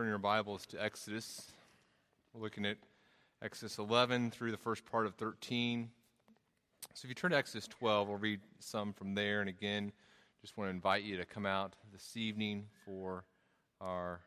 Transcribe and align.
turn 0.00 0.08
your 0.08 0.16
Bibles 0.16 0.64
to 0.64 0.82
Exodus. 0.82 1.52
We're 2.32 2.40
looking 2.40 2.64
at 2.64 2.78
Exodus 3.42 3.76
11 3.76 4.30
through 4.30 4.50
the 4.50 4.56
first 4.56 4.82
part 4.86 5.04
of 5.04 5.14
13. 5.16 5.90
So 6.94 7.04
if 7.04 7.10
you 7.10 7.14
turn 7.14 7.32
to 7.32 7.36
Exodus 7.36 7.68
12, 7.68 8.08
we'll 8.08 8.16
read 8.16 8.40
some 8.60 8.94
from 8.94 9.14
there. 9.14 9.40
And 9.40 9.50
again, 9.50 9.92
just 10.40 10.56
want 10.56 10.68
to 10.68 10.74
invite 10.74 11.02
you 11.02 11.18
to 11.18 11.26
come 11.26 11.44
out 11.44 11.74
this 11.92 12.16
evening 12.16 12.64
for 12.86 13.24
our 13.82 14.20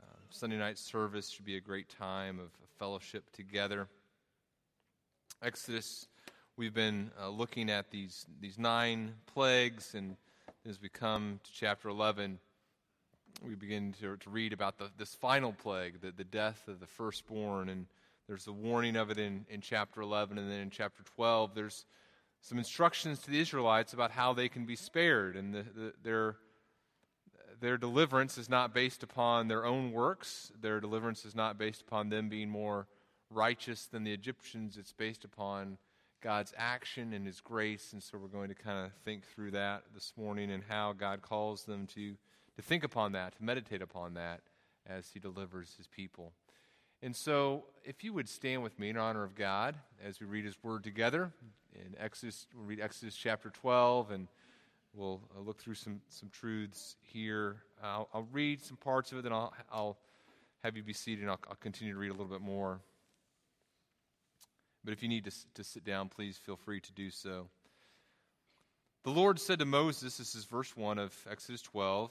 uh, 0.00 0.16
Sunday 0.30 0.56
night 0.56 0.78
service. 0.78 1.28
Should 1.28 1.44
be 1.44 1.58
a 1.58 1.60
great 1.60 1.90
time 1.90 2.38
of, 2.38 2.48
fellowship 2.78 3.30
together. 3.32 3.88
Exodus, 5.42 6.08
we've 6.56 6.72
been 6.72 7.10
uh, 7.20 7.28
looking 7.28 7.68
at 7.68 7.90
these 7.90 8.24
these 8.40 8.58
nine 8.58 9.12
plagues, 9.26 9.94
and 9.94 10.16
as 10.66 10.80
we 10.80 10.88
come 10.88 11.38
to 11.44 11.52
chapter 11.52 11.90
11 11.90 12.38
we 13.42 13.54
begin 13.54 13.92
to, 14.00 14.16
to 14.16 14.30
read 14.30 14.52
about 14.52 14.78
the, 14.78 14.90
this 14.96 15.14
final 15.14 15.52
plague, 15.52 16.00
the, 16.00 16.10
the 16.10 16.24
death 16.24 16.68
of 16.68 16.80
the 16.80 16.86
firstborn, 16.86 17.68
and 17.68 17.86
there's 18.26 18.44
the 18.44 18.52
warning 18.52 18.96
of 18.96 19.10
it 19.10 19.18
in, 19.18 19.44
in 19.48 19.60
chapter 19.60 20.00
11, 20.00 20.38
and 20.38 20.50
then 20.50 20.60
in 20.60 20.70
chapter 20.70 21.02
12, 21.14 21.54
there's 21.54 21.84
some 22.40 22.58
instructions 22.58 23.20
to 23.20 23.30
the 23.30 23.40
Israelites 23.40 23.92
about 23.92 24.10
how 24.10 24.32
they 24.32 24.48
can 24.48 24.64
be 24.64 24.76
spared, 24.76 25.36
and 25.36 25.54
the, 25.54 25.62
the, 25.62 25.92
their, 26.02 26.36
their 27.60 27.76
deliverance 27.76 28.38
is 28.38 28.48
not 28.48 28.74
based 28.74 29.02
upon 29.02 29.48
their 29.48 29.64
own 29.64 29.92
works, 29.92 30.52
their 30.60 30.80
deliverance 30.80 31.24
is 31.24 31.34
not 31.34 31.58
based 31.58 31.82
upon 31.82 32.08
them 32.08 32.28
being 32.28 32.48
more 32.48 32.86
righteous 33.30 33.86
than 33.86 34.04
the 34.04 34.12
Egyptians, 34.12 34.76
it's 34.76 34.92
based 34.92 35.24
upon 35.24 35.78
God's 36.22 36.54
action 36.56 37.12
and 37.12 37.26
His 37.26 37.40
grace, 37.40 37.92
and 37.92 38.02
so 38.02 38.18
we're 38.18 38.28
going 38.28 38.48
to 38.48 38.54
kind 38.54 38.86
of 38.86 38.92
think 39.04 39.24
through 39.26 39.52
that 39.52 39.82
this 39.94 40.12
morning 40.16 40.50
and 40.50 40.62
how 40.68 40.92
God 40.92 41.22
calls 41.22 41.64
them 41.64 41.86
to 41.88 42.16
to 42.56 42.62
think 42.62 42.84
upon 42.84 43.12
that, 43.12 43.36
to 43.36 43.44
meditate 43.44 43.82
upon 43.82 44.14
that 44.14 44.40
as 44.86 45.08
he 45.12 45.20
delivers 45.20 45.74
his 45.76 45.86
people. 45.86 46.32
And 47.02 47.14
so, 47.14 47.64
if 47.84 48.02
you 48.02 48.12
would 48.14 48.28
stand 48.28 48.62
with 48.62 48.78
me 48.78 48.88
in 48.88 48.96
honor 48.96 49.22
of 49.22 49.34
God 49.34 49.76
as 50.02 50.18
we 50.18 50.26
read 50.26 50.44
his 50.44 50.56
word 50.62 50.82
together 50.82 51.30
in 51.74 51.94
Exodus, 52.00 52.46
we'll 52.54 52.64
read 52.64 52.80
Exodus 52.80 53.14
chapter 53.14 53.50
12, 53.50 54.10
and 54.10 54.28
we'll 54.94 55.20
uh, 55.36 55.40
look 55.40 55.58
through 55.58 55.74
some, 55.74 56.00
some 56.08 56.30
truths 56.30 56.96
here. 57.02 57.56
I'll, 57.82 58.08
I'll 58.14 58.28
read 58.32 58.62
some 58.62 58.78
parts 58.78 59.12
of 59.12 59.18
it, 59.18 59.22
then 59.22 59.32
I'll, 59.32 59.52
I'll 59.70 59.98
have 60.64 60.76
you 60.76 60.82
be 60.82 60.94
seated, 60.94 61.22
and 61.22 61.30
I'll, 61.30 61.40
I'll 61.50 61.56
continue 61.56 61.92
to 61.92 61.98
read 61.98 62.08
a 62.08 62.14
little 62.14 62.26
bit 62.26 62.40
more. 62.40 62.80
But 64.82 64.92
if 64.92 65.02
you 65.02 65.08
need 65.08 65.24
to, 65.24 65.32
to 65.54 65.64
sit 65.64 65.84
down, 65.84 66.08
please 66.08 66.38
feel 66.38 66.56
free 66.56 66.80
to 66.80 66.92
do 66.92 67.10
so. 67.10 67.48
The 69.04 69.10
Lord 69.10 69.38
said 69.38 69.58
to 69.58 69.64
Moses, 69.64 70.16
this 70.16 70.34
is 70.34 70.44
verse 70.44 70.76
1 70.76 70.98
of 70.98 71.14
Exodus 71.30 71.60
12. 71.62 72.10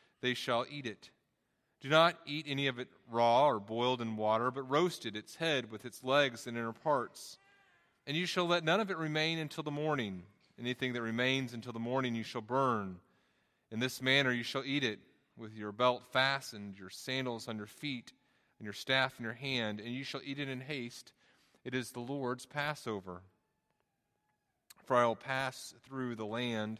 they 0.21 0.33
shall 0.33 0.65
eat 0.69 0.85
it. 0.85 1.09
Do 1.81 1.89
not 1.89 2.17
eat 2.25 2.45
any 2.47 2.67
of 2.67 2.77
it 2.79 2.87
raw 3.09 3.47
or 3.47 3.59
boiled 3.59 4.01
in 4.01 4.15
water, 4.15 4.51
but 4.51 4.69
roast 4.69 5.05
it, 5.05 5.15
its 5.15 5.35
head 5.35 5.71
with 5.71 5.83
its 5.83 6.03
legs 6.03 6.45
and 6.45 6.55
inner 6.55 6.73
parts. 6.73 7.39
And 8.05 8.15
you 8.15 8.25
shall 8.25 8.45
let 8.45 8.63
none 8.63 8.79
of 8.79 8.91
it 8.91 8.97
remain 8.97 9.39
until 9.39 9.63
the 9.63 9.71
morning. 9.71 10.23
Anything 10.59 10.93
that 10.93 11.01
remains 11.01 11.53
until 11.53 11.73
the 11.73 11.79
morning 11.79 12.13
you 12.13 12.23
shall 12.23 12.41
burn. 12.41 12.97
In 13.71 13.79
this 13.79 14.01
manner 14.01 14.31
you 14.31 14.43
shall 14.43 14.63
eat 14.63 14.83
it, 14.83 14.99
with 15.37 15.55
your 15.55 15.71
belt 15.71 16.03
fastened, 16.11 16.77
your 16.77 16.89
sandals 16.89 17.47
on 17.47 17.57
your 17.57 17.65
feet, 17.65 18.13
and 18.59 18.65
your 18.65 18.73
staff 18.73 19.15
in 19.17 19.23
your 19.23 19.33
hand, 19.33 19.79
and 19.79 19.93
you 19.93 20.03
shall 20.03 20.21
eat 20.23 20.37
it 20.37 20.49
in 20.49 20.61
haste. 20.61 21.13
It 21.63 21.73
is 21.73 21.91
the 21.91 21.99
Lord's 21.99 22.45
Passover. 22.45 23.21
For 24.85 24.95
I 24.95 25.05
will 25.05 25.15
pass 25.15 25.73
through 25.83 26.15
the 26.15 26.25
land 26.25 26.79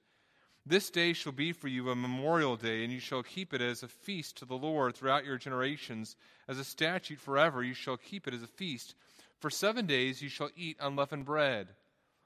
This 0.65 0.91
day 0.91 1.13
shall 1.13 1.31
be 1.31 1.53
for 1.53 1.67
you 1.67 1.89
a 1.89 1.95
memorial 1.95 2.55
day, 2.55 2.83
and 2.83 2.93
you 2.93 2.99
shall 2.99 3.23
keep 3.23 3.53
it 3.53 3.61
as 3.61 3.81
a 3.81 3.87
feast 3.87 4.37
to 4.37 4.45
the 4.45 4.57
Lord 4.57 4.95
throughout 4.95 5.25
your 5.25 5.37
generations. 5.37 6.15
As 6.47 6.59
a 6.59 6.63
statute 6.63 7.19
forever, 7.19 7.63
you 7.63 7.73
shall 7.73 7.97
keep 7.97 8.27
it 8.27 8.33
as 8.33 8.43
a 8.43 8.47
feast. 8.47 8.93
For 9.39 9.49
seven 9.49 9.87
days 9.87 10.21
you 10.21 10.29
shall 10.29 10.51
eat 10.55 10.77
unleavened 10.79 11.25
bread. 11.25 11.69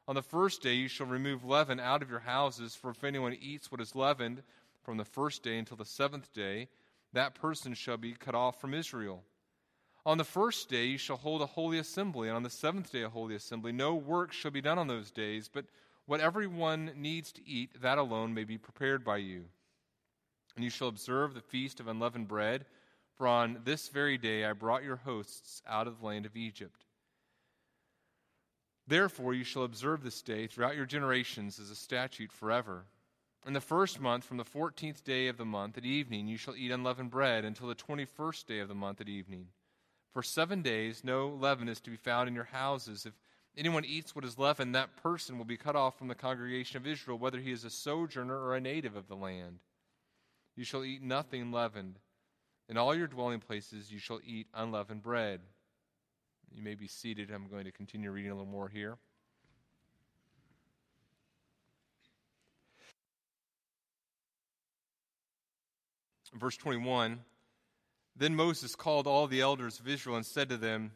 On 0.07 0.15
the 0.15 0.21
first 0.21 0.61
day 0.61 0.73
you 0.73 0.89
shall 0.89 1.07
remove 1.07 1.45
leaven 1.45 1.79
out 1.79 2.01
of 2.01 2.09
your 2.09 2.19
houses, 2.19 2.75
for 2.75 2.89
if 2.91 3.05
anyone 3.05 3.37
eats 3.39 3.71
what 3.71 3.79
is 3.79 3.95
leavened 3.95 4.43
from 4.83 4.97
the 4.97 5.05
first 5.05 5.41
day 5.41 5.57
until 5.57 5.77
the 5.77 5.85
seventh 5.85 6.31
day, 6.33 6.67
that 7.13 7.35
person 7.35 7.73
shall 7.73 7.97
be 7.97 8.11
cut 8.13 8.35
off 8.35 8.59
from 8.59 8.73
Israel. 8.73 9.23
On 10.05 10.17
the 10.17 10.25
first 10.25 10.69
day 10.69 10.85
you 10.85 10.97
shall 10.97 11.15
hold 11.15 11.41
a 11.41 11.47
holy 11.47 11.79
assembly, 11.79 12.27
and 12.27 12.35
on 12.35 12.43
the 12.43 12.49
seventh 12.49 12.91
day 12.91 13.03
a 13.03 13.09
holy 13.09 13.33
assembly. 13.33 13.71
No 13.71 13.95
work 13.95 14.33
shall 14.33 14.51
be 14.51 14.61
done 14.61 14.77
on 14.77 14.87
those 14.87 15.09
days, 15.09 15.49
but 15.51 15.65
what 16.05 16.19
everyone 16.19 16.91
needs 16.95 17.31
to 17.33 17.47
eat, 17.47 17.81
that 17.81 17.97
alone 17.97 18.33
may 18.33 18.43
be 18.43 18.57
prepared 18.57 19.03
by 19.03 19.17
you. 19.17 19.45
And 20.55 20.63
you 20.63 20.69
shall 20.69 20.87
observe 20.87 21.33
the 21.33 21.41
feast 21.41 21.79
of 21.79 21.87
unleavened 21.87 22.27
bread, 22.27 22.65
for 23.15 23.27
on 23.27 23.59
this 23.63 23.89
very 23.89 24.17
day 24.17 24.45
I 24.45 24.53
brought 24.53 24.83
your 24.83 24.97
hosts 24.97 25.61
out 25.67 25.87
of 25.87 25.99
the 25.99 26.05
land 26.05 26.25
of 26.25 26.35
Egypt. 26.35 26.85
Therefore 28.87 29.33
you 29.33 29.43
shall 29.43 29.63
observe 29.63 30.03
this 30.03 30.21
day 30.21 30.47
throughout 30.47 30.75
your 30.75 30.85
generations 30.85 31.59
as 31.59 31.71
a 31.71 31.75
statute 31.75 32.31
forever. 32.31 32.83
In 33.47 33.53
the 33.53 33.61
first 33.61 33.99
month, 33.99 34.23
from 34.23 34.37
the 34.37 34.43
fourteenth 34.43 35.03
day 35.03 35.27
of 35.27 35.37
the 35.37 35.45
month 35.45 35.77
at 35.77 35.85
evening, 35.85 36.27
you 36.27 36.37
shall 36.37 36.55
eat 36.55 36.71
unleavened 36.71 37.11
bread 37.11 37.45
until 37.45 37.67
the 37.67 37.75
twenty 37.75 38.05
first 38.05 38.47
day 38.47 38.59
of 38.59 38.67
the 38.67 38.75
month 38.75 39.01
at 39.01 39.09
evening. 39.09 39.47
For 40.13 40.23
seven 40.23 40.61
days 40.61 41.03
no 41.03 41.27
leaven 41.27 41.67
is 41.67 41.79
to 41.81 41.89
be 41.89 41.97
found 41.97 42.27
in 42.27 42.35
your 42.35 42.45
houses. 42.45 43.05
If 43.05 43.13
anyone 43.57 43.85
eats 43.85 44.15
what 44.15 44.25
is 44.25 44.37
leavened, 44.37 44.75
that 44.75 44.95
person 45.01 45.37
will 45.37 45.45
be 45.45 45.57
cut 45.57 45.75
off 45.75 45.97
from 45.97 46.07
the 46.07 46.15
congregation 46.15 46.77
of 46.77 46.87
Israel, 46.87 47.17
whether 47.17 47.39
he 47.39 47.51
is 47.51 47.63
a 47.63 47.69
sojourner 47.69 48.37
or 48.37 48.55
a 48.55 48.61
native 48.61 48.95
of 48.95 49.07
the 49.07 49.15
land. 49.15 49.59
You 50.55 50.63
shall 50.63 50.83
eat 50.83 51.01
nothing 51.01 51.51
leavened. 51.51 51.99
In 52.67 52.77
all 52.77 52.95
your 52.95 53.07
dwelling 53.07 53.39
places 53.39 53.91
you 53.91 53.99
shall 53.99 54.19
eat 54.25 54.47
unleavened 54.53 55.03
bread. 55.03 55.41
You 56.53 56.63
may 56.63 56.75
be 56.75 56.87
seated. 56.87 57.29
I'm 57.31 57.47
going 57.47 57.65
to 57.65 57.71
continue 57.71 58.11
reading 58.11 58.31
a 58.31 58.35
little 58.35 58.51
more 58.51 58.69
here. 58.69 58.97
Verse 66.33 66.57
21 66.57 67.19
Then 68.15 68.35
Moses 68.35 68.75
called 68.75 69.07
all 69.07 69.27
the 69.27 69.41
elders 69.41 69.79
of 69.79 69.87
Israel 69.87 70.15
and 70.15 70.25
said 70.25 70.49
to 70.49 70.57
them, 70.57 70.91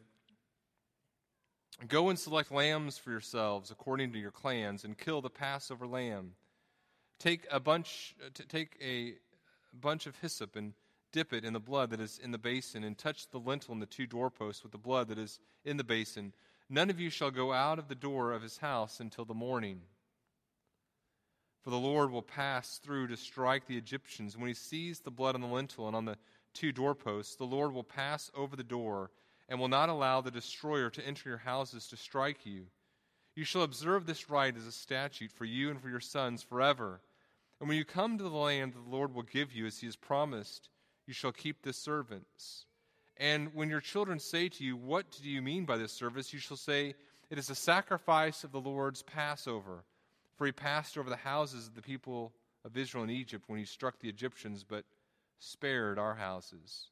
Go 1.88 2.10
and 2.10 2.18
select 2.18 2.52
lambs 2.52 2.98
for 2.98 3.10
yourselves 3.10 3.70
according 3.70 4.12
to 4.12 4.18
your 4.18 4.30
clans, 4.30 4.84
and 4.84 4.98
kill 4.98 5.22
the 5.22 5.30
Passover 5.30 5.86
lamb. 5.86 6.32
Take 7.18 7.46
a 7.50 7.58
bunch, 7.58 8.14
take 8.48 8.76
a 8.82 9.14
bunch 9.72 10.06
of 10.06 10.16
hyssop 10.18 10.56
and 10.56 10.74
dip 11.12 11.32
it 11.32 11.44
in 11.44 11.52
the 11.52 11.60
blood 11.60 11.90
that 11.90 12.00
is 12.00 12.18
in 12.22 12.32
the 12.32 12.38
basin, 12.38 12.84
and 12.84 12.96
touch 12.96 13.28
the 13.30 13.38
lintel 13.38 13.72
and 13.72 13.80
the 13.80 13.86
two 13.86 14.06
doorposts 14.06 14.62
with 14.62 14.72
the 14.72 14.78
blood 14.78 15.08
that 15.08 15.18
is 15.18 15.38
in 15.64 15.76
the 15.76 15.84
basin. 15.84 16.32
None 16.68 16.90
of 16.90 17.00
you 17.00 17.10
shall 17.10 17.30
go 17.30 17.52
out 17.52 17.78
of 17.78 17.88
the 17.88 17.94
door 17.94 18.32
of 18.32 18.42
his 18.42 18.58
house 18.58 19.00
until 19.00 19.24
the 19.24 19.34
morning. 19.34 19.80
For 21.62 21.70
the 21.70 21.78
Lord 21.78 22.10
will 22.10 22.22
pass 22.22 22.78
through 22.78 23.08
to 23.08 23.16
strike 23.16 23.66
the 23.66 23.76
Egyptians. 23.76 24.36
When 24.36 24.48
he 24.48 24.54
sees 24.54 25.00
the 25.00 25.10
blood 25.10 25.34
on 25.34 25.40
the 25.40 25.46
lintel 25.46 25.86
and 25.86 25.96
on 25.96 26.04
the 26.04 26.16
two 26.54 26.72
doorposts, 26.72 27.36
the 27.36 27.44
Lord 27.44 27.72
will 27.72 27.84
pass 27.84 28.30
over 28.34 28.54
the 28.54 28.62
door 28.62 29.10
and 29.50 29.60
will 29.60 29.68
not 29.68 29.90
allow 29.90 30.22
the 30.22 30.30
destroyer 30.30 30.88
to 30.88 31.06
enter 31.06 31.28
your 31.28 31.38
houses 31.38 31.86
to 31.88 31.96
strike 31.98 32.46
you. 32.46 32.62
You 33.36 33.44
shall 33.44 33.62
observe 33.62 34.06
this 34.06 34.30
rite 34.30 34.56
as 34.56 34.66
a 34.66 34.72
statute 34.72 35.30
for 35.30 35.44
you 35.44 35.68
and 35.68 35.78
for 35.82 35.90
your 35.90 36.00
sons 36.00 36.42
forever. 36.42 37.02
And 37.60 37.68
when 37.68 37.76
you 37.76 37.84
come 37.84 38.16
to 38.16 38.24
the 38.24 38.30
land 38.30 38.72
the 38.72 38.96
Lord 38.96 39.14
will 39.14 39.22
give 39.22 39.52
you 39.52 39.66
as 39.66 39.78
he 39.78 39.86
has 39.86 39.96
promised, 39.96 40.70
you 41.06 41.12
shall 41.12 41.32
keep 41.32 41.60
this 41.60 41.76
service. 41.76 42.64
And 43.18 43.54
when 43.54 43.68
your 43.68 43.82
children 43.82 44.18
say 44.18 44.48
to 44.48 44.64
you, 44.64 44.78
What 44.78 45.18
do 45.22 45.28
you 45.28 45.42
mean 45.42 45.66
by 45.66 45.76
this 45.76 45.92
service? 45.92 46.32
you 46.32 46.38
shall 46.38 46.56
say, 46.56 46.94
It 47.28 47.36
is 47.36 47.50
a 47.50 47.54
sacrifice 47.54 48.44
of 48.44 48.52
the 48.52 48.60
Lord's 48.60 49.02
Passover 49.02 49.84
for 50.40 50.46
he 50.46 50.52
passed 50.52 50.96
over 50.96 51.10
the 51.10 51.16
houses 51.16 51.66
of 51.66 51.74
the 51.74 51.82
people 51.82 52.32
of 52.64 52.74
Israel 52.74 53.04
in 53.04 53.10
Egypt 53.10 53.44
when 53.46 53.58
he 53.58 53.66
struck 53.66 53.98
the 53.98 54.08
Egyptians, 54.08 54.64
but 54.66 54.86
spared 55.38 55.98
our 55.98 56.14
houses. 56.14 56.86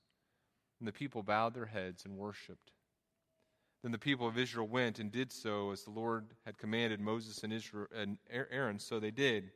And 0.80 0.86
the 0.86 0.92
people 0.92 1.22
bowed 1.22 1.54
their 1.54 1.66
heads 1.66 2.04
and 2.04 2.16
worshipped. 2.16 2.70
Then 3.82 3.92
the 3.92 3.98
people 3.98 4.26
of 4.26 4.38
Israel 4.38 4.66
went 4.66 4.98
and 4.98 5.10
did 5.10 5.32
so 5.32 5.70
as 5.70 5.82
the 5.82 5.90
Lord 5.90 6.26
had 6.44 6.58
commanded 6.58 7.00
Moses 7.00 7.42
and, 7.44 7.52
Israel, 7.52 7.86
and 7.94 8.18
Aaron, 8.30 8.78
so 8.78 8.98
they 8.98 9.10
did. 9.10 9.50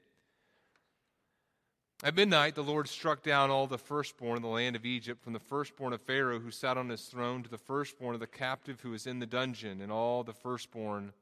At 2.04 2.16
midnight, 2.16 2.56
the 2.56 2.64
Lord 2.64 2.88
struck 2.88 3.22
down 3.22 3.50
all 3.50 3.68
the 3.68 3.78
firstborn 3.78 4.36
in 4.36 4.42
the 4.42 4.48
land 4.48 4.74
of 4.74 4.84
Egypt, 4.84 5.22
from 5.22 5.32
the 5.32 5.38
firstborn 5.38 5.92
of 5.92 6.00
Pharaoh 6.00 6.40
who 6.40 6.50
sat 6.50 6.76
on 6.76 6.88
his 6.88 7.02
throne 7.02 7.44
to 7.44 7.50
the 7.50 7.58
firstborn 7.58 8.14
of 8.14 8.20
the 8.20 8.26
captive 8.26 8.80
who 8.80 8.90
was 8.90 9.06
in 9.06 9.20
the 9.20 9.26
dungeon, 9.26 9.80
and 9.80 9.92
all 9.92 10.24
the 10.24 10.32
firstborn 10.32 11.12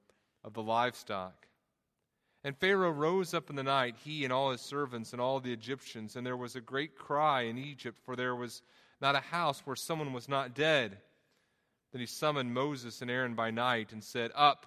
of 0.43 0.55
the 0.55 0.63
livestock. 0.63 1.47
And 2.43 2.57
Pharaoh 2.57 2.91
rose 2.91 3.35
up 3.35 3.51
in 3.51 3.57
the 3.57 3.63
night, 3.63 3.97
he 4.03 4.25
and 4.25 4.33
all 4.33 4.51
his 4.51 4.63
servants 4.63 5.13
and 5.13 5.21
all 5.21 5.41
the 5.41 5.53
Egyptians, 5.53 6.17
and 6.17 6.27
there 6.27 6.37
was 6.37 6.57
a 6.57 6.61
great 6.63 6.97
cry 6.97 7.43
in 7.43 7.59
Egypt, 7.59 7.99
for 8.03 8.17
there 8.17 8.35
was 8.35 8.63
not 9.01 9.17
a 9.17 9.21
house 9.21 9.63
where 9.65 9.77
someone 9.77 10.13
was 10.13 10.29
not 10.29 10.55
dead. 10.55 10.99
Then 11.93 12.01
he 12.01 12.07
summoned 12.07 12.53
Moses 12.53 13.03
and 13.03 13.11
Aaron 13.11 13.35
by 13.35 13.51
night 13.51 13.93
and 13.93 14.03
said, 14.03 14.31
Up, 14.35 14.67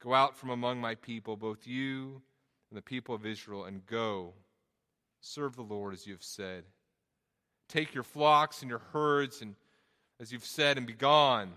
go 0.00 0.14
out 0.14 0.36
from 0.36 0.50
among 0.50 0.80
my 0.80 0.94
people, 0.94 1.36
both 1.36 1.66
you 1.66 2.22
and 2.70 2.76
the 2.76 2.82
people 2.82 3.14
of 3.14 3.26
Israel, 3.26 3.64
and 3.64 3.84
go. 3.86 4.34
Serve 5.20 5.56
the 5.56 5.62
Lord 5.62 5.94
as 5.94 6.06
you 6.06 6.12
have 6.12 6.22
said. 6.22 6.64
Take 7.68 7.94
your 7.94 8.04
flocks 8.04 8.60
and 8.60 8.68
your 8.68 8.82
herds, 8.92 9.40
and 9.40 9.54
as 10.20 10.32
you've 10.32 10.44
said, 10.44 10.76
and 10.76 10.86
be 10.86 10.92
gone. 10.92 11.52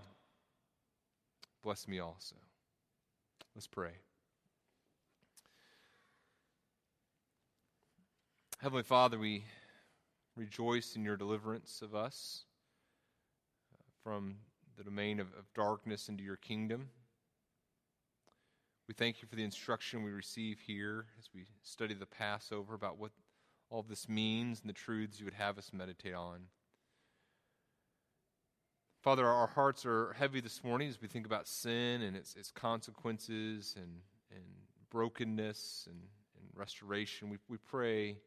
Bless 1.62 1.86
me 1.86 1.98
also. 1.98 2.36
Let's 3.54 3.66
pray. 3.66 3.90
Heavenly 8.60 8.84
Father, 8.84 9.18
we 9.18 9.44
rejoice 10.36 10.94
in 10.96 11.04
your 11.04 11.16
deliverance 11.16 11.82
of 11.82 11.94
us 11.94 12.44
uh, 13.74 13.78
from 14.02 14.36
the 14.76 14.84
domain 14.84 15.18
of, 15.18 15.28
of 15.38 15.52
darkness 15.54 16.08
into 16.08 16.22
your 16.22 16.36
kingdom. 16.36 16.88
We 18.86 18.94
thank 18.94 19.20
you 19.20 19.28
for 19.28 19.34
the 19.34 19.42
instruction 19.42 20.04
we 20.04 20.12
receive 20.12 20.60
here 20.60 21.06
as 21.18 21.30
we 21.34 21.46
study 21.62 21.94
the 21.94 22.06
Passover 22.06 22.74
about 22.74 22.98
what 22.98 23.10
all 23.68 23.82
this 23.82 24.08
means 24.08 24.60
and 24.60 24.68
the 24.68 24.74
truths 24.74 25.18
you 25.18 25.24
would 25.24 25.34
have 25.34 25.58
us 25.58 25.70
meditate 25.72 26.14
on. 26.14 26.42
Father, 29.02 29.26
our 29.26 29.46
hearts 29.46 29.86
are 29.86 30.14
heavy 30.18 30.40
this 30.40 30.62
morning 30.62 30.88
as 30.88 31.00
we 31.00 31.08
think 31.08 31.26
about 31.26 31.48
sin 31.48 32.02
and 32.02 32.16
its, 32.16 32.36
its 32.36 32.50
consequences 32.50 33.74
and, 33.76 34.00
and 34.30 34.44
brokenness 34.90 35.88
and, 35.90 36.00
and 36.38 36.48
restoration. 36.54 37.30
We, 37.30 37.38
we 37.48 37.56
pray 37.56 38.18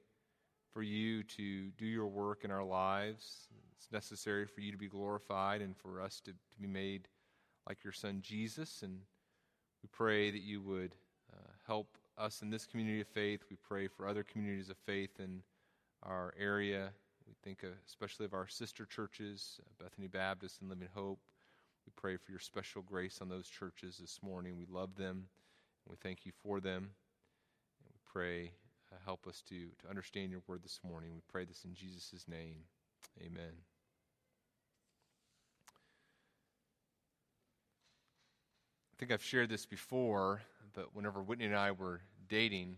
for 0.73 0.81
you 0.81 1.23
to 1.23 1.69
do 1.77 1.85
your 1.85 2.07
work 2.07 2.43
in 2.43 2.51
our 2.51 2.63
lives. 2.63 3.47
It's 3.77 3.91
necessary 3.91 4.45
for 4.45 4.61
you 4.61 4.71
to 4.71 4.77
be 4.77 4.87
glorified 4.87 5.61
and 5.61 5.75
for 5.75 6.01
us 6.01 6.21
to, 6.25 6.31
to 6.31 6.59
be 6.59 6.67
made 6.67 7.07
like 7.67 7.83
your 7.83 7.93
son 7.93 8.19
Jesus. 8.21 8.81
And 8.83 8.99
we 9.81 9.89
pray 9.91 10.31
that 10.31 10.41
you 10.41 10.61
would 10.61 10.93
uh, 11.33 11.51
help 11.65 11.97
us 12.17 12.41
in 12.41 12.49
this 12.49 12.65
community 12.65 13.01
of 13.01 13.07
faith. 13.07 13.41
We 13.49 13.57
pray 13.67 13.87
for 13.87 14.07
other 14.07 14.23
communities 14.23 14.69
of 14.69 14.77
faith 14.85 15.19
in 15.19 15.41
our 16.03 16.33
area. 16.37 16.89
We 17.27 17.33
think 17.43 17.63
especially 17.87 18.25
of 18.25 18.33
our 18.33 18.47
sister 18.47 18.85
churches, 18.85 19.59
uh, 19.61 19.83
Bethany 19.83 20.07
Baptist 20.07 20.61
and 20.61 20.69
Living 20.69 20.89
Hope. 20.93 21.19
We 21.85 21.91
pray 21.95 22.17
for 22.17 22.31
your 22.31 22.39
special 22.39 22.81
grace 22.81 23.19
on 23.21 23.29
those 23.29 23.47
churches 23.47 23.97
this 23.97 24.19
morning. 24.21 24.57
We 24.57 24.65
love 24.69 24.95
them 24.95 25.27
and 25.85 25.91
we 25.91 25.95
thank 26.01 26.25
you 26.25 26.31
for 26.43 26.59
them. 26.59 26.89
And 27.83 27.93
we 27.93 27.99
pray 28.11 28.43
uh, 28.45 28.68
help 29.05 29.27
us 29.27 29.41
to, 29.49 29.55
to 29.55 29.89
understand 29.89 30.31
your 30.31 30.41
word 30.47 30.63
this 30.63 30.79
morning. 30.83 31.11
We 31.13 31.21
pray 31.31 31.45
this 31.45 31.63
in 31.65 31.73
Jesus' 31.73 32.25
name. 32.27 32.55
Amen. 33.21 33.53
I 38.91 38.95
think 38.99 39.11
I've 39.11 39.23
shared 39.23 39.49
this 39.49 39.65
before, 39.65 40.41
but 40.73 40.95
whenever 40.95 41.21
Whitney 41.21 41.45
and 41.45 41.55
I 41.55 41.71
were 41.71 42.01
dating, 42.27 42.77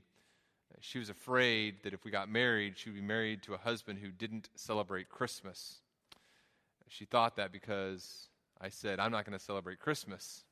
uh, 0.71 0.77
she 0.79 0.99
was 0.99 1.09
afraid 1.09 1.83
that 1.83 1.93
if 1.93 2.05
we 2.05 2.11
got 2.11 2.29
married, 2.29 2.77
she 2.77 2.89
would 2.89 2.95
be 2.95 3.01
married 3.01 3.41
to 3.43 3.53
a 3.53 3.57
husband 3.57 3.99
who 3.99 4.09
didn't 4.09 4.49
celebrate 4.55 5.09
Christmas. 5.09 5.79
She 6.87 7.05
thought 7.05 7.37
that 7.37 7.51
because 7.51 8.27
I 8.59 8.69
said, 8.69 8.99
I'm 8.99 9.11
not 9.11 9.25
going 9.25 9.37
to 9.37 9.43
celebrate 9.43 9.79
Christmas 9.79 10.43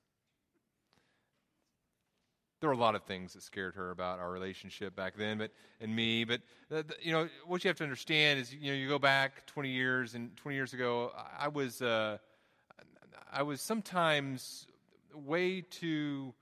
there 2.59 2.69
were 2.69 2.75
a 2.75 2.77
lot 2.77 2.95
of 2.95 3.03
things 3.03 3.33
that 3.33 3.43
scared 3.43 3.75
her 3.75 3.91
about 3.91 4.19
our 4.19 4.31
relationship 4.31 4.95
back 4.95 5.15
then, 5.17 5.37
but 5.37 5.51
and 5.79 5.95
me. 5.95 6.23
But 6.23 6.41
uh, 6.73 6.83
you 7.01 7.11
know 7.11 7.29
what 7.45 7.63
you 7.63 7.69
have 7.69 7.77
to 7.77 7.83
understand 7.83 8.39
is 8.39 8.53
you 8.53 8.71
know 8.71 8.77
you 8.77 8.87
go 8.87 8.99
back 8.99 9.45
20 9.47 9.69
years, 9.69 10.15
and 10.15 10.35
20 10.37 10.55
years 10.55 10.73
ago, 10.73 11.11
I 11.37 11.47
was 11.47 11.81
uh, 11.81 12.17
I 13.31 13.43
was 13.43 13.61
sometimes 13.61 14.67
way 15.13 15.61
too 15.61 16.33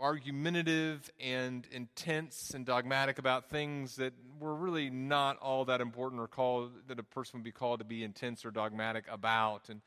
argumentative 0.00 1.10
and 1.20 1.66
intense 1.72 2.52
and 2.54 2.64
dogmatic 2.64 3.18
about 3.18 3.50
things 3.50 3.96
that 3.96 4.12
were 4.38 4.54
really 4.54 4.90
not 4.90 5.36
all 5.38 5.64
that 5.64 5.80
important 5.80 6.20
or 6.20 6.28
called 6.28 6.70
that 6.86 6.98
a 7.00 7.02
person 7.02 7.40
would 7.40 7.44
be 7.44 7.50
called 7.50 7.80
to 7.80 7.84
be 7.84 8.04
intense 8.04 8.44
or 8.44 8.52
dogmatic 8.52 9.04
about 9.10 9.68
and 9.68 9.80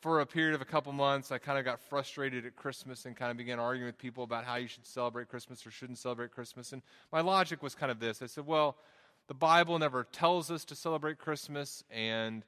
for 0.00 0.20
a 0.20 0.26
period 0.26 0.54
of 0.54 0.60
a 0.60 0.64
couple 0.64 0.92
months, 0.92 1.30
I 1.30 1.38
kind 1.38 1.58
of 1.58 1.64
got 1.64 1.80
frustrated 1.80 2.44
at 2.44 2.56
Christmas 2.56 3.06
and 3.06 3.16
kind 3.16 3.30
of 3.30 3.36
began 3.36 3.58
arguing 3.58 3.86
with 3.86 3.98
people 3.98 4.24
about 4.24 4.44
how 4.44 4.56
you 4.56 4.68
should 4.68 4.86
celebrate 4.86 5.28
Christmas 5.28 5.66
or 5.66 5.70
shouldn't 5.70 5.98
celebrate 5.98 6.32
Christmas. 6.32 6.72
And 6.72 6.82
my 7.12 7.20
logic 7.20 7.62
was 7.62 7.74
kind 7.74 7.92
of 7.92 8.00
this 8.00 8.22
I 8.22 8.26
said, 8.26 8.46
well, 8.46 8.76
the 9.28 9.34
Bible 9.34 9.78
never 9.78 10.04
tells 10.04 10.50
us 10.50 10.64
to 10.66 10.74
celebrate 10.74 11.18
Christmas, 11.18 11.84
and 11.88 12.42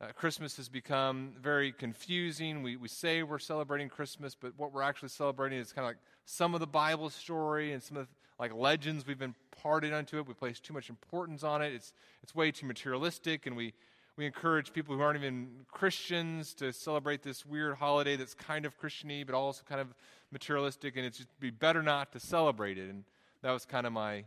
uh, 0.00 0.12
Christmas 0.12 0.56
has 0.56 0.70
become 0.70 1.34
very 1.40 1.72
confusing. 1.72 2.62
We, 2.62 2.76
we 2.76 2.88
say 2.88 3.22
we're 3.22 3.38
celebrating 3.38 3.90
Christmas, 3.90 4.34
but 4.34 4.54
what 4.56 4.72
we're 4.72 4.82
actually 4.82 5.10
celebrating 5.10 5.58
is 5.58 5.72
kind 5.72 5.84
of 5.84 5.90
like 5.90 5.98
some 6.24 6.54
of 6.54 6.60
the 6.60 6.66
Bible 6.66 7.10
story 7.10 7.72
and 7.72 7.82
some 7.82 7.98
of 7.98 8.06
the, 8.06 8.12
like 8.38 8.54
legends 8.54 9.06
we've 9.06 9.18
been 9.18 9.34
parted 9.60 9.92
onto 9.92 10.18
it. 10.18 10.26
We 10.26 10.32
place 10.32 10.58
too 10.58 10.72
much 10.72 10.88
importance 10.88 11.44
on 11.44 11.60
it. 11.60 11.74
It's, 11.74 11.92
it's 12.22 12.34
way 12.34 12.50
too 12.50 12.66
materialistic, 12.66 13.46
and 13.46 13.54
we 13.54 13.74
we 14.16 14.26
encourage 14.26 14.72
people 14.72 14.94
who 14.94 15.00
aren't 15.00 15.18
even 15.18 15.48
Christians 15.70 16.52
to 16.54 16.72
celebrate 16.72 17.22
this 17.22 17.46
weird 17.46 17.76
holiday 17.76 18.16
that's 18.16 18.34
kind 18.34 18.66
of 18.66 18.78
Christiany, 18.78 19.24
but 19.24 19.34
also 19.34 19.62
kind 19.66 19.80
of 19.80 19.94
materialistic, 20.30 20.96
and 20.96 21.06
it's 21.06 21.18
just 21.18 21.40
be 21.40 21.50
better 21.50 21.82
not 21.82 22.12
to 22.12 22.20
celebrate 22.20 22.78
it. 22.78 22.90
And 22.90 23.04
that 23.42 23.52
was 23.52 23.64
kind 23.64 23.86
of 23.86 23.92
my 23.92 24.24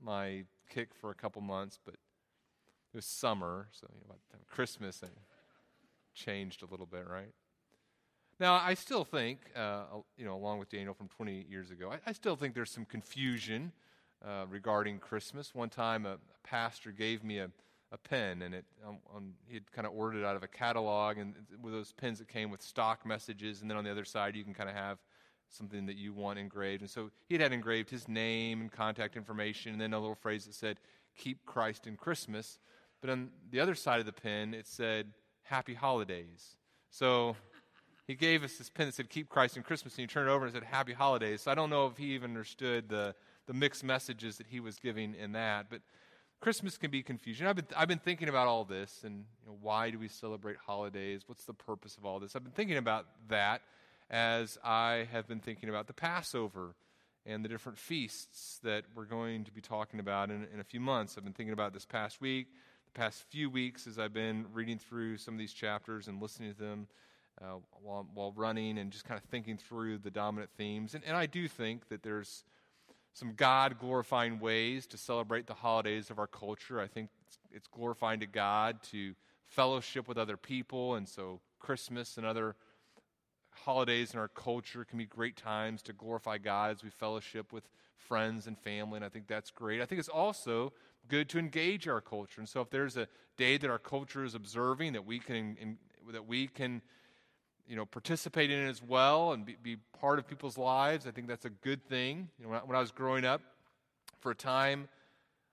my 0.00 0.44
kick 0.68 0.94
for 0.94 1.10
a 1.10 1.14
couple 1.14 1.42
months, 1.42 1.78
but 1.84 1.94
it 1.94 2.96
was 2.96 3.04
summer, 3.04 3.68
so 3.72 3.86
you 3.92 4.00
know, 4.08 4.14
by 4.32 4.38
Christmas, 4.50 5.00
I 5.02 5.08
changed 6.14 6.62
a 6.62 6.66
little 6.66 6.86
bit, 6.86 7.06
right? 7.08 7.32
Now, 8.40 8.54
I 8.54 8.74
still 8.74 9.04
think, 9.04 9.38
uh, 9.54 9.84
you 10.16 10.24
know, 10.24 10.34
along 10.34 10.58
with 10.58 10.68
Daniel 10.68 10.94
from 10.94 11.08
20 11.08 11.46
years 11.48 11.70
ago, 11.70 11.92
I, 11.92 11.98
I 12.06 12.12
still 12.12 12.34
think 12.34 12.54
there's 12.54 12.70
some 12.70 12.84
confusion 12.84 13.72
uh, 14.26 14.46
regarding 14.48 14.98
Christmas. 14.98 15.54
One 15.54 15.68
time, 15.68 16.06
a, 16.06 16.14
a 16.14 16.18
pastor 16.42 16.90
gave 16.90 17.22
me 17.22 17.38
a 17.38 17.50
a 17.92 17.98
pen, 17.98 18.42
and 18.42 18.54
it 18.54 18.64
um, 18.86 18.98
um, 19.14 19.34
he'd 19.46 19.70
kind 19.70 19.86
of 19.86 19.92
ordered 19.92 20.20
it 20.20 20.24
out 20.24 20.34
of 20.34 20.42
a 20.42 20.48
catalog, 20.48 21.18
and 21.18 21.34
with 21.60 21.72
those 21.72 21.92
pens 21.92 22.18
that 22.18 22.28
came 22.28 22.50
with 22.50 22.62
stock 22.62 23.04
messages, 23.06 23.60
and 23.60 23.70
then 23.70 23.76
on 23.76 23.84
the 23.84 23.90
other 23.90 24.04
side 24.04 24.34
you 24.34 24.42
can 24.42 24.54
kind 24.54 24.68
of 24.68 24.74
have 24.74 24.98
something 25.48 25.84
that 25.86 25.96
you 25.96 26.14
want 26.14 26.38
engraved. 26.38 26.80
And 26.80 26.90
so 26.90 27.10
he 27.28 27.36
had 27.36 27.52
engraved 27.52 27.90
his 27.90 28.08
name 28.08 28.62
and 28.62 28.72
contact 28.72 29.16
information, 29.16 29.72
and 29.72 29.80
then 29.80 29.92
a 29.92 30.00
little 30.00 30.14
phrase 30.14 30.46
that 30.46 30.54
said 30.54 30.80
"Keep 31.16 31.44
Christ 31.44 31.86
in 31.86 31.96
Christmas." 31.96 32.58
But 33.00 33.10
on 33.10 33.30
the 33.50 33.60
other 33.60 33.74
side 33.74 34.00
of 34.00 34.06
the 34.06 34.12
pen, 34.12 34.54
it 34.54 34.66
said 34.66 35.12
"Happy 35.42 35.74
Holidays." 35.74 36.56
So 36.90 37.36
he 38.06 38.14
gave 38.14 38.42
us 38.42 38.56
this 38.56 38.70
pen 38.70 38.86
that 38.86 38.94
said 38.94 39.10
"Keep 39.10 39.28
Christ 39.28 39.58
in 39.58 39.62
Christmas," 39.62 39.94
and 39.94 40.00
he 40.00 40.06
turned 40.06 40.28
it 40.28 40.32
over 40.32 40.46
and 40.46 40.54
it 40.54 40.58
said 40.58 40.66
"Happy 40.66 40.94
Holidays." 40.94 41.42
So 41.42 41.50
I 41.50 41.54
don't 41.54 41.70
know 41.70 41.86
if 41.86 41.98
he 41.98 42.14
even 42.14 42.30
understood 42.30 42.88
the 42.88 43.14
the 43.46 43.52
mixed 43.52 43.84
messages 43.84 44.38
that 44.38 44.46
he 44.46 44.60
was 44.60 44.78
giving 44.78 45.14
in 45.14 45.32
that, 45.32 45.66
but 45.68 45.82
Christmas 46.42 46.76
can 46.76 46.90
be 46.90 47.04
confusion. 47.04 47.46
I've 47.46 47.54
been, 47.54 47.66
I've 47.76 47.86
been 47.86 48.00
thinking 48.00 48.28
about 48.28 48.48
all 48.48 48.64
this 48.64 49.02
and 49.04 49.24
you 49.44 49.46
know, 49.46 49.56
why 49.62 49.90
do 49.90 49.98
we 50.00 50.08
celebrate 50.08 50.56
holidays? 50.56 51.22
What's 51.26 51.44
the 51.44 51.54
purpose 51.54 51.96
of 51.96 52.04
all 52.04 52.18
this? 52.18 52.34
I've 52.34 52.42
been 52.42 52.52
thinking 52.52 52.78
about 52.78 53.06
that 53.28 53.62
as 54.10 54.58
I 54.64 55.06
have 55.12 55.28
been 55.28 55.38
thinking 55.38 55.68
about 55.68 55.86
the 55.86 55.92
Passover 55.92 56.74
and 57.24 57.44
the 57.44 57.48
different 57.48 57.78
feasts 57.78 58.58
that 58.64 58.82
we're 58.92 59.04
going 59.04 59.44
to 59.44 59.52
be 59.52 59.60
talking 59.60 60.00
about 60.00 60.30
in, 60.30 60.48
in 60.52 60.58
a 60.58 60.64
few 60.64 60.80
months. 60.80 61.16
I've 61.16 61.22
been 61.22 61.32
thinking 61.32 61.52
about 61.52 61.72
this 61.72 61.84
past 61.84 62.20
week, 62.20 62.48
the 62.92 62.98
past 62.98 63.22
few 63.30 63.48
weeks, 63.48 63.86
as 63.86 64.00
I've 64.00 64.12
been 64.12 64.46
reading 64.52 64.78
through 64.78 65.18
some 65.18 65.34
of 65.34 65.38
these 65.38 65.52
chapters 65.52 66.08
and 66.08 66.20
listening 66.20 66.52
to 66.54 66.58
them 66.58 66.88
uh, 67.40 67.58
while, 67.84 68.04
while 68.14 68.32
running 68.32 68.78
and 68.78 68.90
just 68.90 69.04
kind 69.04 69.16
of 69.16 69.22
thinking 69.30 69.58
through 69.58 69.98
the 69.98 70.10
dominant 70.10 70.50
themes. 70.56 70.94
And, 70.94 71.04
and 71.04 71.16
I 71.16 71.26
do 71.26 71.46
think 71.46 71.88
that 71.88 72.02
there's 72.02 72.42
some 73.14 73.34
God 73.34 73.78
glorifying 73.78 74.40
ways 74.40 74.86
to 74.88 74.96
celebrate 74.96 75.46
the 75.46 75.54
holidays 75.54 76.10
of 76.10 76.18
our 76.18 76.26
culture. 76.26 76.80
I 76.80 76.86
think 76.86 77.10
it's, 77.50 77.68
glorifying 77.68 78.20
to 78.20 78.26
God 78.26 78.82
to 78.90 79.14
fellowship 79.46 80.08
with 80.08 80.16
other 80.16 80.36
people, 80.36 80.94
and 80.94 81.08
so 81.08 81.40
Christmas 81.58 82.16
and 82.16 82.24
other 82.24 82.56
holidays 83.50 84.14
in 84.14 84.18
our 84.18 84.28
culture 84.28 84.84
can 84.84 84.98
be 84.98 85.04
great 85.04 85.36
times 85.36 85.82
to 85.82 85.92
glorify 85.92 86.38
God 86.38 86.70
as 86.70 86.82
we 86.82 86.90
fellowship 86.90 87.52
with 87.52 87.68
friends 87.96 88.46
and 88.46 88.58
family, 88.58 88.96
and 88.96 89.04
I 89.04 89.08
think 89.08 89.26
that's 89.26 89.50
great. 89.50 89.80
I 89.80 89.86
think 89.86 89.98
it's 89.98 90.08
also 90.08 90.72
good 91.08 91.28
to 91.30 91.38
engage 91.38 91.86
our 91.88 92.00
culture. 92.00 92.40
And 92.40 92.48
so 92.48 92.60
if 92.60 92.70
there's 92.70 92.96
a 92.96 93.08
day 93.36 93.56
that 93.58 93.70
our 93.70 93.78
culture 93.78 94.24
is 94.24 94.34
observing 94.34 94.94
that 94.94 95.04
we 95.04 95.18
can 95.18 95.78
that 96.12 96.26
we 96.26 96.48
can 96.48 96.82
you 97.66 97.76
know 97.76 97.84
participate 97.84 98.50
in 98.50 98.58
it 98.58 98.68
as 98.68 98.82
well 98.82 99.32
and 99.32 99.44
be, 99.44 99.56
be, 99.62 99.76
part 100.00 100.18
of 100.18 100.26
people's 100.26 100.58
lives, 100.58 101.06
I 101.06 101.12
think 101.12 101.28
that's 101.28 101.44
a 101.44 101.50
good 101.50 101.84
thing. 101.84 102.28
You 102.38 102.44
know, 102.44 102.50
when 102.50 102.58
I, 102.58 102.64
when 102.64 102.76
I 102.76 102.80
was 102.80 102.90
growing 102.90 103.24
up, 103.24 103.40
for 104.22 104.30
a 104.30 104.34
time, 104.34 104.88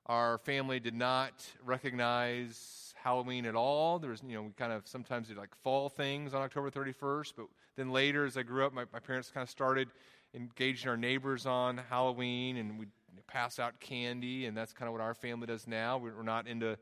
our 0.06 0.38
family 0.38 0.80
did 0.80 0.94
not 0.94 1.34
recognize 1.66 2.94
Halloween 2.96 3.46
at 3.46 3.56
all. 3.56 4.00
There 4.00 4.12
was, 4.12 4.22
you 4.26 4.36
know, 4.36 4.44
we 4.44 4.52
kind 4.52 4.72
of 4.72 4.88
sometimes 4.88 5.28
did 5.28 5.38
like 5.38 5.56
fall 5.56 5.90
things 5.90 6.34
on 6.34 6.42
October 6.42 6.70
31st, 6.70 7.34
but 7.36 7.48
then 7.76 7.90
later, 7.90 8.26
as 8.26 8.38
I 8.38 8.44
grew 8.44 8.66
up, 8.66 8.74
my, 8.74 8.86
my 8.94 9.00
parents 9.00 9.32
kind 9.32 9.44
of 9.44 9.50
started 9.50 9.90
engaging 10.34 10.90
our 10.90 10.98
neighbors 10.98 11.46
on 11.46 11.82
Halloween, 11.90 12.58
and 12.58 12.80
we 12.80 12.86
pass 13.28 13.60
out 13.60 13.80
candy, 13.80 14.46
and 14.46 14.56
that's 14.56 14.72
kind 14.72 14.88
of 14.88 14.94
what 14.94 15.02
our 15.02 15.16
family 15.16 15.48
does 15.48 15.68
now. 15.68 15.98
We're 15.98 16.22
not 16.22 16.48
into 16.48 16.78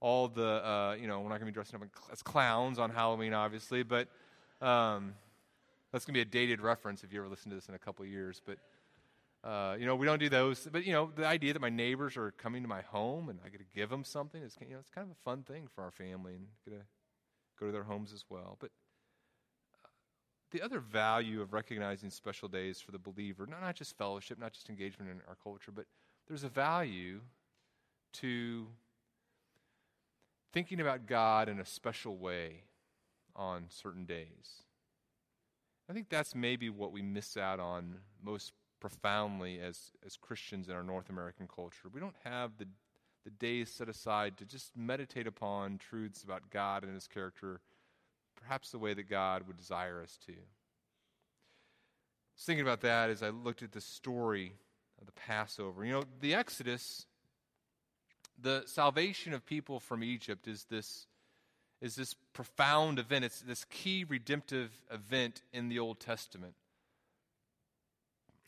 all 0.00 0.28
the, 0.28 0.66
uh, 0.66 0.96
you 0.98 1.06
know, 1.06 1.20
we're 1.20 1.28
not 1.28 1.40
going 1.40 1.40
to 1.40 1.46
be 1.46 1.52
dressing 1.52 1.80
up 1.80 1.88
as 2.10 2.22
clowns 2.22 2.78
on 2.78 2.90
Halloween, 2.90 3.34
obviously, 3.34 3.82
but 3.82 4.08
um, 4.60 5.14
that's 5.92 6.04
going 6.04 6.14
to 6.14 6.18
be 6.18 6.22
a 6.22 6.24
dated 6.24 6.60
reference 6.60 7.04
if 7.04 7.12
you 7.12 7.20
ever 7.20 7.28
listen 7.28 7.50
to 7.50 7.56
this 7.56 7.68
in 7.68 7.74
a 7.74 7.78
couple 7.78 8.04
of 8.04 8.10
years. 8.10 8.40
But 8.44 8.58
uh, 9.44 9.76
you 9.78 9.86
know, 9.86 9.94
we 9.94 10.06
don't 10.06 10.18
do 10.18 10.28
those. 10.28 10.68
But 10.70 10.84
you 10.84 10.92
know, 10.92 11.10
the 11.14 11.26
idea 11.26 11.52
that 11.52 11.62
my 11.62 11.70
neighbors 11.70 12.16
are 12.16 12.32
coming 12.32 12.62
to 12.62 12.68
my 12.68 12.82
home 12.82 13.28
and 13.28 13.38
I 13.44 13.48
get 13.48 13.58
to 13.58 13.66
give 13.74 13.90
them 13.90 14.02
something 14.02 14.42
is, 14.42 14.56
you 14.60 14.74
know, 14.74 14.80
it's 14.80 14.90
kind 14.90 15.04
of 15.04 15.12
a 15.12 15.20
fun 15.24 15.42
thing 15.42 15.68
for 15.74 15.84
our 15.84 15.90
family 15.90 16.34
and 16.34 16.46
get 16.64 16.72
to 16.72 16.82
go 17.58 17.66
to 17.66 17.72
their 17.72 17.84
homes 17.84 18.12
as 18.12 18.24
well. 18.28 18.56
But 18.60 18.70
the 20.50 20.62
other 20.62 20.80
value 20.80 21.42
of 21.42 21.52
recognizing 21.52 22.10
special 22.10 22.48
days 22.48 22.80
for 22.80 22.92
the 22.92 22.98
believer, 22.98 23.46
not, 23.46 23.60
not 23.60 23.74
just 23.74 23.96
fellowship, 23.96 24.38
not 24.38 24.52
just 24.52 24.68
engagement 24.68 25.10
in 25.10 25.20
our 25.28 25.36
culture, 25.42 25.72
but 25.72 25.86
there's 26.28 26.44
a 26.44 26.48
value 26.48 27.20
to 28.14 28.66
thinking 30.52 30.80
about 30.80 31.06
God 31.06 31.48
in 31.48 31.60
a 31.60 31.64
special 31.64 32.16
way 32.16 32.62
on 33.36 33.66
certain 33.68 34.04
days. 34.04 34.64
I 35.88 35.92
think 35.92 36.08
that's 36.08 36.34
maybe 36.34 36.68
what 36.68 36.90
we 36.90 37.02
miss 37.02 37.36
out 37.36 37.60
on 37.60 37.98
most 38.22 38.52
profoundly 38.80 39.60
as, 39.60 39.92
as 40.04 40.16
Christians 40.16 40.68
in 40.68 40.74
our 40.74 40.82
North 40.82 41.08
American 41.08 41.48
culture. 41.48 41.88
We 41.92 42.00
don't 42.00 42.16
have 42.24 42.58
the, 42.58 42.66
the 43.24 43.30
days 43.30 43.70
set 43.70 43.88
aside 43.88 44.36
to 44.38 44.44
just 44.44 44.76
meditate 44.76 45.26
upon 45.26 45.78
truths 45.78 46.24
about 46.24 46.50
God 46.50 46.82
and 46.82 46.94
His 46.94 47.06
character 47.06 47.60
perhaps 48.36 48.70
the 48.70 48.78
way 48.78 48.94
that 48.94 49.08
God 49.08 49.46
would 49.46 49.56
desire 49.56 50.00
us 50.02 50.18
to. 50.26 50.32
I 50.32 50.36
was 52.36 52.44
thinking 52.44 52.66
about 52.66 52.82
that 52.82 53.10
as 53.10 53.22
I 53.22 53.30
looked 53.30 53.62
at 53.62 53.72
the 53.72 53.80
story 53.80 54.52
of 55.00 55.06
the 55.06 55.12
Passover. 55.12 55.84
You 55.84 55.92
know, 55.92 56.04
the 56.20 56.34
Exodus, 56.34 57.06
the 58.40 58.62
salvation 58.66 59.32
of 59.32 59.44
people 59.46 59.80
from 59.80 60.04
Egypt 60.04 60.46
is 60.46 60.64
this 60.64 61.06
is 61.80 61.96
this 61.96 62.14
profound 62.32 62.98
event. 62.98 63.24
It's 63.24 63.40
this 63.40 63.64
key 63.64 64.04
redemptive 64.04 64.70
event 64.90 65.42
in 65.52 65.68
the 65.68 65.78
Old 65.78 66.00
Testament. 66.00 66.54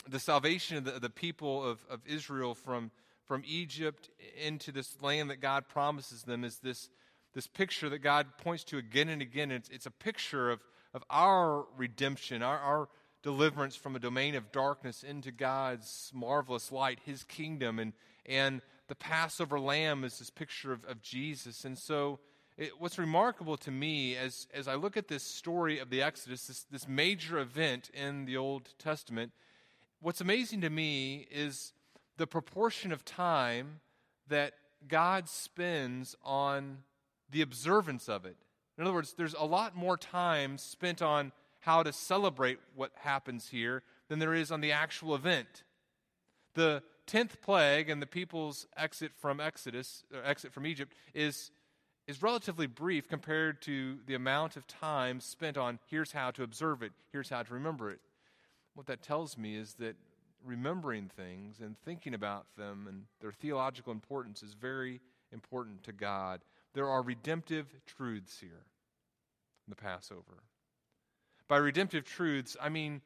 The 0.09 0.21
salvation 0.21 0.79
of 0.79 0.85
the, 0.85 0.93
the 0.93 1.11
people 1.11 1.65
of, 1.65 1.85
of 1.91 2.01
Israel 2.07 2.55
from, 2.55 2.91
from 3.27 3.43
Egypt 3.47 4.09
into 4.43 4.73
this 4.73 4.97
land 5.03 5.31
that 5.31 5.41
God 5.41 5.69
promises 5.69 6.23
them 6.23 6.45
is 6.45 6.59
this 6.59 6.89
this 7.35 7.47
picture 7.47 7.89
that 7.89 7.99
God 7.99 8.27
points 8.39 8.65
to 8.65 8.79
again 8.79 9.09
and 9.09 9.23
again. 9.23 9.51
It's, 9.51 9.69
it's 9.69 9.87
a 9.87 9.91
picture 9.91 10.51
of, 10.51 10.61
of 10.95 11.05
our 11.11 11.67
redemption, 11.77 12.43
our, 12.43 12.59
our 12.59 12.89
deliverance 13.23 13.77
from 13.77 13.97
a 13.97 13.99
domain 13.99 14.35
of 14.35 14.51
darkness 14.51 15.03
into 15.03 15.31
God's 15.31 16.11
marvelous 16.15 16.73
light, 16.73 17.01
His 17.05 17.25
kingdom. 17.25 17.79
And, 17.79 17.93
and 18.27 18.63
the 18.89 18.95
Passover 18.95 19.61
lamb 19.61 20.05
is 20.05 20.19
this 20.19 20.31
picture 20.31 20.73
of, 20.73 20.85
of 20.87 21.03
Jesus. 21.03 21.65
And 21.65 21.79
so, 21.79 22.19
it, 22.59 22.73
what's 22.81 22.99
remarkable 22.99 23.57
to 23.59 23.71
me 23.71 24.17
as, 24.17 24.49
as 24.53 24.67
I 24.67 24.75
look 24.75 24.97
at 24.97 25.09
this 25.09 25.23
story 25.23 25.79
of 25.79 25.91
the 25.91 26.03
Exodus, 26.03 26.47
this, 26.47 26.67
this 26.71 26.89
major 26.89 27.39
event 27.39 27.89
in 27.95 28.25
the 28.25 28.37
Old 28.37 28.69
Testament, 28.79 29.33
what's 30.01 30.21
amazing 30.21 30.61
to 30.63 30.71
me 30.71 31.29
is 31.31 31.73
the 32.17 32.27
proportion 32.27 32.91
of 32.93 33.05
time 33.05 33.81
that 34.27 34.55
God 34.89 35.29
spends 35.29 36.17
on 36.25 36.79
the 37.31 37.43
observance 37.43 38.09
of 38.09 38.27
it. 38.27 38.37
In 38.77 38.85
other 38.85 38.93
words, 38.93 39.15
there's 39.17 39.35
a 39.35 39.45
lot 39.45 39.77
more 39.77 39.97
time 39.97 40.59
spent 40.59 41.01
on 41.01 41.33
how 41.61 41.83
to 41.83 41.93
celebrate 41.93 42.59
what 42.75 42.91
happens 42.97 43.49
here 43.49 43.83
than 44.09 44.19
there 44.19 44.35
is 44.35 44.51
on 44.51 44.61
the 44.61 44.73
actual 44.73 45.15
event. 45.15 45.63
The 46.55 46.83
tenth 47.07 47.41
plague 47.41 47.89
and 47.89 48.03
the 48.03 48.07
people's 48.07 48.67
exit 48.77 49.13
from 49.17 49.41
Exodus, 49.41 50.05
or 50.13 50.25
exit 50.25 50.53
from 50.53 50.67
Egypt, 50.67 50.93
is 51.15 51.51
is 52.09 52.23
relatively 52.23 52.67
brief 52.67 53.07
compared 53.07 53.61
to 53.61 53.99
the 54.07 54.15
amount 54.15 54.57
of 54.57 54.67
time 54.67 55.21
spent 55.21 55.59
on 55.59 55.79
here's 55.87 56.11
how 56.11 56.31
to 56.31 56.43
observe 56.43 56.83
it, 56.83 56.91
here's 57.13 57.29
how 57.29 57.43
to 57.43 57.55
remember 57.55 57.91
it. 57.91 58.01
What 58.75 58.87
that 58.87 59.03
tells 59.03 59.37
me 59.37 59.57
is 59.57 59.75
that 59.75 59.95
remembering 60.43 61.11
things 61.15 61.61
and 61.61 61.77
thinking 61.85 62.15
about 62.15 62.47
them 62.57 62.87
and 62.89 63.03
their 63.21 63.33
theological 63.33 63.93
importance 63.93 64.43
is 64.43 64.55
very 64.55 65.01
important 65.33 65.83
to 65.85 65.93
God. 65.93 66.41
There 66.73 66.89
are 66.89 67.03
redemptive 67.03 67.67
truths 67.87 68.39
here 68.41 68.65
in 69.67 69.71
the 69.71 69.77
Passover. 69.77 70.43
By 71.47 71.59
redemptive 71.59 72.05
truths, 72.05 72.57
I 72.61 72.71
mean 72.71 73.03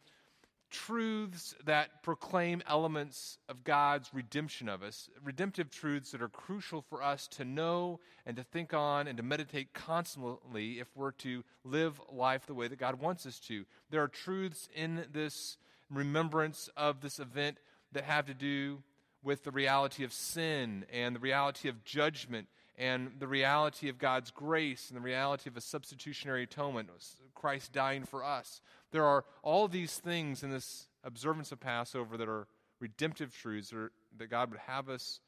truths 0.72 1.54
that 1.64 2.02
proclaim 2.02 2.62
elements 2.66 3.38
of 3.48 3.62
God's 3.62 4.10
redemption 4.12 4.68
of 4.68 4.82
us, 4.82 5.08
redemptive 5.22 5.70
truths 5.70 6.10
that 6.10 6.22
are 6.22 6.28
crucial 6.28 6.82
for 6.82 7.02
us 7.02 7.28
to 7.28 7.44
know 7.44 8.00
and 8.26 8.36
to 8.36 8.42
think 8.42 8.74
on 8.74 9.06
and 9.06 9.16
to 9.18 9.22
meditate 9.22 9.74
constantly 9.74 10.80
if 10.80 10.88
we're 10.96 11.12
to 11.12 11.44
live 11.62 12.00
life 12.10 12.46
the 12.46 12.54
way 12.54 12.66
that 12.66 12.78
God 12.78 13.00
wants 13.00 13.26
us 13.26 13.38
to. 13.40 13.64
There 13.90 14.02
are 14.02 14.08
truths 14.08 14.68
in 14.74 15.04
this 15.12 15.58
remembrance 15.90 16.68
of 16.76 17.02
this 17.02 17.20
event 17.20 17.58
that 17.92 18.04
have 18.04 18.26
to 18.26 18.34
do 18.34 18.82
with 19.22 19.44
the 19.44 19.50
reality 19.52 20.02
of 20.02 20.12
sin 20.12 20.84
and 20.92 21.14
the 21.14 21.20
reality 21.20 21.68
of 21.68 21.84
judgment 21.84 22.48
and 22.78 23.12
the 23.18 23.26
reality 23.26 23.88
of 23.88 23.98
God's 23.98 24.30
grace 24.30 24.88
and 24.88 24.96
the 24.96 25.02
reality 25.02 25.48
of 25.48 25.56
a 25.56 25.60
substitutionary 25.60 26.44
atonement, 26.44 26.88
Christ 27.34 27.72
dying 27.72 28.04
for 28.04 28.24
us. 28.24 28.60
There 28.92 29.04
are 29.04 29.24
all 29.42 29.68
these 29.68 29.98
things 29.98 30.42
in 30.42 30.50
this 30.50 30.88
observance 31.04 31.52
of 31.52 31.60
Passover 31.60 32.16
that 32.16 32.28
are 32.28 32.46
redemptive 32.80 33.36
truths 33.36 33.70
that, 33.70 33.76
are, 33.76 33.92
that 34.18 34.30
God 34.30 34.50
would 34.50 34.60
have 34.60 34.88
us 34.88 35.20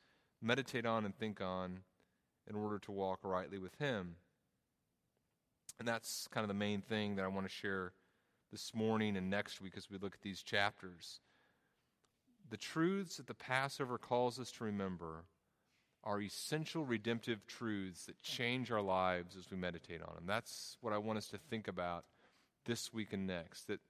meditate 0.43 0.87
on 0.87 1.05
and 1.05 1.17
think 1.17 1.41
on 1.41 1.81
in 2.49 2.57
order 2.57 2.79
to 2.79 2.93
walk 2.93 3.21
rightly 3.23 3.59
with 3.59 3.75
Him. 3.79 4.17
And 5.79 5.89
that's 5.89 6.29
kind 6.31 6.45
of 6.45 6.49
the 6.49 6.55
main 6.55 6.81
thing 6.81 7.17
that 7.17 7.25
I 7.25 7.29
want 7.29 7.47
to 7.47 7.53
share 7.53 7.93
this 8.53 8.75
morning 8.75 9.17
and 9.17 9.29
next 9.29 9.61
week 9.61 9.75
as 9.77 9.91
we 9.91 9.99
look 9.99 10.15
at 10.15 10.23
these 10.23 10.43
chapters. 10.43 11.21
The 12.51 12.57
truths 12.57 13.17
that 13.17 13.27
the 13.27 13.35
Passover 13.35 13.99
calls 13.99 14.39
us 14.39 14.53
to 14.53 14.65
remember 14.65 15.25
are 16.05 16.21
essential 16.21 16.85
redemptive 16.85 17.47
truths 17.47 18.05
that 18.07 18.21
change 18.23 18.71
our 18.71 18.83
lives 18.83 19.37
as 19.37 19.51
we 19.51 19.57
meditate 19.57 20.03
on 20.03 20.15
them. 20.15 20.25
That's 20.27 20.77
what 20.81 20.93
I 20.93 20.99
want 20.99 21.19
us 21.19 21.29
to 21.29 21.39
think 21.51 21.67
about 21.67 22.05
this 22.67 22.93
week 22.93 23.13
and 23.13 23.27
next. 23.27 23.67
That 23.69 23.81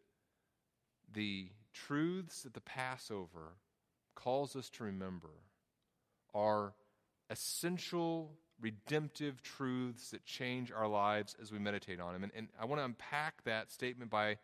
the 1.12 1.48
truths 1.72 2.42
that 2.42 2.54
the 2.54 2.60
Passover 2.60 3.56
calls 4.14 4.54
us 4.54 4.70
to 4.70 4.84
remember 4.84 5.30
are 6.32 6.72
essential 7.30 8.30
redemptive 8.60 9.42
truths 9.42 10.10
that 10.10 10.24
change 10.24 10.70
our 10.70 10.86
lives 10.86 11.34
as 11.42 11.50
we 11.52 11.58
meditate 11.58 12.00
on 12.00 12.12
them. 12.12 12.22
And, 12.22 12.32
and 12.36 12.48
I 12.60 12.64
want 12.64 12.80
to 12.80 12.84
unpack 12.84 13.42
that 13.44 13.70
statement 13.72 14.10
by 14.10 14.38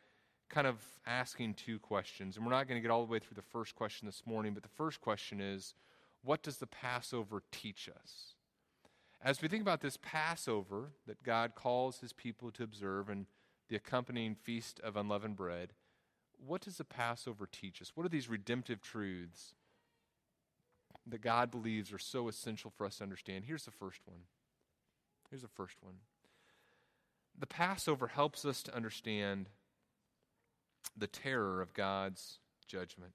kind 0.49 0.67
of 0.67 0.77
asking 1.07 1.55
two 1.55 1.79
questions. 1.79 2.37
And 2.37 2.45
we're 2.45 2.53
not 2.53 2.67
going 2.67 2.77
to 2.77 2.83
get 2.83 2.91
all 2.91 3.05
the 3.05 3.11
way 3.11 3.21
through 3.21 3.37
the 3.37 3.43
first 3.43 3.77
question 3.77 4.07
this 4.07 4.23
morning, 4.27 4.53
but 4.53 4.65
the 4.65 4.69
first 4.71 5.01
question 5.01 5.41
is 5.41 5.75
what 6.23 6.43
does 6.43 6.59
the 6.59 6.67
Passover 6.67 7.43
teach 7.51 7.89
us? 7.89 8.35
As 9.23 9.43
we 9.43 9.49
think 9.49 9.63
about 9.63 9.81
this 9.81 9.99
Passover 10.01 10.93
that 11.07 11.23
God 11.23 11.55
calls 11.55 12.01
his 12.01 12.13
people 12.13 12.51
to 12.53 12.63
observe 12.63 13.09
and 13.09 13.27
the 13.69 13.77
accompanying 13.77 14.35
feast 14.35 14.81
of 14.81 14.97
unleavened 14.97 15.37
bread, 15.37 15.73
what 16.45 16.63
does 16.63 16.79
the 16.79 16.85
Passover 16.85 17.47
teach 17.51 17.83
us? 17.83 17.93
What 17.95 18.07
are 18.07 18.11
these 18.11 18.29
redemptive 18.29 18.81
truths 18.81 19.55
that 21.07 21.21
God 21.21 21.51
believes 21.51 21.93
are 21.93 21.99
so 21.99 22.29
essential 22.29 22.71
for 22.71 22.87
us 22.87 22.97
to 22.97 23.05
understand? 23.05 23.45
Here's 23.47 23.65
the 23.65 23.71
first 23.71 24.01
one. 24.07 24.21
Here's 25.29 25.43
the 25.43 25.49
first 25.49 25.77
one. 25.83 25.97
The 27.39 27.47
Passover 27.47 28.09
helps 28.09 28.45
us 28.45 28.63
to 28.65 28.75
understand 28.75 29.49
the 30.97 31.07
terror 31.07 31.61
of 31.61 31.75
God's 31.75 32.39
judgment. 32.67 33.13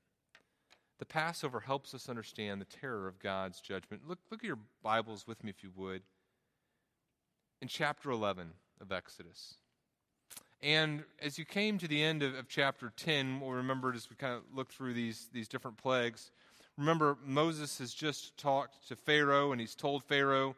The 0.97 1.05
Passover 1.05 1.59
helps 1.59 1.93
us 1.93 2.07
understand 2.07 2.61
the 2.61 2.65
terror 2.65 3.07
of 3.07 3.19
God's 3.19 3.59
judgment. 3.59 4.03
Look, 4.07 4.19
look 4.31 4.41
at 4.41 4.47
your 4.47 4.59
Bibles 4.81 5.27
with 5.27 5.43
me, 5.43 5.49
if 5.49 5.61
you 5.61 5.71
would, 5.75 6.03
in 7.61 7.67
chapter 7.67 8.11
11 8.11 8.51
of 8.79 8.91
Exodus. 8.91 9.55
And 10.61 11.03
as 11.21 11.37
you 11.37 11.43
came 11.43 11.77
to 11.79 11.87
the 11.87 12.01
end 12.01 12.23
of, 12.23 12.33
of 12.35 12.47
chapter 12.47 12.93
10, 12.95 13.41
we'll 13.41 13.51
remember 13.51 13.93
as 13.93 14.09
we 14.09 14.15
kind 14.15 14.33
of 14.33 14.43
look 14.53 14.71
through 14.71 14.93
these, 14.93 15.27
these 15.33 15.49
different 15.49 15.77
plagues, 15.77 16.31
remember 16.77 17.17
Moses 17.25 17.77
has 17.79 17.93
just 17.93 18.37
talked 18.37 18.87
to 18.87 18.95
Pharaoh, 18.95 19.51
and 19.51 19.59
he's 19.59 19.75
told 19.75 20.03
Pharaoh, 20.03 20.55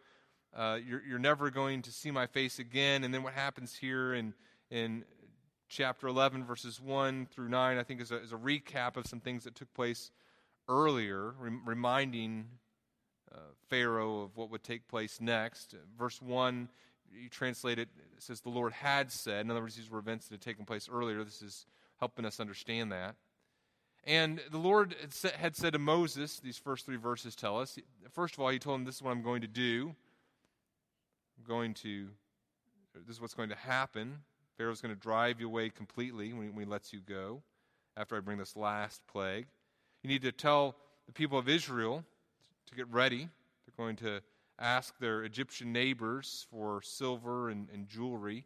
uh, 0.55 0.77
you're, 0.85 1.01
you're 1.07 1.19
never 1.19 1.49
going 1.49 1.81
to 1.81 1.91
see 1.91 2.11
my 2.11 2.27
face 2.27 2.59
again. 2.59 3.03
And 3.03 3.13
then 3.13 3.23
what 3.23 3.33
happens 3.33 3.75
here 3.75 4.13
in, 4.13 4.33
in 4.69 5.03
chapter 5.67 6.07
11, 6.07 6.45
verses 6.45 6.79
1 6.79 7.27
through 7.31 7.49
9, 7.49 7.77
I 7.77 7.83
think 7.83 8.01
is 8.01 8.11
a, 8.11 8.21
is 8.21 8.31
a 8.31 8.37
recap 8.37 8.97
of 8.97 9.07
some 9.07 9.19
things 9.19 9.43
that 9.43 9.55
took 9.55 9.73
place 9.73 10.11
earlier, 10.67 11.33
reminding 11.65 12.47
uh, 13.33 13.39
Pharaoh 13.69 14.21
of 14.21 14.35
what 14.35 14.49
would 14.51 14.63
take 14.63 14.87
place 14.87 15.19
next. 15.21 15.75
Verse 15.97 16.21
1, 16.21 16.69
you 17.13 17.29
translate 17.29 17.79
it, 17.79 17.89
it 18.15 18.23
says, 18.23 18.41
The 18.41 18.49
Lord 18.49 18.73
had 18.73 19.11
said. 19.11 19.41
In 19.41 19.51
other 19.51 19.61
words, 19.61 19.75
these 19.75 19.89
were 19.89 19.99
events 19.99 20.27
that 20.27 20.35
had 20.35 20.41
taken 20.41 20.65
place 20.65 20.89
earlier. 20.91 21.23
This 21.23 21.41
is 21.41 21.65
helping 21.99 22.25
us 22.25 22.39
understand 22.39 22.91
that. 22.91 23.15
And 24.03 24.39
the 24.51 24.57
Lord 24.57 24.95
had 25.37 25.55
said 25.55 25.73
to 25.73 25.79
Moses, 25.79 26.39
these 26.39 26.57
first 26.57 26.85
three 26.85 26.95
verses 26.95 27.35
tell 27.35 27.59
us, 27.59 27.77
first 28.13 28.35
of 28.35 28.39
all, 28.39 28.49
he 28.49 28.59
told 28.59 28.79
him, 28.79 28.85
This 28.85 28.95
is 28.95 29.01
what 29.01 29.11
I'm 29.11 29.21
going 29.23 29.41
to 29.41 29.47
do. 29.47 29.95
I'm 31.37 31.43
going 31.45 31.73
to, 31.75 32.07
this 33.05 33.17
is 33.17 33.21
what's 33.21 33.33
going 33.33 33.49
to 33.49 33.55
happen. 33.55 34.19
Pharaoh's 34.57 34.81
going 34.81 34.95
to 34.95 34.99
drive 34.99 35.39
you 35.39 35.47
away 35.47 35.69
completely 35.69 36.33
when 36.33 36.51
he 36.57 36.65
lets 36.65 36.93
you 36.93 36.99
go 36.99 37.43
after 37.95 38.15
I 38.15 38.21
bring 38.21 38.37
this 38.37 38.55
last 38.55 39.01
plague. 39.07 39.47
You 40.03 40.09
need 40.09 40.21
to 40.23 40.31
tell 40.31 40.75
the 41.07 41.13
people 41.13 41.37
of 41.37 41.49
Israel 41.49 42.03
to 42.67 42.75
get 42.75 42.87
ready. 42.91 43.29
They're 43.65 43.85
going 43.85 43.95
to 43.97 44.21
ask 44.59 44.97
their 44.99 45.23
Egyptian 45.23 45.71
neighbors 45.71 46.47
for 46.51 46.81
silver 46.81 47.49
and, 47.49 47.67
and 47.73 47.87
jewelry. 47.87 48.45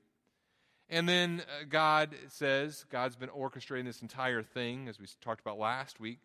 And 0.90 1.08
then 1.08 1.42
uh, 1.42 1.66
God 1.70 2.16
says, 2.28 2.86
God's 2.90 3.16
been 3.16 3.30
orchestrating 3.30 3.86
this 3.86 4.02
entire 4.02 4.44
thing, 4.44 4.90
as 4.90 5.00
we 5.00 5.06
talked 5.22 5.40
about 5.40 5.58
last 5.58 6.00
week. 6.00 6.20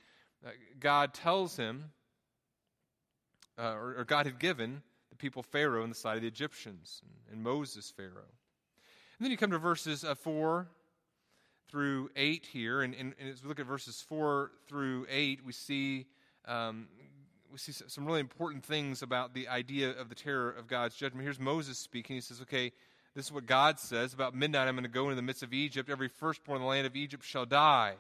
Uh, 0.45 0.51
God 0.81 1.15
tells 1.15 1.57
him, 1.57 1.93
uh, 3.59 3.75
or, 3.75 3.97
or, 3.99 4.05
God 4.05 4.27
had 4.27 4.39
given 4.39 4.83
the 5.11 5.17
people 5.17 5.43
Pharaoh 5.43 5.83
in 5.85 5.89
the 5.89 5.95
sight 5.95 6.17
of 6.17 6.23
the 6.23 6.29
Egyptians, 6.29 7.01
and, 7.03 7.35
and 7.35 7.43
Moses 7.43 7.93
Pharaoh. 7.97 8.11
And 9.19 9.25
then 9.25 9.31
you 9.31 9.37
come 9.37 9.53
to 9.53 9.59
verses 9.59 10.05
uh, 10.05 10.15
4 10.15 10.67
through 11.69 12.11
8 12.17 12.47
here, 12.47 12.83
and, 12.83 12.95
and, 12.95 13.15
and, 13.19 13.29
as 13.29 13.43
we 13.43 13.49
look 13.49 13.61
at 13.61 13.67
verses 13.67 14.05
4 14.09 14.51
through 14.69 15.07
8, 15.11 15.41
we 15.45 15.53
see, 15.53 16.07
um, 16.47 16.89
we 17.51 17.59
see 17.59 17.73
some 17.73 18.07
really 18.07 18.21
important 18.21 18.65
things 18.65 19.03
about 19.03 19.35
the 19.35 19.49
idea 19.49 19.91
of 19.91 20.09
the 20.09 20.15
terror 20.15 20.51
of 20.51 20.69
God's 20.69 20.95
judgment. 20.95 21.25
Here's 21.25 21.41
Moses 21.41 21.79
speaking. 21.79 22.17
He 22.17 22.21
says, 22.21 22.41
Okay, 22.43 22.73
this 23.15 23.27
is 23.27 23.33
what 23.33 23.47
God 23.47 23.81
says. 23.81 24.15
About 24.15 24.35
midnight, 24.35 24.69
I'm 24.69 24.75
going 24.75 24.85
to 24.85 24.91
go 24.91 25.05
into 25.05 25.17
the 25.17 25.23
midst 25.23 25.43
of 25.43 25.53
Egypt. 25.53 25.91
Every 25.91 26.09
firstborn 26.09 26.57
in 26.57 26.63
the 26.63 26.69
land 26.69 26.87
of 26.87 26.95
Egypt 26.95 27.25
shall 27.25 27.47
die. 27.47 27.95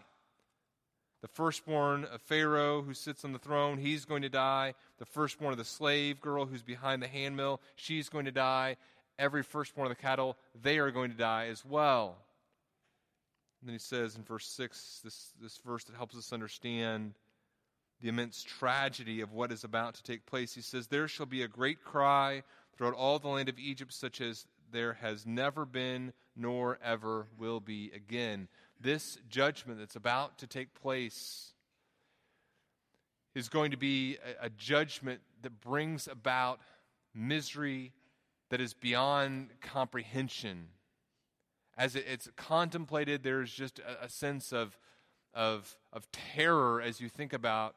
The 1.23 1.28
firstborn 1.28 2.04
of 2.04 2.20
Pharaoh 2.20 2.82
who 2.82 2.94
sits 2.94 3.25
on 3.25 3.32
the 3.32 3.38
throne, 3.38 3.78
he's 3.78 4.04
going 4.04 4.23
to 4.23 4.28
die. 4.28 4.75
The 4.99 5.06
firstborn 5.06 5.52
of 5.52 5.58
the 5.58 5.64
slave 5.64 6.20
girl 6.20 6.44
who's 6.44 6.62
behind 6.62 7.02
the 7.02 7.08
handmill, 7.08 7.61
she's 7.75 8.08
going 8.08 8.26
to 8.26 8.30
die. 8.30 8.76
Every 9.19 9.43
firstborn 9.43 9.90
of 9.90 9.97
the 9.97 10.02
cattle, 10.02 10.36
they 10.54 10.78
are 10.78 10.90
going 10.90 11.10
to 11.10 11.17
die 11.17 11.47
as 11.47 11.64
well. 11.64 12.19
And 13.60 13.69
then 13.69 13.75
he 13.75 13.78
says 13.78 14.16
in 14.16 14.23
verse 14.23 14.47
6, 14.47 15.00
this, 15.02 15.32
this 15.40 15.58
verse 15.64 15.84
that 15.84 15.97
helps 15.97 16.16
us 16.16 16.32
understand 16.32 17.14
the 18.00 18.08
immense 18.08 18.42
tragedy 18.42 19.21
of 19.21 19.32
what 19.32 19.50
is 19.50 19.64
about 19.64 19.95
to 19.95 20.02
take 20.02 20.26
place. 20.26 20.54
He 20.54 20.60
says, 20.60 20.86
There 20.86 21.08
shall 21.08 21.26
be 21.26 21.42
a 21.42 21.49
great 21.49 21.82
cry 21.82 22.42
throughout 22.76 22.95
all 22.95 23.19
the 23.19 23.28
land 23.28 23.49
of 23.49 23.58
Egypt, 23.58 23.92
such 23.92 24.21
as 24.21 24.47
there 24.71 24.95
has 24.95 25.25
never 25.26 25.64
been 25.64 26.12
nor 26.36 26.78
ever 26.84 27.26
will 27.38 27.60
be 27.60 27.90
again. 27.95 28.49
This 28.80 29.19
judgment 29.30 29.78
that's 29.78 29.97
about 29.97 30.38
to 30.38 30.47
take 30.47 30.75
place 30.75 31.52
is 33.34 33.49
going 33.49 33.71
to 33.71 33.76
be 33.76 34.19
a, 34.40 34.47
a 34.47 34.50
judgment 34.50 35.21
that 35.42 35.60
brings 35.60 36.06
about 36.06 36.60
misery 37.14 37.92
that 38.50 38.60
is 38.60 38.75
beyond 38.75 39.49
comprehension 39.60 40.69
as 41.76 41.95
it's 41.95 42.28
contemplated, 42.36 43.23
there's 43.23 43.52
just 43.52 43.80
a, 44.02 44.08
sense 44.08 44.52
of, 44.52 44.78
of, 45.34 45.76
of 45.93 46.10
terror 46.10 46.80
as 46.80 47.00
you 47.00 47.08
think 47.08 47.32
about 47.32 47.75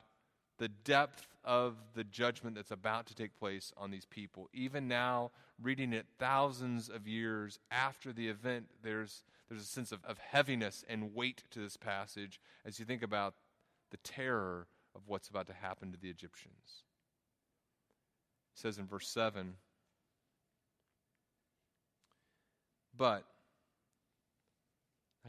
the 0.58 0.70
depth 0.70 1.28
of 1.44 1.76
the 1.96 2.04
judgment 2.04 2.56
that's 2.56 2.72
about 2.72 3.08
to 3.08 3.16
take 3.16 3.38
place 3.38 3.74
on 3.78 3.92
these 3.92 4.06
people. 4.06 4.50
Even 4.54 4.88
now, 4.88 5.32
reading 5.62 5.92
it 5.92 6.06
thousands 6.18 6.90
of 6.90 7.08
years 7.08 7.60
after 7.72 8.14
the 8.14 8.30
event, 8.30 8.68
there's, 8.84 9.24
there's 9.50 9.62
a 9.62 9.66
sense 9.66 9.92
of, 9.92 10.04
of 10.06 10.18
heaviness 10.18 10.86
and 10.88 11.14
weight 11.14 11.44
to 11.52 11.60
this 11.60 11.76
passage 11.76 12.40
as 12.66 12.80
you 12.80 12.86
think 12.86 13.04
about 13.04 13.36
the 13.92 13.98
terror 13.98 14.68
of 14.96 15.02
what's 15.08 15.28
about 15.28 15.48
to 15.48 15.54
happen 15.54 15.92
to 15.92 15.98
the 16.00 16.10
Egyptians. 16.10 16.84
It 18.56 18.62
says 18.62 18.78
in 18.78 18.88
verse 18.88 19.10
7 19.10 19.56
But 22.96 23.24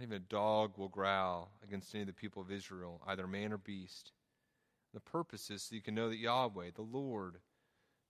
not 0.01 0.07
even 0.07 0.17
a 0.17 0.33
dog 0.33 0.79
will 0.79 0.89
growl 0.89 1.51
against 1.63 1.95
any 1.95 2.01
of 2.01 2.07
the 2.07 2.13
people 2.15 2.41
of 2.41 2.51
Israel, 2.51 3.03
either 3.07 3.27
man 3.27 3.53
or 3.53 3.59
beast. 3.59 4.13
The 4.95 5.01
purpose 5.01 5.51
is 5.51 5.63
so 5.63 5.75
you 5.75 5.83
can 5.83 5.95
know 5.95 6.09
that 6.09 6.17
Yahweh, 6.17 6.71
the 6.75 6.83
Lord, 6.83 7.37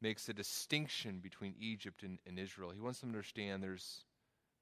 makes 0.01 0.29
a 0.29 0.33
distinction 0.33 1.19
between 1.19 1.55
Egypt 1.59 2.05
and, 2.05 2.19
and 2.27 2.39
Israel. 2.39 2.71
He 2.71 2.79
wants 2.79 3.01
them 3.01 3.11
to 3.11 3.17
understand 3.17 3.61
there's, 3.61 4.05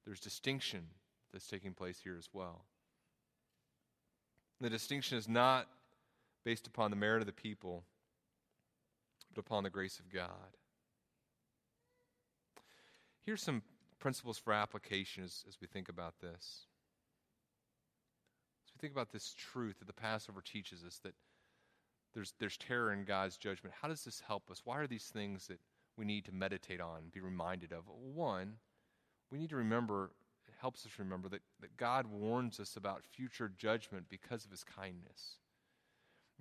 there's 0.05 0.19
distinction 0.19 0.87
that's 1.31 1.47
taking 1.47 1.73
place 1.73 1.99
here 2.03 2.17
as 2.17 2.29
well. 2.33 2.65
The 4.59 4.69
distinction 4.69 5.17
is 5.17 5.29
not 5.29 5.67
based 6.43 6.65
upon 6.65 6.89
the 6.89 6.97
merit 6.97 7.21
of 7.21 7.27
the 7.27 7.31
people, 7.31 7.83
but 9.35 9.39
upon 9.39 9.63
the 9.63 9.69
grace 9.69 9.99
of 9.99 10.11
God. 10.11 10.57
Here's 13.23 13.43
some 13.43 13.61
principles 13.99 14.39
for 14.39 14.51
application 14.51 15.23
as, 15.23 15.45
as 15.47 15.57
we 15.61 15.67
think 15.67 15.89
about 15.89 16.19
this 16.21 16.65
think 18.79 18.93
about 18.93 19.11
this 19.11 19.33
truth 19.33 19.79
that 19.79 19.87
the 19.87 19.93
Passover 19.93 20.41
teaches 20.41 20.83
us 20.83 20.99
that 21.03 21.13
there's, 22.13 22.33
there's 22.39 22.57
terror 22.57 22.91
in 22.91 23.03
God's 23.03 23.37
judgment, 23.37 23.75
how 23.81 23.87
does 23.87 24.03
this 24.03 24.21
help 24.25 24.49
us? 24.49 24.61
Why 24.65 24.77
are 24.79 24.87
these 24.87 25.05
things 25.05 25.47
that 25.47 25.59
we 25.97 26.05
need 26.05 26.25
to 26.25 26.31
meditate 26.31 26.81
on, 26.81 27.03
be 27.11 27.19
reminded 27.19 27.71
of? 27.71 27.83
One, 27.87 28.55
we 29.31 29.37
need 29.37 29.49
to 29.49 29.57
remember, 29.57 30.11
it 30.47 30.55
helps 30.59 30.85
us 30.85 30.93
remember 30.97 31.29
that, 31.29 31.41
that 31.61 31.77
God 31.77 32.07
warns 32.07 32.59
us 32.59 32.75
about 32.75 33.03
future 33.03 33.51
judgment 33.55 34.05
because 34.09 34.45
of 34.45 34.51
his 34.51 34.63
kindness. 34.63 35.37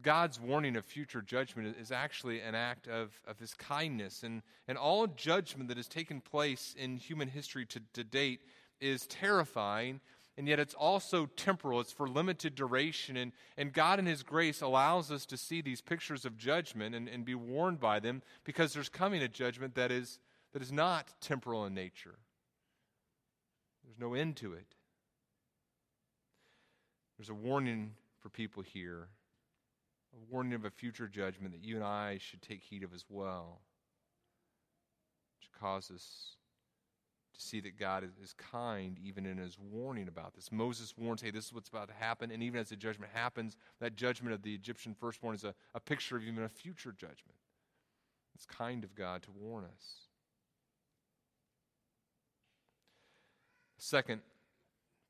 God's 0.01 0.40
warning 0.40 0.77
of 0.77 0.85
future 0.85 1.20
judgment 1.20 1.77
is 1.79 1.90
actually 1.90 2.40
an 2.40 2.55
act 2.55 2.87
of, 2.87 3.20
of 3.27 3.38
his 3.40 3.53
kindness. 3.55 4.22
And, 4.22 4.42
and 4.68 4.79
all 4.79 5.09
judgment 5.09 5.68
that 5.68 5.77
has 5.77 5.88
taken 5.88 6.20
place 6.20 6.74
in 6.79 6.96
human 6.96 7.29
history 7.29 7.66
to, 7.66 7.81
to 7.94 8.05
date 8.05 8.40
is 8.81 9.07
terrifying 9.09 10.01
and 10.38 10.46
yet 10.46 10.61
it's 10.61 10.74
also 10.74 11.27
temporal. 11.27 11.81
It's 11.81 11.90
for 11.90 12.09
limited 12.09 12.55
duration. 12.55 13.16
And, 13.16 13.33
and 13.57 13.72
God, 13.72 13.98
in 13.98 14.07
His 14.07 14.22
grace, 14.22 14.61
allows 14.62 15.11
us 15.11 15.27
to 15.27 15.37
see 15.37 15.61
these 15.61 15.81
pictures 15.81 16.24
of 16.24 16.38
judgment 16.38 16.94
and, 16.94 17.09
and 17.09 17.24
be 17.24 17.35
warned 17.35 17.81
by 17.81 17.98
them 17.98 18.22
because 18.44 18.72
there's 18.72 18.88
coming 18.88 19.20
a 19.20 19.27
judgment 19.27 19.74
that 19.74 19.90
is, 19.90 20.20
that 20.53 20.62
is 20.62 20.70
not 20.70 21.12
temporal 21.20 21.66
in 21.66 21.74
nature. 21.74 22.14
There's 23.85 23.98
no 23.98 24.14
end 24.14 24.37
to 24.37 24.53
it. 24.53 24.77
There's 27.18 27.31
a 27.31 27.35
warning 27.35 27.94
for 28.20 28.29
people 28.29 28.62
here, 28.62 29.09
a 30.14 30.33
warning 30.33 30.55
of 30.55 30.64
a 30.64 30.70
future 30.70 31.09
judgment 31.09 31.53
that 31.53 31.64
you 31.64 31.74
and 31.74 31.85
I 31.85 32.18
should 32.18 32.42
take 32.42 32.62
heed 32.62 32.85
of 32.85 32.94
as 32.94 33.05
well, 33.09 33.61
which 35.40 35.51
causes 35.61 36.37
to 37.38 37.44
see 37.44 37.61
that 37.61 37.79
God 37.79 38.05
is, 38.22 38.33
kind 38.35 38.96
even 39.03 39.27
in 39.27 39.38
his 39.38 39.57
warning 39.59 40.09
about 40.09 40.35
this. 40.35 40.51
Moses 40.51 40.94
warns, 40.96 41.22
hey, 41.22 41.31
this 41.31 41.46
is 41.46 41.53
what's 41.53 41.68
about 41.68 41.88
to 41.88 41.94
happen. 41.94 42.31
And 42.31 42.42
even 42.42 42.61
as 42.61 42.68
the 42.68 42.77
judgment 42.77 43.12
happens, 43.14 43.57
that 43.81 43.96
judgment 43.96 44.35
of 44.35 44.42
the 44.42 44.55
Egyptian 44.55 44.94
firstborn 44.98 45.35
is 45.35 45.44
a, 45.44 45.55
a 45.74 45.81
picture 45.81 46.16
of 46.16 46.24
even 46.24 46.44
a 46.44 46.48
future 46.48 46.92
judgment. 46.92 47.37
It's 48.35 48.46
kind 48.46 48.85
of 48.85 48.94
God 48.94 49.22
to 49.22 49.31
warn 49.31 49.64
us. 49.64 50.09
Second 53.79 54.20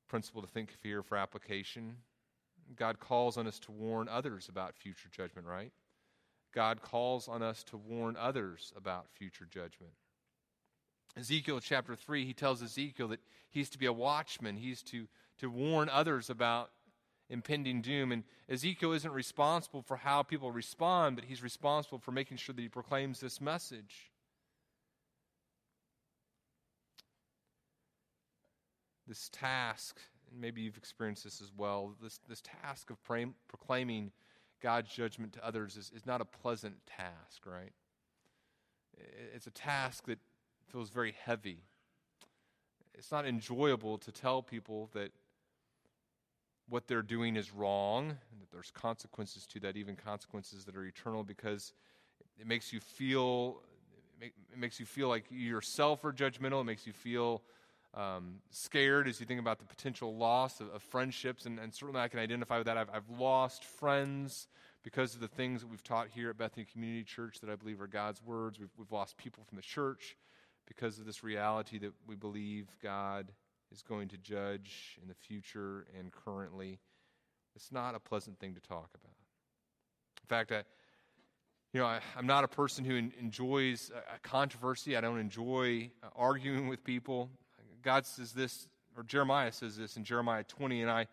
principle 0.09 0.43
to 0.43 0.49
think 0.49 0.71
of 0.71 0.83
here 0.83 1.03
for 1.03 1.17
application 1.17 1.97
God 2.77 3.01
calls 3.01 3.37
on 3.37 3.47
us 3.47 3.59
to 3.61 3.73
warn 3.73 4.09
others 4.09 4.49
about 4.49 4.75
future 4.75 5.09
judgment, 5.11 5.47
right? 5.47 5.73
God 6.55 6.83
calls 6.83 7.29
on 7.29 7.43
us 7.43 7.62
to 7.64 7.77
warn 7.77 8.17
others 8.19 8.73
about 8.77 9.07
future 9.09 9.47
judgment. 9.51 9.93
Ezekiel 11.19 11.61
chapter 11.61 11.97
3, 11.97 12.25
he 12.25 12.33
tells 12.33 12.63
Ezekiel 12.63 13.09
that 13.09 13.21
he's 13.51 13.69
to 13.71 13.79
be 13.79 13.87
a 13.87 13.93
watchman, 13.93 14.57
he's 14.57 14.83
to, 14.83 15.09
to 15.39 15.51
warn 15.51 15.89
others 15.89 16.31
about 16.31 16.71
impending 17.29 17.83
doom. 17.83 18.13
And 18.13 18.23
Ezekiel 18.49 18.93
isn't 18.93 19.13
responsible 19.13 19.83
for 19.83 19.97
how 19.97 20.23
people 20.23 20.53
respond, 20.53 21.17
but 21.17 21.25
he's 21.25 21.43
responsible 21.43 21.99
for 21.99 22.13
making 22.13 22.37
sure 22.37 22.55
that 22.55 22.63
he 22.63 22.69
proclaims 22.69 23.21
this 23.21 23.41
message. 23.41 24.13
This 29.07 29.29
task, 29.33 29.99
and 30.31 30.41
maybe 30.41 30.61
you've 30.61 30.77
experienced 30.77 31.25
this 31.25 31.41
as 31.41 31.51
well, 31.57 31.95
this, 32.01 32.21
this 32.29 32.43
task 32.63 32.91
of 32.91 33.03
pray, 33.03 33.27
proclaiming 33.49 34.13
God's 34.63 34.93
judgment 34.93 35.33
to 35.33 35.45
others 35.45 35.77
is, 35.77 35.91
is 35.95 36.07
not 36.07 36.21
a 36.21 36.25
pleasant 36.25 36.75
task, 36.87 37.45
right? 37.45 37.73
It's 39.35 39.47
a 39.47 39.53
task 39.53 40.07
that 40.07 40.19
feels 40.69 40.91
very 40.91 41.15
heavy. 41.25 41.59
It's 42.95 43.13
not 43.13 43.27
enjoyable 43.27 43.99
to 43.99 44.13
tell 44.13 44.43
people 44.43 44.91
that 44.95 45.13
what 46.69 46.87
they're 46.87 47.03
doing 47.03 47.37
is 47.37 47.53
wrong 47.53 48.11
and 48.11 48.41
that 48.41 48.51
there's 48.51 48.71
consequences 48.71 49.47
to 49.47 49.61
that, 49.61 49.77
even 49.77 49.97
consequences 49.97 50.65
that 50.65 50.77
are 50.77 50.85
eternal, 50.85 51.25
because 51.25 51.73
it 52.39 52.47
makes 52.47 52.73
you 52.73 52.81
feel 52.81 53.63
it 54.21 54.33
makes 54.59 54.81
you 54.81 54.87
feel 54.87 55.09
like 55.09 55.25
you 55.31 55.39
yourself 55.39 56.05
are 56.05 56.13
judgmental. 56.13 56.61
It 56.61 56.65
makes 56.65 56.87
you 56.87 56.93
feel 56.93 57.43
um, 57.95 58.41
scared 58.51 59.07
as 59.07 59.21
you 59.21 59.27
think 59.27 59.41
about 59.41 59.61
the 59.61 59.65
potential 59.65 60.17
loss 60.17 60.61
of, 60.61 60.69
of 60.75 60.83
friendships, 60.83 61.47
and, 61.47 61.59
and, 61.59 61.73
certainly 61.73 62.01
I 62.01 62.09
can 62.09 62.19
identify 62.19 62.59
with 62.59 62.67
that. 62.67 62.77
I've, 62.77 62.91
I've 62.93 63.09
lost 63.09 63.65
friends 63.65 64.49
because 64.83 65.15
of 65.15 65.21
the 65.21 65.29
things 65.29 65.63
that 65.63 65.69
we've 65.69 65.83
taught 65.83 66.09
here 66.09 66.31
at 66.31 66.37
Bethany 66.37 66.67
Community 66.71 67.05
Church 67.05 67.41
that 67.41 67.49
I 67.49 67.57
believe 67.57 67.81
are 67.81 67.87
God's 67.87 68.23
words. 68.23 68.59
We've, 68.59 68.69
we've 68.77 68.93
lost 68.93 69.17
people 69.17 69.43
from 69.49 69.57
the 69.57 69.63
church 69.63 70.17
because 70.69 70.99
of 70.99 71.07
this 71.07 71.25
reality 71.25 71.79
that 71.79 71.93
we 72.07 72.15
believe 72.15 72.69
God 72.83 73.33
is 73.73 73.83
going 73.83 74.09
to 74.09 74.19
judge 74.19 74.99
in 75.03 75.09
the 75.09 75.15
future 75.15 75.87
and 75.99 76.13
currently. 76.13 76.79
It's 77.57 77.73
not 77.73 77.95
a 77.95 77.99
pleasant 77.99 78.39
thing 78.39 78.55
to 78.55 78.61
talk 78.61 78.91
about. 78.95 79.17
In 80.23 80.29
fact, 80.29 80.53
I, 80.53 80.63
you 81.73 81.81
know, 81.81 81.87
I, 81.87 82.01
am 82.17 82.27
not 82.27 82.45
a 82.45 82.49
person 82.49 82.85
who 82.85 82.97
enjoys 82.97 83.91
a 83.95 84.19
controversy. 84.21 84.97
I 84.97 85.01
don't 85.01 85.19
enjoy 85.19 85.91
uh, 86.03 86.09
arguing 86.15 86.69
with 86.69 86.85
people. 86.85 87.31
God 87.83 88.07
says 88.07 88.33
this, 88.33 88.69
or 88.97 89.03
Jeremiah 89.03 89.53
says 89.53 89.77
this 89.77 89.97
in 89.97 90.05
Jeremiah 90.05 90.45
20, 90.45 90.83
and 90.83 90.91
I, 90.91 91.07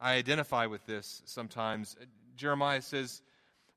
I 0.00 0.14
identify 0.14 0.66
with 0.66 0.84
this 0.86 1.22
sometimes. 1.24 1.96
Jeremiah 2.36 2.82
says, 2.82 3.22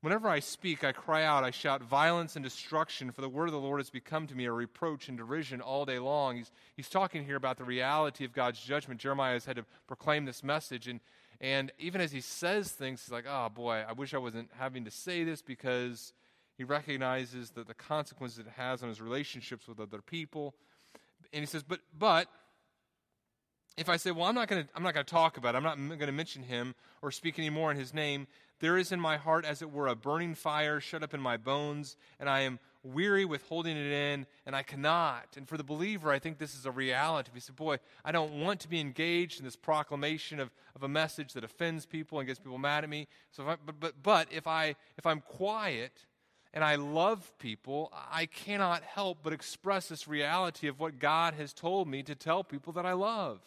Whenever 0.02 0.28
I 0.28 0.40
speak, 0.40 0.84
I 0.84 0.94
cry 0.94 1.24
out, 1.24 1.44
I 1.44 1.52
shout 1.52 1.84
violence 1.84 2.36
and 2.36 2.44
destruction, 2.44 3.12
for 3.12 3.22
the 3.22 3.30
word 3.30 3.46
of 3.46 3.52
the 3.52 3.60
Lord 3.60 3.80
has 3.80 3.92
become 3.92 4.26
to 4.26 4.36
me 4.36 4.46
a 4.46 4.52
reproach 4.52 5.08
and 5.08 5.18
derision 5.18 5.62
all 5.62 5.86
day 5.86 6.00
long. 6.00 6.38
He's, 6.38 6.52
he's 6.76 6.90
talking 6.90 7.24
here 7.24 7.36
about 7.36 7.60
the 7.60 7.64
reality 7.64 8.26
of 8.26 8.34
God's 8.34 8.60
judgment. 8.60 9.00
Jeremiah 9.00 9.34
has 9.34 9.46
had 9.46 9.58
to 9.58 9.66
proclaim 9.86 10.26
this 10.26 10.44
message. 10.44 10.88
And, 10.88 11.02
and 11.40 11.72
even 11.78 12.02
as 12.02 12.12
he 12.12 12.20
says 12.20 12.72
things, 12.72 13.04
he's 13.06 13.12
like, 13.12 13.26
oh 13.30 13.50
boy, 13.50 13.84
I 13.88 13.94
wish 13.94 14.16
I 14.16 14.18
wasn't 14.18 14.50
having 14.58 14.86
to 14.86 14.92
say 14.92 15.24
this 15.24 15.44
because 15.44 16.14
he 16.58 16.64
recognizes 16.64 17.52
that 17.52 17.68
the 17.68 17.76
consequences 17.76 18.40
it 18.40 18.48
has 18.58 18.82
on 18.82 18.90
his 18.90 19.02
relationships 19.02 19.68
with 19.68 19.80
other 19.80 20.02
people. 20.02 20.56
And 21.32 21.42
he 21.42 21.46
says, 21.46 21.62
but, 21.62 21.80
but, 21.98 22.28
if 23.78 23.90
I 23.90 23.98
say, 23.98 24.12
well, 24.12 24.26
I'm 24.26 24.36
not 24.36 24.48
going 24.48 24.64
to, 24.64 24.70
I'm 24.76 24.84
not 24.84 24.94
going 24.94 25.06
to 25.06 25.12
talk 25.12 25.38
about 25.38 25.56
it, 25.56 25.58
I'm 25.58 25.64
not 25.64 25.78
going 25.78 26.00
to 26.00 26.12
mention 26.12 26.44
him 26.44 26.76
or 27.02 27.12
speak 27.12 27.40
anymore 27.40 27.72
in 27.72 27.78
his 27.78 27.94
name, 27.94 28.28
there 28.62 28.78
is 28.78 28.92
in 28.92 29.00
my 29.00 29.18
heart, 29.18 29.44
as 29.44 29.64
it 29.64 29.72
were, 29.72 29.88
a 29.88 29.96
burning 29.96 30.36
fire 30.36 30.80
shut 30.80 31.02
up 31.02 31.16
in 31.16 31.20
my 31.20 31.36
bones, 31.36 31.98
and 32.20 32.30
I 32.30 32.42
am 32.42 32.60
weary 32.84 33.26
with 33.26 33.44
holding 33.48 33.76
it 33.76 33.92
in, 33.92 34.28
and 34.46 34.56
I 34.56 34.62
cannot. 34.62 35.36
And 35.36 35.50
for 35.50 35.58
the 35.58 35.64
believer, 35.64 36.12
I 36.12 36.20
think 36.20 36.38
this 36.38 36.54
is 36.56 36.68
a 36.68 36.72
reality. 36.72 37.32
We 37.34 37.40
say, 37.40 37.54
boy, 37.56 37.78
I 38.06 38.12
don't 38.12 38.40
want 38.40 38.60
to 38.62 38.68
be 38.68 38.80
engaged 38.80 39.40
in 39.40 39.46
this 39.46 39.56
proclamation 39.56 40.40
of, 40.40 40.52
of 40.76 40.84
a 40.84 40.88
message 40.88 41.34
that 41.34 41.44
offends 41.44 41.88
people 41.88 42.20
and 42.20 42.28
gets 42.28 42.40
people 42.40 42.60
mad 42.60 42.84
at 42.84 42.90
me. 42.90 43.08
So, 43.32 43.48
I, 43.48 43.56
but, 43.66 43.80
but, 43.80 44.04
but 44.04 44.28
if, 44.32 44.46
I, 44.46 44.76
if 44.96 45.08
I'm 45.08 45.22
quiet 45.22 46.06
and 46.54 46.64
I 46.64 46.76
love 46.76 47.32
people, 47.40 47.92
I 48.12 48.28
cannot 48.28 48.84
help 48.84 49.20
but 49.24 49.34
express 49.34 49.88
this 49.88 50.08
reality 50.08 50.68
of 50.68 50.80
what 50.80 51.00
God 51.00 51.34
has 51.34 51.52
told 51.52 51.88
me 51.88 52.04
to 52.04 52.14
tell 52.14 52.44
people 52.44 52.74
that 52.74 52.86
I 52.86 52.94
love. 52.94 53.40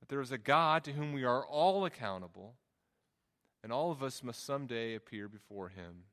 That 0.00 0.08
there 0.08 0.20
is 0.20 0.32
a 0.32 0.38
God 0.38 0.84
to 0.84 0.92
whom 0.92 1.12
we 1.12 1.24
are 1.24 1.44
all 1.44 1.84
accountable 1.84 2.54
and 3.66 3.72
all 3.72 3.90
of 3.90 4.00
us 4.00 4.22
must 4.22 4.46
someday 4.46 4.94
appear 4.94 5.26
before 5.28 5.70
him. 5.70 6.04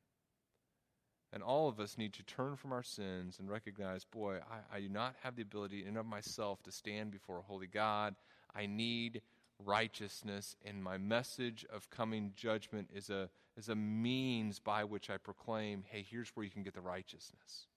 And 1.31 1.43
all 1.43 1.69
of 1.69 1.79
us 1.79 1.99
need 1.99 2.13
to 2.13 2.23
turn 2.23 2.55
from 2.55 2.71
our 2.71 2.81
sins 2.81 3.37
and 3.37 3.47
recognize, 3.47 4.05
boy, 4.05 4.37
I, 4.37 4.77
I 4.77 4.79
do 4.79 4.89
not 4.89 5.13
have 5.21 5.35
the 5.35 5.43
ability 5.43 5.81
in 5.81 5.89
and 5.89 5.97
of 5.99 6.07
myself 6.07 6.63
to 6.63 6.71
stand 6.71 7.11
before 7.11 7.37
a 7.37 7.43
holy 7.43 7.67
God. 7.67 8.15
I 8.55 8.65
need 8.65 9.21
righteousness, 9.63 10.55
and 10.65 10.83
my 10.83 10.97
message 10.97 11.63
of 11.71 11.91
coming 11.91 12.33
judgment 12.35 12.89
is 12.91 13.11
a, 13.11 13.29
is 13.55 13.69
a 13.69 13.75
means 13.75 14.57
by 14.57 14.83
which 14.83 15.11
I 15.11 15.17
proclaim, 15.17 15.83
hey, 15.87 16.03
here's 16.09 16.29
where 16.29 16.43
you 16.43 16.49
can 16.49 16.63
get 16.63 16.73
the 16.73 16.81
righteousness 16.81 17.67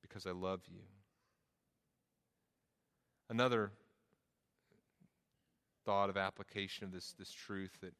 because 0.00 0.26
I 0.26 0.30
love 0.30 0.60
you. 0.66 0.80
Another 3.28 3.72
thought 5.86 6.10
of 6.10 6.18
application 6.18 6.84
of 6.84 6.92
this, 6.92 7.14
this 7.18 7.32
truth 7.32 7.78
that 7.80 7.94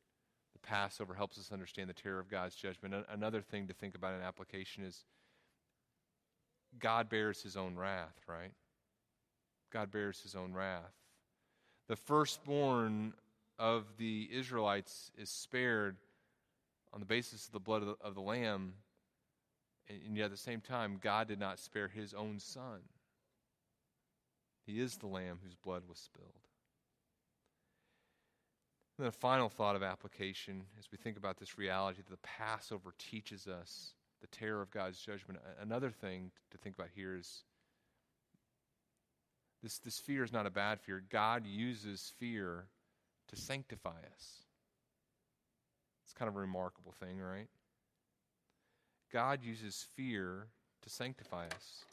the 0.52 0.58
Passover 0.58 1.14
helps 1.14 1.38
us 1.38 1.52
understand 1.52 1.88
the 1.88 1.94
terror 1.94 2.18
of 2.18 2.28
God's 2.28 2.56
judgment. 2.56 2.94
Another 3.08 3.40
thing 3.40 3.68
to 3.68 3.72
think 3.72 3.94
about 3.94 4.14
in 4.14 4.22
application 4.22 4.84
is 4.84 5.04
God 6.78 7.08
bears 7.08 7.42
his 7.42 7.56
own 7.56 7.76
wrath, 7.76 8.20
right? 8.28 8.52
God 9.72 9.90
bears 9.90 10.20
his 10.20 10.34
own 10.34 10.52
wrath. 10.52 10.92
The 11.88 11.96
firstborn 11.96 13.14
of 13.58 13.84
the 13.96 14.28
Israelites 14.32 15.12
is 15.16 15.30
spared 15.30 15.96
on 16.92 17.00
the 17.00 17.06
basis 17.06 17.46
of 17.46 17.52
the 17.52 17.60
blood 17.60 17.82
of 17.82 17.88
the, 17.88 17.96
of 18.00 18.14
the 18.14 18.20
lamb, 18.20 18.72
and 19.88 20.16
yet 20.16 20.26
at 20.26 20.30
the 20.32 20.36
same 20.36 20.60
time, 20.60 20.98
God 21.00 21.28
did 21.28 21.38
not 21.38 21.60
spare 21.60 21.88
his 21.88 22.12
own 22.12 22.40
son. 22.40 22.80
He 24.66 24.80
is 24.80 24.96
the 24.96 25.06
lamb 25.06 25.38
whose 25.44 25.54
blood 25.54 25.82
was 25.88 25.98
spilled. 25.98 26.32
And 28.96 29.04
then 29.04 29.08
a 29.08 29.12
final 29.12 29.48
thought 29.48 29.76
of 29.76 29.82
application 29.82 30.62
as 30.78 30.90
we 30.90 30.96
think 30.96 31.18
about 31.18 31.38
this 31.38 31.58
reality 31.58 32.00
that 32.02 32.10
the 32.10 32.26
Passover 32.26 32.94
teaches 32.98 33.46
us 33.46 33.92
the 34.20 34.26
terror 34.28 34.62
of 34.62 34.70
God's 34.70 34.98
judgment. 34.98 35.38
Another 35.60 35.90
thing 35.90 36.30
to 36.50 36.58
think 36.58 36.76
about 36.76 36.88
here 36.94 37.14
is 37.14 37.42
this, 39.62 39.78
this 39.78 39.98
fear 39.98 40.24
is 40.24 40.32
not 40.32 40.46
a 40.46 40.50
bad 40.50 40.80
fear. 40.80 41.02
God 41.10 41.44
uses 41.46 42.12
fear 42.18 42.66
to 43.28 43.36
sanctify 43.36 43.98
us. 44.14 44.42
It's 46.04 46.14
kind 46.14 46.28
of 46.28 46.36
a 46.36 46.40
remarkable 46.40 46.92
thing, 46.92 47.18
right? 47.18 47.48
God 49.12 49.42
uses 49.42 49.86
fear 49.94 50.46
to 50.82 50.90
sanctify 50.90 51.46
us. 51.46 51.84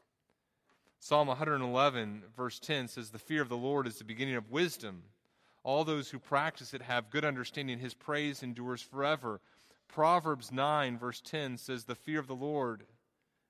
Psalm 0.99 1.27
111, 1.27 2.23
verse 2.37 2.59
10 2.59 2.87
says, 2.87 3.09
The 3.09 3.19
fear 3.19 3.41
of 3.41 3.49
the 3.49 3.57
Lord 3.57 3.87
is 3.87 3.97
the 3.97 4.03
beginning 4.03 4.35
of 4.35 4.51
wisdom. 4.51 5.03
All 5.63 5.85
those 5.85 6.09
who 6.09 6.19
practice 6.19 6.73
it 6.73 6.81
have 6.81 7.09
good 7.09 7.23
understanding. 7.23 7.79
His 7.79 7.93
praise 7.93 8.43
endures 8.43 8.81
forever. 8.81 9.39
Proverbs 9.87 10.51
9, 10.51 10.97
verse 10.97 11.21
10 11.21 11.57
says, 11.57 11.85
The 11.85 11.95
fear 11.95 12.19
of 12.19 12.27
the 12.27 12.35
Lord 12.35 12.83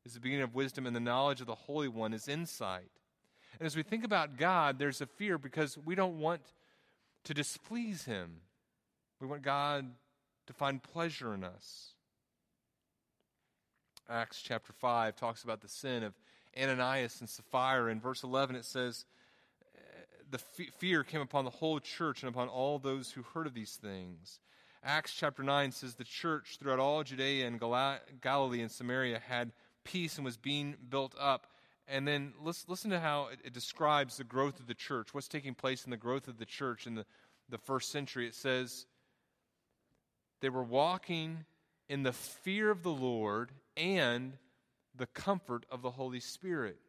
is 0.06 0.14
the 0.14 0.20
beginning 0.20 0.44
of 0.44 0.54
wisdom, 0.54 0.86
and 0.86 0.96
the 0.96 1.00
knowledge 1.00 1.42
of 1.42 1.48
the 1.48 1.56
Holy 1.56 1.88
One 1.88 2.14
is 2.14 2.28
insight. 2.28 2.92
And 3.60 3.66
as 3.66 3.76
we 3.76 3.84
think 3.84 4.04
about 4.04 4.38
God, 4.38 4.78
there's 4.78 5.02
a 5.02 5.06
fear 5.06 5.38
because 5.38 5.78
we 5.78 5.96
don't 5.96 6.20
want 6.20 6.42
to 7.24 7.34
displease 7.34 8.06
Him. 8.06 8.42
We 9.20 9.28
want 9.28 9.42
God 9.42 9.90
to 10.48 10.54
find 10.54 10.84
pleasure 10.84 11.34
in 11.34 11.44
us. 11.44 11.94
Acts 14.10 14.42
chapter 14.42 14.74
5 14.74 15.16
talks 15.16 15.44
about 15.44 15.62
the 15.62 15.70
sin 15.70 16.04
of 16.04 16.14
Ananias 16.60 17.22
and 17.22 17.30
Sapphira. 17.30 17.92
In 17.92 18.02
verse 18.02 18.24
11, 18.24 18.56
it 18.56 18.66
says, 18.66 19.06
the 20.34 20.40
fear 20.80 21.04
came 21.04 21.22
upon 21.22 21.46
the 21.46 21.52
whole 21.52 21.80
church 21.80 22.24
and 22.24 22.30
upon 22.30 22.48
all 22.48 22.80
those 22.80 23.12
who 23.12 23.22
heard 23.22 23.46
of 23.46 23.54
these 23.54 23.76
things. 23.76 24.40
Acts 24.84 25.14
chapter 25.14 25.44
9 25.44 25.72
says 25.72 25.94
the 25.94 26.04
church 26.04 26.58
throughout 26.60 26.80
all 26.80 27.04
Judea 27.04 27.46
and 27.46 27.60
Galilee 27.60 28.62
and 28.62 28.72
Samaria 28.72 29.20
had 29.20 29.52
peace 29.84 30.16
and 30.18 30.26
was 30.26 30.36
being 30.36 30.76
built 30.90 31.14
up. 31.20 31.46
And 31.88 32.08
then 32.08 32.34
listen, 32.42 32.66
listen 32.68 32.90
to 32.90 33.00
how 33.00 33.28
it, 33.28 33.42
it, 33.46 33.54
describes 33.54 34.18
the 34.18 34.24
growth 34.24 34.60
of 34.60 34.66
the 34.66 34.74
church, 34.74 35.14
what's 35.14 35.28
taking 35.28 35.54
place 35.54 35.86
in 35.86 35.92
the 35.92 35.98
growth 35.98 36.28
of 36.28 36.40
the 36.40 36.46
church 36.46 36.88
in 36.88 36.96
the, 36.96 37.06
the 37.50 37.60
first 37.60 37.92
century. 37.92 38.26
It 38.26 38.34
says, 38.34 38.88
they 40.42 40.50
were 40.50 40.64
walking 40.64 41.46
in 41.88 42.02
the 42.02 42.14
fear 42.14 42.72
of 42.72 42.82
the 42.82 42.90
Lord 42.90 43.52
and 43.78 44.34
the 44.96 45.06
comfort 45.06 45.68
of 45.70 45.84
the 45.84 45.92
Holy 45.92 46.20
Spirit. 46.20 46.80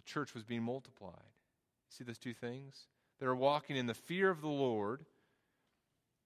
church 0.11 0.33
was 0.33 0.43
being 0.43 0.63
multiplied. 0.63 1.13
See 1.89 2.03
those 2.03 2.17
two 2.17 2.33
things? 2.33 2.87
they're 3.21 3.35
walking 3.35 3.77
in 3.77 3.85
the 3.85 3.93
fear 3.93 4.31
of 4.31 4.41
the 4.41 4.47
Lord 4.47 5.05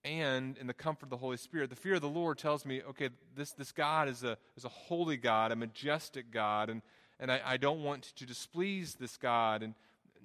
and 0.06 0.58
in 0.58 0.66
the 0.66 0.74
comfort 0.74 1.08
of 1.08 1.10
the 1.10 1.18
Holy 1.18 1.36
Spirit. 1.36 1.70
The 1.70 1.76
fear 1.76 1.96
of 1.96 2.02
the 2.02 2.08
Lord 2.08 2.38
tells 2.38 2.66
me, 2.66 2.82
okay, 2.90 3.10
this, 3.36 3.52
this 3.52 3.74
God 3.74 4.08
is 4.08 4.24
a, 4.24 4.38
is 4.56 4.64
a 4.64 4.70
holy 4.70 5.18
God, 5.18 5.52
a 5.52 5.58
majestic 5.58 6.32
God, 6.32 6.70
and, 6.70 6.82
and 7.20 7.30
I, 7.30 7.42
I 7.46 7.58
don't 7.58 7.84
want 7.84 8.04
to 8.16 8.26
displease 8.26 8.96
this 8.96 9.18
God. 9.18 9.62
And 9.62 9.74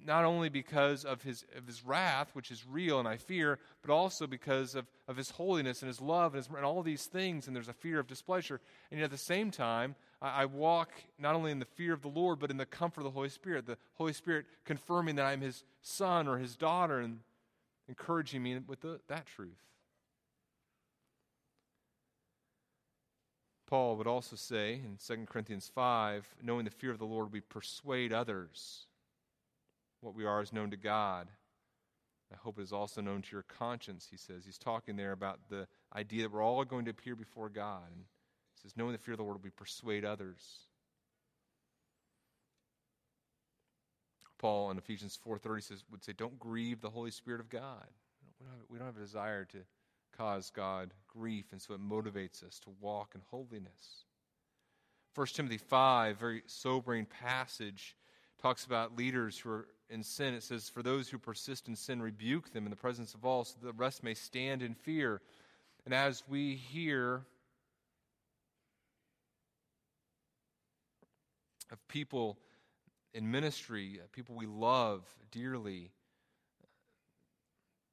not 0.01 0.23
only 0.23 0.47
because 0.47 1.03
of 1.03 1.23
his, 1.23 1.43
of 1.57 1.67
his 1.67 1.85
wrath, 1.85 2.29
which 2.33 2.51
is 2.51 2.65
real 2.65 2.99
and 2.99 3.07
I 3.07 3.17
fear, 3.17 3.59
but 3.81 3.91
also 3.91 4.27
because 4.27 4.73
of, 4.73 4.85
of 5.09 5.17
his 5.17 5.31
holiness 5.31 5.81
and 5.81 5.89
his 5.89 5.99
love 5.99 6.33
and, 6.35 6.41
his, 6.41 6.55
and 6.55 6.63
all 6.63 6.83
these 6.83 7.05
things, 7.05 7.47
and 7.47 7.55
there's 7.55 7.67
a 7.67 7.73
fear 7.73 7.99
of 7.99 8.07
displeasure. 8.07 8.61
And 8.91 9.01
yet 9.01 9.05
at 9.05 9.11
the 9.11 9.17
same 9.17 9.51
time, 9.51 9.95
I, 10.21 10.45
walk 10.45 10.91
not 11.17 11.33
only 11.33 11.51
in 11.51 11.57
the 11.57 11.65
fear 11.65 11.93
of 11.93 12.01
the 12.01 12.07
Lord, 12.07 12.39
but 12.39 12.51
in 12.51 12.57
the 12.57 12.65
comfort 12.65 13.01
of 13.01 13.05
the 13.05 13.11
Holy 13.11 13.29
Spirit. 13.29 13.65
The 13.65 13.77
Holy 13.95 14.13
Spirit 14.13 14.45
confirming 14.65 15.15
that 15.15 15.25
I'm 15.25 15.41
his 15.41 15.63
son 15.81 16.27
or 16.27 16.37
his 16.37 16.55
daughter 16.55 16.99
and 16.99 17.19
encouraging 17.87 18.43
me 18.43 18.59
with 18.67 18.81
the, 18.81 18.99
that 19.07 19.25
truth. 19.25 19.57
Paul 23.67 23.95
would 23.95 24.07
also 24.07 24.35
say 24.35 24.73
in 24.73 24.97
2 25.03 25.25
Corinthians 25.25 25.71
5 25.73 26.27
knowing 26.43 26.65
the 26.65 26.71
fear 26.71 26.91
of 26.91 26.99
the 26.99 27.05
Lord, 27.05 27.31
we 27.31 27.39
persuade 27.39 28.13
others 28.13 28.85
what 30.01 30.15
we 30.15 30.25
are 30.25 30.41
is 30.41 30.51
known 30.51 30.71
to 30.71 30.77
God. 30.77 31.27
I 32.33 32.37
hope 32.37 32.59
it 32.59 32.63
is 32.63 32.73
also 32.73 33.01
known 33.01 33.21
to 33.21 33.31
your 33.31 33.43
conscience, 33.43 34.07
he 34.09 34.17
says. 34.17 34.45
He's 34.45 34.57
talking 34.57 34.95
there 34.95 35.11
about 35.11 35.39
the 35.49 35.67
idea 35.95 36.23
that 36.23 36.31
we're 36.31 36.43
all 36.43 36.63
going 36.65 36.85
to 36.85 36.91
appear 36.91 37.15
before 37.15 37.49
God. 37.49 37.83
And 37.93 38.05
says, 38.61 38.77
knowing 38.77 38.91
the 38.91 38.97
fear 38.97 39.13
of 39.13 39.17
the 39.17 39.23
Lord, 39.23 39.43
we 39.43 39.49
persuade 39.49 40.05
others. 40.05 40.41
Paul 44.37 44.71
in 44.71 44.77
Ephesians 44.77 45.17
4.30 45.25 45.63
says, 45.63 45.83
would 45.91 46.03
say, 46.03 46.13
don't 46.13 46.39
grieve 46.39 46.81
the 46.81 46.89
Holy 46.89 47.11
Spirit 47.11 47.41
of 47.41 47.49
God. 47.49 47.87
We 48.39 48.45
don't, 48.45 48.55
have, 48.55 48.65
we 48.69 48.77
don't 48.77 48.87
have 48.87 48.97
a 48.97 48.99
desire 48.99 49.45
to 49.45 49.59
cause 50.17 50.49
God 50.49 50.93
grief, 51.07 51.45
and 51.51 51.61
so 51.61 51.73
it 51.73 51.81
motivates 51.81 52.43
us 52.43 52.59
to 52.59 52.71
walk 52.79 53.11
in 53.15 53.21
holiness. 53.29 54.05
1 55.13 55.27
Timothy 55.27 55.57
5, 55.57 56.17
very 56.17 56.43
sobering 56.47 57.05
passage, 57.05 57.95
talks 58.41 58.65
about 58.65 58.97
leaders 58.97 59.37
who 59.37 59.49
are 59.49 59.67
in 59.89 60.03
sin, 60.03 60.33
it 60.33 60.41
says, 60.41 60.69
For 60.69 60.81
those 60.81 61.09
who 61.09 61.17
persist 61.17 61.67
in 61.67 61.75
sin, 61.75 62.01
rebuke 62.01 62.53
them 62.53 62.65
in 62.65 62.69
the 62.69 62.77
presence 62.77 63.13
of 63.13 63.25
all, 63.25 63.43
so 63.43 63.55
that 63.61 63.67
the 63.67 63.73
rest 63.73 64.03
may 64.03 64.13
stand 64.13 64.61
in 64.61 64.73
fear. 64.73 65.21
And 65.85 65.93
as 65.93 66.23
we 66.27 66.55
hear 66.55 67.25
of 71.71 71.87
people 71.87 72.37
in 73.13 73.29
ministry, 73.29 73.99
uh, 74.01 74.07
people 74.11 74.35
we 74.35 74.45
love 74.45 75.03
dearly, 75.31 75.91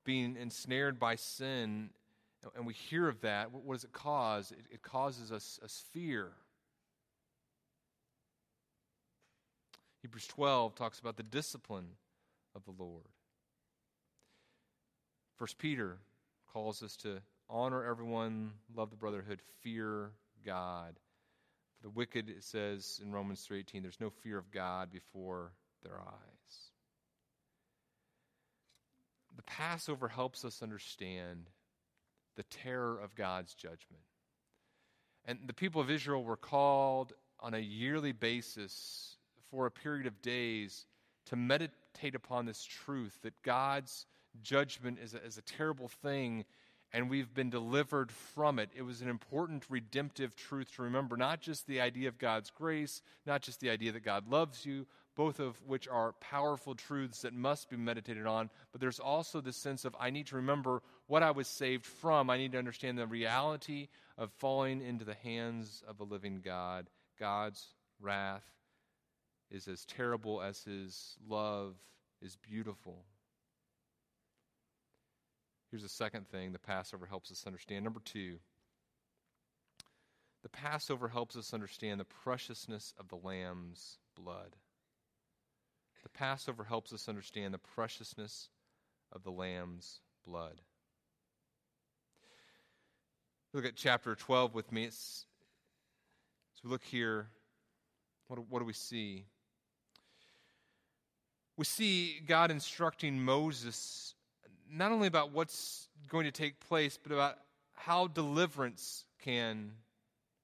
being 0.04 0.36
ensnared 0.36 0.98
by 0.98 1.16
sin, 1.16 1.90
and 2.56 2.66
we 2.66 2.72
hear 2.72 3.08
of 3.08 3.20
that, 3.22 3.52
what 3.52 3.74
does 3.74 3.84
it 3.84 3.92
cause? 3.92 4.52
It, 4.70 4.82
causes 4.82 5.32
us, 5.32 5.58
us 5.62 5.84
fear. 5.92 6.30
Hebrews 10.02 10.26
12 10.28 10.74
talks 10.76 11.00
about 11.00 11.16
the 11.16 11.24
discipline 11.24 11.88
of 12.54 12.64
the 12.64 12.70
Lord. 12.70 13.06
First 15.36 15.58
Peter 15.58 15.98
calls 16.52 16.82
us 16.82 16.96
to 16.98 17.20
honor 17.50 17.84
everyone, 17.84 18.52
love 18.74 18.90
the 18.90 18.96
brotherhood, 18.96 19.40
fear 19.60 20.10
God. 20.44 20.94
The 21.82 21.90
wicked, 21.90 22.28
it 22.28 22.44
says 22.44 23.00
in 23.02 23.12
Romans 23.12 23.46
3.18, 23.48 23.82
there's 23.82 24.00
no 24.00 24.10
fear 24.10 24.36
of 24.38 24.50
God 24.50 24.90
before 24.90 25.52
their 25.82 26.00
eyes. 26.00 26.70
The 29.36 29.42
Passover 29.42 30.08
helps 30.08 30.44
us 30.44 30.62
understand 30.62 31.48
the 32.36 32.42
terror 32.44 32.98
of 32.98 33.14
God's 33.14 33.54
judgment. 33.54 34.02
And 35.24 35.38
the 35.46 35.52
people 35.52 35.80
of 35.80 35.90
Israel 35.90 36.24
were 36.24 36.36
called 36.36 37.12
on 37.38 37.54
a 37.54 37.58
yearly 37.58 38.12
basis 38.12 39.16
for 39.50 39.66
a 39.66 39.70
period 39.70 40.06
of 40.06 40.20
days 40.22 40.86
to 41.26 41.36
meditate 41.36 42.14
upon 42.14 42.46
this 42.46 42.64
truth 42.64 43.16
that 43.22 43.42
God's 43.42 44.06
judgment 44.42 44.98
is 45.02 45.14
a, 45.14 45.24
is 45.24 45.38
a 45.38 45.42
terrible 45.42 45.88
thing 45.88 46.44
and 46.92 47.11
we've 47.11 47.33
been 47.35 47.51
delivered 47.51 48.11
from 48.11 48.59
it. 48.59 48.70
It 48.74 48.83
was 48.83 49.03
an 49.03 49.09
important 49.09 49.64
redemptive 49.68 50.35
truth 50.35 50.74
to 50.77 50.83
remember, 50.83 51.16
not 51.16 51.40
just 51.40 51.66
the 51.66 51.81
idea 51.81 52.09
of 52.09 52.18
God's 52.18 52.51
grace, 52.51 53.03
not 53.27 53.42
just 53.42 53.61
the 53.61 53.70
idea 53.70 53.92
that 53.92 54.05
God 54.05 54.29
loves 54.29 54.64
you, 54.64 54.87
both 55.14 55.40
of 55.40 55.61
which 55.66 55.88
are 55.88 56.12
powerful 56.20 56.74
truths 56.74 57.22
that 57.22 57.35
must 57.35 57.68
be 57.68 57.77
meditated 57.77 58.24
on, 58.24 58.48
but 58.72 58.81
there's 58.81 59.01
also 59.01 59.40
this 59.40 59.57
sense 59.57 59.85
of 59.85 59.96
I 59.98 60.11
need 60.11 60.29
to 60.29 60.37
remember 60.37 60.81
what 61.09 61.22
I 61.22 61.33
was 61.33 61.48
saved 61.48 61.85
from. 61.85 62.31
I 62.31 62.38
need 62.38 62.53
to 62.53 62.59
understand 62.59 62.96
the 62.96 63.07
reality 63.07 63.88
of 64.16 64.31
falling 64.38 64.81
into 64.81 65.05
the 65.05 65.14
hands 65.14 65.83
of 65.88 66.01
a 66.01 66.05
living 66.05 66.40
God, 66.44 66.88
God's 67.18 67.64
wrath 68.01 68.44
is 69.51 69.66
as 69.66 69.85
terrible 69.85 70.40
as 70.40 70.62
his 70.62 71.16
love 71.29 71.74
is 72.22 72.37
beautiful. 72.37 73.05
Here's 75.70 75.83
the 75.83 75.88
second 75.88 76.28
thing 76.28 76.52
the 76.52 76.59
Passover 76.59 77.07
helps 77.07 77.31
us 77.31 77.44
understand. 77.46 77.85
Number 77.85 78.00
two, 78.04 78.38
the 80.42 80.48
Passover 80.48 81.09
helps 81.09 81.37
us 81.37 81.52
understand 81.52 82.00
the 82.00 82.04
preciousness 82.04 82.94
of 82.98 83.09
the 83.09 83.16
Lamb's 83.16 83.98
blood. 84.16 84.57
The 86.02 86.09
Passover 86.09 86.64
helps 86.64 86.92
us 86.92 87.09
understand 87.09 87.52
the 87.52 87.59
preciousness 87.59 88.48
of 89.12 89.24
the 89.24 89.31
Lamb's 89.31 90.00
blood. 90.24 90.61
Look 93.52 93.64
at 93.64 93.76
chapter 93.76 94.14
12 94.14 94.54
with 94.54 94.70
me. 94.72 94.85
It's, 94.85 95.26
as 96.57 96.64
we 96.64 96.70
look 96.70 96.85
here, 96.85 97.28
what, 98.28 98.38
what 98.48 98.61
do 98.61 98.64
we 98.64 98.72
see? 98.72 99.26
we 101.59 101.64
see 101.64 102.20
God 102.24 102.52
instructing 102.52 103.20
Moses 103.20 104.14
not 104.70 104.92
only 104.92 105.09
about 105.09 105.33
what's 105.33 105.88
going 106.09 106.24
to 106.24 106.31
take 106.31 106.61
place, 106.61 106.98
but 107.02 107.12
about 107.12 107.38
how 107.74 108.07
deliverance 108.07 109.04
can 109.22 109.72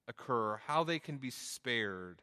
occur, 0.07 0.59
how 0.67 0.83
they 0.83 0.99
can 0.99 1.17
be 1.17 1.29
spared. 1.29 2.21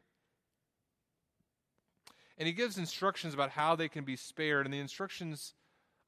And 2.37 2.47
he 2.47 2.53
gives 2.53 2.77
instructions 2.77 3.33
about 3.33 3.51
how 3.51 3.75
they 3.75 3.87
can 3.87 4.03
be 4.03 4.15
spared, 4.15 4.65
and 4.65 4.73
the 4.73 4.79
instructions 4.79 5.53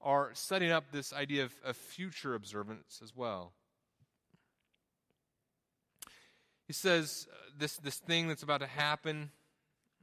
are 0.02 0.32
setting 0.34 0.72
up 0.72 0.92
this 0.92 1.14
idea 1.14 1.44
of, 1.44 1.54
of 1.64 1.76
future 1.78 2.36
observance 2.36 3.00
as 3.04 3.16
well. 3.16 3.54
He 6.68 6.74
says 6.74 7.28
uh, 7.32 7.36
this, 7.58 7.78
this 7.78 7.98
thing 7.98 8.28
that's 8.28 8.44
about 8.44 8.62
to 8.62 8.68
happen 8.68 9.30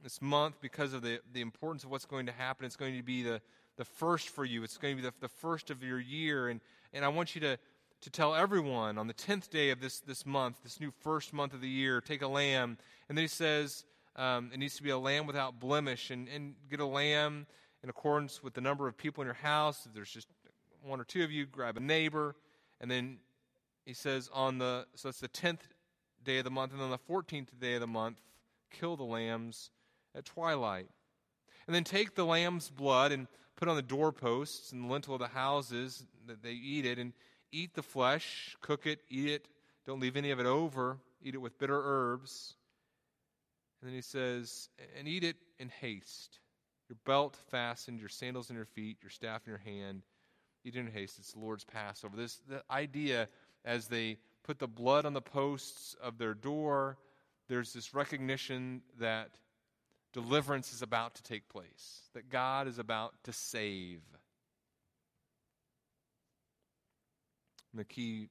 this 0.01 0.21
month 0.21 0.55
because 0.61 0.93
of 0.93 1.01
the, 1.01 1.19
the 1.31 1.41
importance 1.41 1.83
of 1.83 1.89
what's 1.89 2.05
going 2.05 2.25
to 2.25 2.31
happen. 2.31 2.65
It's 2.65 2.75
going 2.75 2.95
to 2.95 3.03
be 3.03 3.23
the, 3.23 3.41
the 3.77 3.85
first 3.85 4.29
for 4.29 4.45
you. 4.45 4.63
It's 4.63 4.77
going 4.77 4.95
to 4.95 5.01
be 5.01 5.07
the, 5.07 5.13
the 5.19 5.27
first 5.27 5.69
of 5.69 5.83
your 5.83 5.99
year. 5.99 6.49
And, 6.49 6.61
and 6.93 7.03
I 7.03 7.07
want 7.07 7.35
you 7.35 7.41
to, 7.41 7.57
to 8.01 8.09
tell 8.09 8.35
everyone 8.35 8.97
on 8.97 9.07
the 9.07 9.13
10th 9.13 9.49
day 9.49 9.69
of 9.71 9.81
this, 9.81 9.99
this 9.99 10.25
month, 10.25 10.57
this 10.63 10.79
new 10.79 10.91
first 11.01 11.33
month 11.33 11.53
of 11.53 11.61
the 11.61 11.69
year, 11.69 12.01
take 12.01 12.21
a 12.21 12.27
lamb. 12.27 12.77
And 13.09 13.17
then 13.17 13.23
he 13.23 13.29
says 13.29 13.85
um, 14.15 14.51
it 14.53 14.59
needs 14.59 14.75
to 14.77 14.83
be 14.83 14.91
a 14.91 14.97
lamb 14.97 15.25
without 15.25 15.59
blemish. 15.59 16.11
And, 16.11 16.27
and 16.27 16.55
get 16.69 16.79
a 16.79 16.85
lamb 16.85 17.47
in 17.83 17.89
accordance 17.89 18.43
with 18.43 18.53
the 18.53 18.61
number 18.61 18.87
of 18.87 18.97
people 18.97 19.21
in 19.21 19.25
your 19.25 19.33
house. 19.35 19.85
If 19.85 19.93
there's 19.93 20.11
just 20.11 20.27
one 20.83 20.99
or 20.99 21.05
two 21.05 21.23
of 21.23 21.31
you, 21.31 21.45
grab 21.45 21.77
a 21.77 21.79
neighbor. 21.79 22.35
And 22.79 22.89
then 22.89 23.17
he 23.85 23.93
says 23.93 24.29
on 24.33 24.57
the, 24.57 24.85
so 24.95 25.09
it's 25.09 25.19
the 25.19 25.29
10th 25.29 25.61
day 26.23 26.37
of 26.37 26.43
the 26.43 26.51
month. 26.51 26.73
And 26.73 26.81
on 26.81 26.91
the 26.91 26.97
14th 26.97 27.59
day 27.59 27.75
of 27.75 27.81
the 27.81 27.87
month, 27.87 28.21
kill 28.71 28.95
the 28.95 29.03
lambs 29.03 29.71
at 30.15 30.25
twilight. 30.25 30.89
And 31.65 31.75
then 31.75 31.83
take 31.83 32.15
the 32.15 32.25
lamb's 32.25 32.69
blood 32.69 33.11
and 33.11 33.27
put 33.63 33.69
on 33.69 33.77
the 33.77 33.81
doorposts 33.81 34.73
and 34.73 34.83
the 34.83 34.87
lintel 34.89 35.13
of 35.13 35.21
the 35.21 35.27
houses 35.29 36.03
that 36.27 36.43
they 36.43 36.51
eat 36.51 36.85
it, 36.85 36.99
and 36.99 37.13
eat 37.53 37.73
the 37.73 37.81
flesh, 37.81 38.57
cook 38.59 38.85
it, 38.85 38.99
eat 39.09 39.29
it. 39.29 39.47
Don't 39.87 40.01
leave 40.01 40.17
any 40.17 40.31
of 40.31 40.39
it 40.41 40.45
over. 40.45 40.97
Eat 41.21 41.33
it 41.33 41.37
with 41.37 41.57
bitter 41.57 41.81
herbs. 41.81 42.55
And 43.79 43.87
then 43.87 43.95
he 43.95 44.01
says, 44.01 44.67
and 44.99 45.07
eat 45.07 45.23
it 45.23 45.37
in 45.59 45.69
haste. 45.69 46.39
Your 46.89 46.97
belt 47.05 47.37
fastened, 47.51 48.01
your 48.01 48.09
sandals 48.09 48.49
in 48.49 48.57
your 48.57 48.65
feet, 48.65 48.97
your 49.01 49.09
staff 49.09 49.43
in 49.45 49.51
your 49.51 49.59
hand. 49.59 50.01
Eat 50.65 50.75
it 50.75 50.79
in 50.79 50.91
haste. 50.91 51.17
It's 51.19 51.31
the 51.31 51.39
Lord's 51.39 51.63
Passover. 51.63 52.17
This 52.17 52.41
the 52.49 52.63
idea 52.69 53.29
as 53.63 53.87
they 53.87 54.17
put 54.43 54.59
the 54.59 54.67
blood 54.67 55.05
on 55.05 55.13
the 55.13 55.21
posts 55.21 55.95
of 56.03 56.17
their 56.17 56.33
door, 56.33 56.97
there's 57.47 57.71
this 57.71 57.93
recognition 57.93 58.81
that 58.99 59.29
deliverance 60.13 60.71
is 60.71 60.81
about 60.81 61.15
to 61.15 61.23
take 61.23 61.49
place, 61.49 62.01
that 62.13 62.29
God 62.29 62.67
is 62.67 62.79
about 62.79 63.13
to 63.23 63.33
save. 63.33 64.01
And 67.71 67.79
the 67.79 67.85
key, 67.85 68.29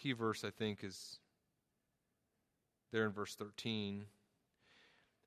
key 0.00 0.12
verse, 0.12 0.44
I 0.44 0.50
think, 0.50 0.84
is 0.84 1.18
there 2.92 3.04
in 3.04 3.12
verse 3.12 3.34
13. 3.34 4.04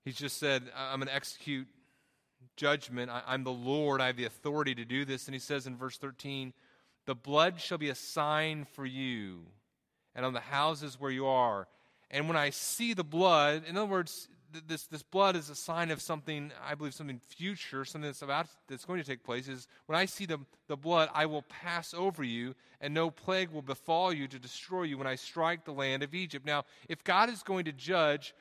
He's 0.05 0.15
just 0.15 0.37
said, 0.37 0.63
I'm 0.75 0.99
going 0.99 1.07
to 1.07 1.15
execute 1.15 1.67
judgment. 2.55 3.11
I, 3.11 3.21
I'm 3.27 3.43
the 3.43 3.51
Lord. 3.51 4.01
I 4.01 4.07
have 4.07 4.17
the 4.17 4.25
authority 4.25 4.75
to 4.75 4.85
do 4.85 5.03
this. 5.03 5.27
And 5.27 5.35
he 5.35 5.39
says 5.39 5.67
in 5.67 5.75
verse 5.75 5.97
13, 5.97 6.53
The 7.05 7.15
blood 7.15 7.59
shall 7.59 7.77
be 7.77 7.89
a 7.89 7.95
sign 7.95 8.65
for 8.73 8.85
you 8.85 9.41
and 10.15 10.25
on 10.25 10.33
the 10.33 10.39
houses 10.39 10.99
where 10.99 11.11
you 11.11 11.25
are. 11.25 11.67
And 12.09 12.27
when 12.27 12.37
I 12.37 12.51
see 12.51 12.93
the 12.93 13.03
blood, 13.03 13.63
in 13.67 13.75
other 13.75 13.91
words, 13.91 14.29
this, 14.67 14.87
this 14.87 15.03
blood 15.03 15.35
is 15.35 15.49
a 15.49 15.55
sign 15.55 15.91
of 15.91 16.01
something, 16.01 16.51
I 16.65 16.75
believe, 16.75 16.93
something 16.93 17.19
future, 17.19 17.85
something 17.85 18.09
that's 18.09 18.21
about 18.21 18.47
that's 18.67 18.85
going 18.85 18.99
to 18.99 19.07
take 19.07 19.23
place. 19.23 19.47
Is 19.47 19.67
when 19.85 19.97
I 19.97 20.05
see 20.05 20.25
the, 20.25 20.39
the 20.67 20.77
blood, 20.77 21.09
I 21.13 21.25
will 21.25 21.43
pass 21.43 21.93
over 21.93 22.23
you, 22.23 22.55
and 22.81 22.93
no 22.93 23.09
plague 23.09 23.49
will 23.49 23.61
befall 23.61 24.13
you 24.13 24.27
to 24.27 24.39
destroy 24.39 24.83
you 24.83 24.97
when 24.97 25.07
I 25.07 25.15
strike 25.15 25.65
the 25.65 25.71
land 25.71 26.03
of 26.03 26.13
Egypt. 26.13 26.45
Now, 26.45 26.65
if 26.89 27.03
God 27.03 27.29
is 27.29 27.43
going 27.43 27.65
to 27.65 27.71
judge, 27.71 28.33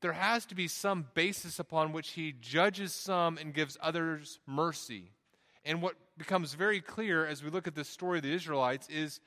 there 0.00 0.12
has 0.12 0.44
to 0.46 0.54
be 0.54 0.68
some 0.68 1.06
basis 1.14 1.58
upon 1.58 1.92
which 1.92 2.10
he 2.10 2.34
judges 2.40 2.92
some 2.92 3.38
and 3.38 3.54
gives 3.54 3.78
others 3.80 4.40
mercy. 4.46 5.12
And 5.64 5.80
what 5.80 5.94
becomes 6.18 6.54
very 6.54 6.80
clear 6.80 7.24
as 7.24 7.42
we 7.42 7.50
look 7.50 7.66
at 7.66 7.74
the 7.74 7.84
story 7.84 8.18
of 8.18 8.24
the 8.24 8.34
Israelites 8.34 8.88
is 8.88 9.20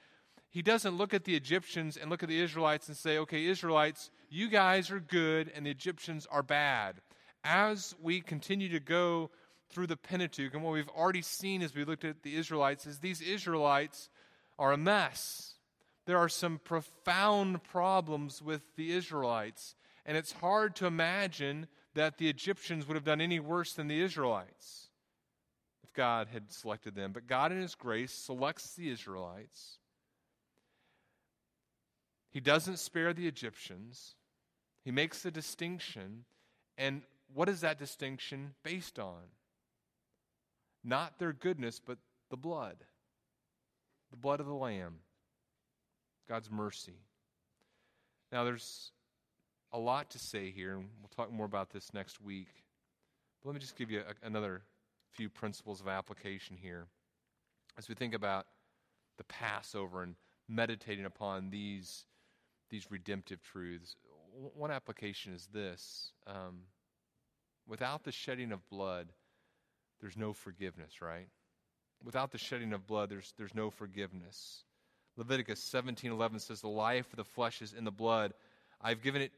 he 0.49 0.61
doesn't 0.61 0.95
look 0.95 1.13
at 1.13 1.25
the 1.25 1.35
Egyptians 1.35 1.97
and 1.97 2.09
look 2.09 2.23
at 2.23 2.29
the 2.29 2.39
Israelites 2.39 2.87
and 2.87 2.95
say, 2.95 3.17
okay, 3.17 3.45
Israelites, 3.45 4.09
you 4.35 4.49
guys 4.49 4.91
are 4.91 4.99
good 4.99 5.51
and 5.55 5.65
the 5.65 5.71
Egyptians 5.71 6.27
are 6.29 6.43
bad. 6.43 6.95
As 7.43 7.95
we 8.01 8.21
continue 8.21 8.69
to 8.69 8.79
go 8.79 9.31
through 9.69 9.87
the 9.87 9.97
Pentateuch, 9.97 10.53
and 10.53 10.63
what 10.63 10.73
we've 10.73 10.89
already 10.89 11.21
seen 11.21 11.61
as 11.61 11.73
we 11.73 11.85
looked 11.85 12.03
at 12.03 12.23
the 12.23 12.35
Israelites 12.35 12.85
is 12.85 12.99
these 12.99 13.21
Israelites 13.21 14.09
are 14.59 14.73
a 14.73 14.77
mess. 14.77 15.53
There 16.05 16.17
are 16.17 16.29
some 16.29 16.59
profound 16.63 17.63
problems 17.63 18.41
with 18.41 18.61
the 18.75 18.91
Israelites, 18.91 19.75
and 20.05 20.17
it's 20.17 20.33
hard 20.33 20.75
to 20.77 20.85
imagine 20.85 21.67
that 21.93 22.17
the 22.17 22.27
Egyptians 22.27 22.87
would 22.87 22.95
have 22.95 23.05
done 23.05 23.21
any 23.21 23.39
worse 23.39 23.73
than 23.73 23.87
the 23.87 24.01
Israelites 24.01 24.89
if 25.83 25.93
God 25.93 26.27
had 26.31 26.51
selected 26.51 26.93
them. 26.93 27.11
But 27.11 27.27
God, 27.27 27.51
in 27.51 27.61
His 27.61 27.75
grace, 27.75 28.11
selects 28.11 28.75
the 28.75 28.89
Israelites 28.89 29.79
he 32.35 32.41
doesn't 32.41 32.79
spare 32.79 33.13
the 33.13 33.29
Egyptians. 33.29 34.17
He 34.85 34.91
makes 34.91 35.25
a 35.25 35.31
distinction. 35.31 36.23
And 36.77 37.01
what 37.33 37.49
is 37.49 37.61
that 37.61 37.79
distinction 37.79 38.53
based 38.63 38.99
on? 38.99 39.21
Not 40.83 41.17
their 41.17 41.33
goodness, 41.33 41.81
but 41.83 41.97
the 42.29 42.37
blood. 42.37 42.77
The 44.11 44.17
blood 44.17 44.39
of 44.39 44.45
the 44.45 44.53
Lamb. 44.53 44.99
God's 46.29 46.49
mercy. 46.49 46.99
Now, 48.31 48.43
there's 48.43 48.91
a 49.73 49.79
lot 49.79 50.11
to 50.11 50.19
say 50.19 50.51
here, 50.51 50.73
and 50.75 50.87
we'll 51.01 51.09
talk 51.15 51.31
more 51.31 51.45
about 51.45 51.71
this 51.71 51.93
next 51.93 52.21
week. 52.21 52.63
But 53.41 53.49
let 53.49 53.55
me 53.55 53.59
just 53.59 53.75
give 53.75 53.89
you 53.89 54.01
a, 54.01 54.25
another 54.25 54.61
few 55.11 55.29
principles 55.29 55.81
of 55.81 55.87
application 55.87 56.57
here 56.61 56.87
as 57.77 57.89
we 57.89 57.95
think 57.95 58.13
about 58.13 58.45
the 59.17 59.23
Passover 59.25 60.03
and 60.03 60.15
meditating 60.47 61.05
upon 61.05 61.49
these 61.49 62.05
these 62.69 62.89
redemptive 62.89 63.41
truths. 63.43 63.95
One 64.53 64.71
application 64.71 65.33
is 65.33 65.47
this 65.53 66.11
um, 66.27 66.61
without 67.67 68.03
the 68.03 68.11
shedding 68.11 68.51
of 68.51 68.67
blood, 68.69 69.07
there's 70.01 70.17
no 70.17 70.33
forgiveness, 70.33 71.01
right? 71.01 71.27
Without 72.03 72.31
the 72.31 72.37
shedding 72.37 72.73
of 72.73 72.85
blood, 72.85 73.09
there's, 73.09 73.33
there's 73.37 73.55
no 73.55 73.69
forgiveness. 73.69 74.63
Leviticus 75.17 75.61
17:11 75.61 76.41
says, 76.41 76.61
"The 76.61 76.67
life 76.67 77.11
of 77.13 77.17
the 77.17 77.23
flesh 77.23 77.61
is 77.61 77.73
in 77.73 77.85
the 77.85 77.91
blood. 77.91 78.33
I've 78.81 79.01
given 79.01 79.21
it 79.21 79.31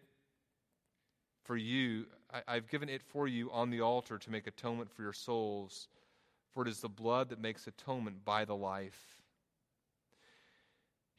for 1.43 1.55
you. 1.55 2.07
I, 2.33 2.41
I've 2.47 2.67
given 2.67 2.89
it 2.89 3.03
for 3.03 3.27
you 3.27 3.51
on 3.51 3.69
the 3.69 3.81
altar 3.81 4.17
to 4.17 4.31
make 4.31 4.47
atonement 4.47 4.91
for 4.91 5.03
your 5.03 5.13
souls. 5.13 5.87
For 6.53 6.63
it 6.63 6.69
is 6.69 6.81
the 6.81 6.89
blood 6.89 7.29
that 7.29 7.39
makes 7.39 7.67
atonement 7.67 8.25
by 8.25 8.45
the 8.45 8.55
life." 8.55 9.16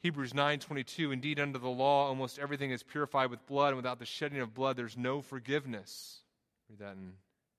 Hebrews 0.01 0.33
9:22 0.33 1.11
Indeed 1.11 1.39
under 1.39 1.59
the 1.59 1.69
law 1.69 2.07
almost 2.07 2.39
everything 2.39 2.71
is 2.71 2.83
purified 2.83 3.29
with 3.29 3.45
blood 3.45 3.69
and 3.69 3.77
without 3.77 3.99
the 3.99 4.05
shedding 4.05 4.39
of 4.39 4.53
blood 4.53 4.77
there's 4.77 4.97
no 4.97 5.21
forgiveness. 5.21 6.21
Read 6.69 6.79
that 6.79 6.93
in 6.93 7.13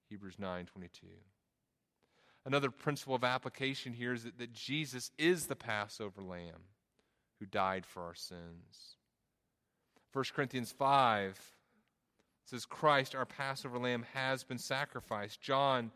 Hebrews 0.09 0.37
9:22. 0.39 1.05
Another 2.47 2.71
principle 2.71 3.15
of 3.15 3.23
application 3.23 3.93
here 3.93 4.15
is 4.15 4.25
that, 4.25 4.39
that 4.39 4.55
Jesus 4.55 5.11
is 5.19 5.47
the 5.47 5.57
Passover 5.57 6.23
lamb 6.23 6.65
who 7.39 7.47
died 7.47 7.85
for 7.85 8.03
our 8.03 8.15
sins. 8.15 8.97
1 10.13 10.25
Corinthians 10.35 10.73
5 10.73 11.39
says 12.45 12.65
Christ 12.65 13.15
our 13.15 13.27
Passover 13.27 13.79
lamb 13.79 14.07
has 14.15 14.43
been 14.43 14.59
sacrificed. 14.59 15.43
John 15.43 15.93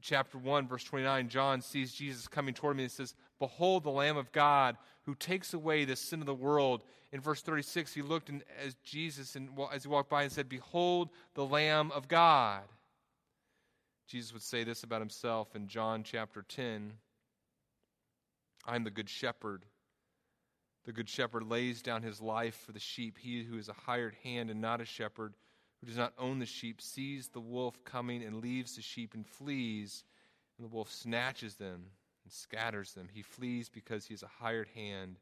chapter 0.00 0.38
1 0.38 0.66
verse 0.66 0.84
29 0.84 1.28
John 1.28 1.60
sees 1.60 1.92
Jesus 1.92 2.26
coming 2.26 2.54
toward 2.54 2.76
me 2.76 2.84
and 2.84 2.92
says 2.92 3.14
behold 3.38 3.84
the 3.84 3.90
lamb 3.90 4.16
of 4.16 4.32
God 4.32 4.76
who 5.06 5.14
takes 5.14 5.54
away 5.54 5.84
the 5.84 5.96
sin 5.96 6.20
of 6.20 6.26
the 6.26 6.34
world. 6.34 6.82
In 7.12 7.20
verse 7.20 7.42
36, 7.42 7.92
he 7.92 8.02
looked 8.02 8.28
in, 8.28 8.42
as 8.64 8.74
Jesus 8.82 9.36
and 9.36 9.50
as 9.72 9.84
he 9.84 9.88
walked 9.88 10.10
by 10.10 10.22
and 10.22 10.32
said, 10.32 10.48
Behold 10.48 11.10
the 11.34 11.44
Lamb 11.44 11.90
of 11.92 12.08
God. 12.08 12.62
Jesus 14.06 14.32
would 14.32 14.42
say 14.42 14.64
this 14.64 14.82
about 14.82 15.00
himself 15.00 15.54
in 15.54 15.68
John 15.68 16.02
chapter 16.02 16.42
10 16.42 16.92
I 18.66 18.76
am 18.76 18.84
the 18.84 18.90
good 18.90 19.10
shepherd. 19.10 19.64
The 20.84 20.92
good 20.92 21.08
shepherd 21.08 21.44
lays 21.44 21.82
down 21.82 22.02
his 22.02 22.20
life 22.20 22.56
for 22.66 22.72
the 22.72 22.80
sheep. 22.80 23.18
He 23.18 23.42
who 23.42 23.58
is 23.58 23.68
a 23.68 23.74
hired 23.74 24.14
hand 24.22 24.50
and 24.50 24.60
not 24.60 24.80
a 24.80 24.86
shepherd, 24.86 25.34
who 25.80 25.86
does 25.86 25.96
not 25.96 26.12
own 26.18 26.38
the 26.38 26.46
sheep, 26.46 26.80
sees 26.80 27.28
the 27.28 27.40
wolf 27.40 27.82
coming 27.84 28.22
and 28.22 28.42
leaves 28.42 28.76
the 28.76 28.82
sheep 28.82 29.14
and 29.14 29.26
flees, 29.26 30.04
and 30.56 30.64
the 30.64 30.74
wolf 30.74 30.90
snatches 30.90 31.56
them 31.56 31.86
and 32.24 32.32
scatters 32.32 32.92
them. 32.92 33.08
He 33.12 33.22
flees 33.22 33.68
because 33.68 34.06
he 34.06 34.14
is 34.14 34.22
a 34.22 34.42
hired 34.42 34.68
hand 34.74 35.18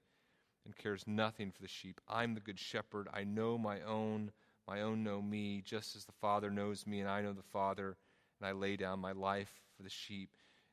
and 0.64 0.76
cares 0.76 1.04
nothing 1.06 1.50
for 1.50 1.62
the 1.62 1.68
sheep. 1.68 2.00
I'm 2.08 2.34
the 2.34 2.40
good 2.40 2.58
shepherd. 2.58 3.08
I 3.12 3.24
know 3.24 3.58
my 3.58 3.80
own. 3.82 4.32
My 4.68 4.82
own 4.82 5.02
know 5.02 5.20
me, 5.20 5.60
just 5.64 5.96
as 5.96 6.04
the 6.04 6.12
Father 6.12 6.50
knows 6.50 6.86
me, 6.86 7.00
and 7.00 7.08
I 7.08 7.20
know 7.20 7.32
the 7.32 7.42
Father, 7.42 7.96
and 8.40 8.48
I 8.48 8.52
lay 8.52 8.76
down 8.76 9.00
my 9.00 9.10
life 9.10 9.50
for 9.76 9.82
the 9.82 9.90
sheep. 9.90 10.30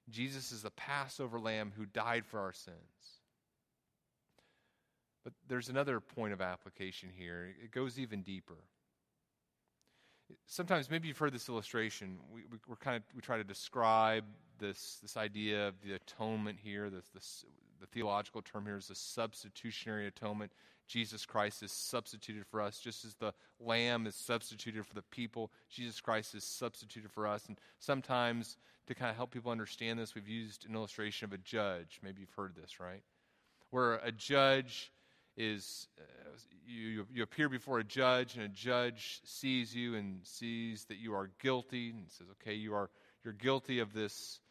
Jesus 0.09 0.51
is 0.51 0.61
the 0.61 0.69
Passover 0.71 1.39
lamb 1.39 1.73
who 1.75 1.85
died 1.85 2.25
for 2.25 2.39
our 2.39 2.53
sins. 2.53 2.77
But 5.23 5.33
there's 5.47 5.69
another 5.69 5.99
point 5.99 6.33
of 6.33 6.41
application 6.41 7.09
here. 7.15 7.49
It 7.63 7.71
goes 7.71 7.99
even 7.99 8.21
deeper. 8.21 8.57
Sometimes, 10.45 10.89
maybe 10.89 11.07
you've 11.07 11.17
heard 11.17 11.33
this 11.33 11.49
illustration. 11.49 12.17
We, 12.33 12.41
we, 12.51 12.57
are 12.71 12.75
kind 12.75 12.97
of, 12.97 13.03
we 13.15 13.21
try 13.21 13.37
to 13.37 13.43
describe 13.43 14.25
this, 14.59 14.97
this 15.01 15.17
idea 15.17 15.67
of 15.67 15.81
the 15.81 15.93
atonement 15.93 16.59
here, 16.61 16.89
this, 16.89 17.05
this, 17.13 17.45
the 17.79 17.87
theological 17.87 18.41
term 18.41 18.65
here 18.65 18.77
is 18.77 18.87
the 18.87 18.95
substitutionary 18.95 20.07
atonement. 20.07 20.51
Jesus 20.87 21.25
Christ 21.25 21.61
is 21.61 21.71
substituted 21.71 22.45
for 22.47 22.61
us, 22.61 22.79
just 22.79 23.05
as 23.05 23.13
the 23.15 23.33
lamb 23.59 24.07
is 24.07 24.15
substituted 24.15 24.85
for 24.85 24.95
the 24.95 25.03
people. 25.03 25.51
Jesus 25.69 26.01
Christ 26.01 26.33
is 26.33 26.43
substituted 26.43 27.11
for 27.11 27.27
us. 27.27 27.45
And 27.47 27.59
sometimes, 27.79 28.57
to 28.87 28.95
kind 28.95 29.11
of 29.11 29.15
help 29.15 29.31
people 29.31 29.51
understand 29.51 29.99
this, 29.99 30.15
we've 30.15 30.27
used 30.27 30.65
an 30.67 30.73
illustration 30.73 31.25
of 31.25 31.33
a 31.33 31.37
judge. 31.37 31.99
Maybe 32.03 32.21
you've 32.21 32.33
heard 32.33 32.55
this, 32.55 32.79
right? 32.79 33.03
Where 33.69 33.95
a 33.97 34.11
judge 34.11 34.91
is, 35.39 35.87
uh, 35.97 36.03
you, 36.67 37.07
you 37.11 37.23
appear 37.23 37.49
before 37.49 37.79
a 37.79 37.83
judge, 37.83 38.35
and 38.35 38.43
a 38.43 38.49
judge 38.49 39.21
sees 39.23 39.73
you 39.73 39.95
and 39.95 40.19
sees 40.23 40.85
that 40.85 40.97
you 40.97 41.15
are 41.15 41.31
guilty, 41.41 41.89
and 41.89 42.11
says, 42.11 42.27
okay, 42.33 42.53
you 42.53 42.75
are, 42.75 42.91
you're 43.23 43.33
guilty 43.33 43.79
of 43.79 43.93
this 43.93 44.41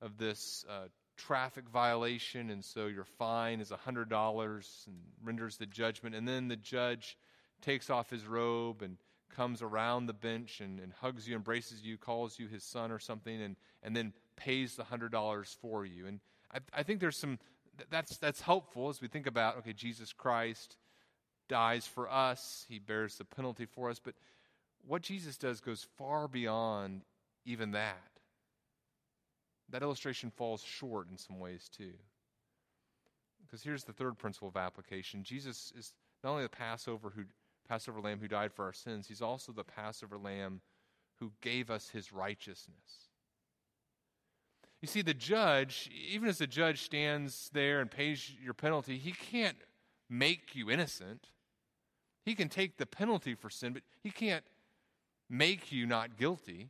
of 0.00 0.16
this 0.16 0.64
uh, 0.70 0.86
traffic 1.16 1.68
violation, 1.68 2.50
and 2.50 2.64
so 2.64 2.86
your 2.86 3.04
fine 3.04 3.60
is 3.60 3.70
$100 3.70 4.86
and 4.86 4.96
renders 5.22 5.56
the 5.56 5.66
judgment. 5.66 6.14
And 6.14 6.26
then 6.26 6.48
the 6.48 6.56
judge 6.56 7.18
takes 7.60 7.90
off 7.90 8.08
his 8.08 8.24
robe 8.24 8.82
and 8.82 8.96
comes 9.34 9.60
around 9.60 10.06
the 10.06 10.12
bench 10.12 10.60
and, 10.60 10.80
and 10.80 10.92
hugs 11.00 11.28
you, 11.28 11.36
embraces 11.36 11.82
you, 11.82 11.98
calls 11.98 12.38
you 12.38 12.46
his 12.46 12.64
son 12.64 12.90
or 12.90 12.98
something, 12.98 13.42
and, 13.42 13.56
and 13.82 13.94
then 13.94 14.12
pays 14.36 14.76
the 14.76 14.84
$100 14.84 15.56
for 15.56 15.84
you. 15.84 16.06
And 16.06 16.20
I, 16.52 16.58
I 16.72 16.82
think 16.82 17.00
there's 17.00 17.16
some, 17.16 17.38
that's, 17.90 18.16
that's 18.18 18.40
helpful 18.40 18.88
as 18.88 19.00
we 19.00 19.08
think 19.08 19.26
about, 19.26 19.58
okay, 19.58 19.72
Jesus 19.72 20.12
Christ 20.12 20.76
dies 21.48 21.86
for 21.86 22.10
us, 22.10 22.66
he 22.68 22.78
bears 22.78 23.16
the 23.16 23.24
penalty 23.24 23.66
for 23.66 23.90
us, 23.90 23.98
but 23.98 24.14
what 24.86 25.02
Jesus 25.02 25.36
does 25.36 25.60
goes 25.60 25.86
far 25.96 26.28
beyond 26.28 27.02
even 27.44 27.72
that 27.72 28.08
that 29.70 29.82
illustration 29.82 30.30
falls 30.30 30.62
short 30.62 31.10
in 31.10 31.18
some 31.18 31.38
ways 31.38 31.68
too. 31.68 31.92
Because 33.44 33.62
here's 33.62 33.84
the 33.84 33.92
third 33.92 34.18
principle 34.18 34.48
of 34.48 34.56
application 34.56 35.22
Jesus 35.22 35.72
is 35.76 35.94
not 36.22 36.30
only 36.30 36.42
the 36.42 36.48
Passover, 36.48 37.12
who, 37.14 37.22
Passover 37.68 38.00
lamb 38.00 38.18
who 38.20 38.28
died 38.28 38.52
for 38.52 38.64
our 38.64 38.72
sins, 38.72 39.06
he's 39.08 39.22
also 39.22 39.52
the 39.52 39.64
Passover 39.64 40.18
lamb 40.18 40.60
who 41.20 41.32
gave 41.40 41.70
us 41.70 41.88
his 41.88 42.12
righteousness. 42.12 43.07
You 44.80 44.88
see, 44.88 45.02
the 45.02 45.14
judge, 45.14 45.90
even 46.08 46.28
as 46.28 46.38
the 46.38 46.46
judge 46.46 46.82
stands 46.82 47.50
there 47.52 47.80
and 47.80 47.90
pays 47.90 48.32
your 48.42 48.54
penalty, 48.54 48.96
he 48.96 49.12
can't 49.12 49.56
make 50.08 50.54
you 50.54 50.70
innocent. 50.70 51.28
He 52.24 52.34
can 52.34 52.48
take 52.48 52.76
the 52.76 52.86
penalty 52.86 53.34
for 53.34 53.50
sin, 53.50 53.72
but 53.72 53.82
he 54.02 54.10
can't 54.10 54.44
make 55.28 55.72
you 55.72 55.86
not 55.86 56.16
guilty. 56.16 56.68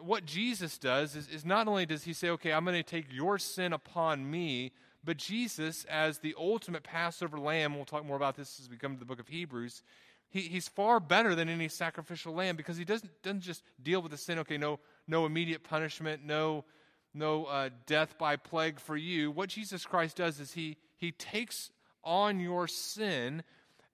What 0.00 0.24
Jesus 0.24 0.78
does 0.78 1.16
is, 1.16 1.28
is 1.28 1.44
not 1.44 1.66
only 1.66 1.86
does 1.86 2.04
he 2.04 2.12
say, 2.12 2.28
okay, 2.30 2.52
I'm 2.52 2.64
going 2.64 2.76
to 2.76 2.82
take 2.82 3.12
your 3.12 3.38
sin 3.38 3.72
upon 3.72 4.30
me, 4.30 4.72
but 5.02 5.16
Jesus, 5.16 5.84
as 5.88 6.18
the 6.18 6.34
ultimate 6.38 6.82
Passover 6.82 7.38
lamb, 7.38 7.74
we'll 7.74 7.86
talk 7.86 8.04
more 8.04 8.16
about 8.16 8.36
this 8.36 8.60
as 8.60 8.68
we 8.68 8.76
come 8.76 8.92
to 8.92 8.98
the 8.98 9.06
book 9.06 9.18
of 9.18 9.28
Hebrews, 9.28 9.82
he, 10.28 10.42
he's 10.42 10.68
far 10.68 11.00
better 11.00 11.34
than 11.34 11.48
any 11.48 11.68
sacrificial 11.68 12.32
lamb 12.32 12.54
because 12.54 12.76
he 12.76 12.84
doesn't, 12.84 13.10
doesn't 13.22 13.40
just 13.40 13.64
deal 13.82 14.00
with 14.00 14.12
the 14.12 14.18
sin, 14.18 14.38
okay, 14.38 14.58
no, 14.58 14.78
no 15.10 15.26
immediate 15.26 15.64
punishment, 15.64 16.24
no, 16.24 16.64
no 17.12 17.44
uh, 17.46 17.68
death 17.86 18.16
by 18.16 18.36
plague 18.36 18.78
for 18.78 18.96
you. 18.96 19.30
What 19.30 19.50
Jesus 19.50 19.84
Christ 19.84 20.16
does 20.16 20.38
is 20.40 20.52
he, 20.52 20.76
he 20.96 21.10
takes 21.12 21.70
on 22.04 22.38
your 22.40 22.68
sin 22.68 23.42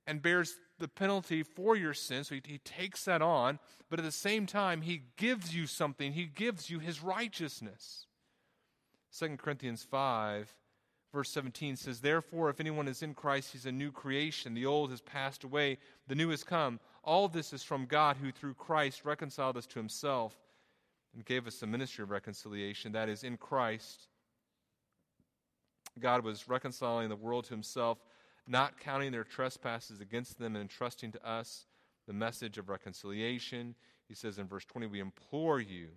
and 0.06 0.22
bears 0.22 0.54
the 0.78 0.88
penalty 0.88 1.42
for 1.42 1.74
your 1.74 1.94
sin. 1.94 2.22
So 2.22 2.34
he, 2.34 2.42
he 2.44 2.58
takes 2.58 3.04
that 3.06 3.22
on, 3.22 3.58
but 3.88 3.98
at 3.98 4.04
the 4.04 4.12
same 4.12 4.46
time, 4.46 4.82
he 4.82 5.02
gives 5.16 5.56
you 5.56 5.66
something. 5.66 6.12
He 6.12 6.26
gives 6.26 6.68
you 6.68 6.78
his 6.78 7.02
righteousness. 7.02 8.06
2 9.18 9.38
Corinthians 9.38 9.82
5, 9.90 10.54
verse 11.14 11.30
17 11.30 11.76
says, 11.76 12.00
Therefore, 12.00 12.50
if 12.50 12.60
anyone 12.60 12.86
is 12.86 13.02
in 13.02 13.14
Christ, 13.14 13.52
he's 13.52 13.64
a 13.64 13.72
new 13.72 13.90
creation. 13.90 14.52
The 14.52 14.66
old 14.66 14.90
has 14.90 15.00
passed 15.00 15.42
away, 15.42 15.78
the 16.06 16.14
new 16.14 16.28
has 16.28 16.44
come. 16.44 16.78
All 17.02 17.26
this 17.26 17.54
is 17.54 17.62
from 17.62 17.86
God, 17.86 18.18
who 18.18 18.30
through 18.30 18.54
Christ 18.54 19.06
reconciled 19.06 19.56
us 19.56 19.66
to 19.68 19.78
himself 19.78 20.36
and 21.16 21.24
gave 21.24 21.46
us 21.46 21.58
the 21.58 21.66
ministry 21.66 22.04
of 22.04 22.10
reconciliation. 22.10 22.92
That 22.92 23.08
is, 23.08 23.24
in 23.24 23.38
Christ, 23.38 24.06
God 25.98 26.22
was 26.22 26.46
reconciling 26.46 27.08
the 27.08 27.16
world 27.16 27.44
to 27.44 27.54
himself 27.54 27.98
not 28.46 28.78
counting 28.78 29.10
their 29.10 29.24
trespasses 29.24 30.00
against 30.00 30.38
them 30.38 30.54
and 30.54 30.62
entrusting 30.62 31.12
to 31.12 31.28
us 31.28 31.66
the 32.06 32.12
message 32.12 32.58
of 32.58 32.68
reconciliation. 32.68 33.74
He 34.08 34.14
says 34.14 34.38
in 34.38 34.46
verse 34.46 34.64
20, 34.64 34.86
We 34.86 35.00
implore 35.00 35.60
you, 35.60 35.88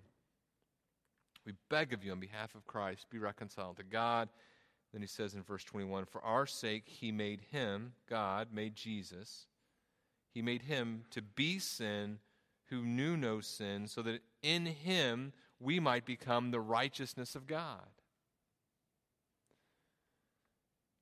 we 1.46 1.54
beg 1.70 1.94
of 1.94 2.04
you 2.04 2.12
on 2.12 2.20
behalf 2.20 2.56
of 2.56 2.66
Christ, 2.66 3.06
be 3.10 3.20
reconciled 3.20 3.78
to 3.78 3.84
God. 3.84 4.30
Then 4.92 5.02
he 5.02 5.08
says 5.08 5.36
in 5.36 5.44
verse 5.44 5.64
21, 5.64 6.06
For 6.06 6.24
our 6.24 6.48
sake 6.48 6.86
he 6.88 7.12
made 7.12 7.42
him, 7.52 7.94
God 8.10 8.48
made 8.52 8.76
Jesus, 8.76 9.46
he 10.34 10.42
made 10.42 10.64
him 10.64 11.04
to 11.12 11.22
be 11.22 11.60
sin 11.60 12.18
who 12.70 12.84
knew 12.84 13.18
no 13.18 13.40
sin, 13.42 13.88
so 13.88 14.02
that 14.02 14.22
in 14.42 14.66
him 14.66 15.34
we 15.60 15.80
might 15.80 16.06
become 16.06 16.52
the 16.52 16.60
righteousness 16.60 17.36
of 17.36 17.48
God. 17.48 17.88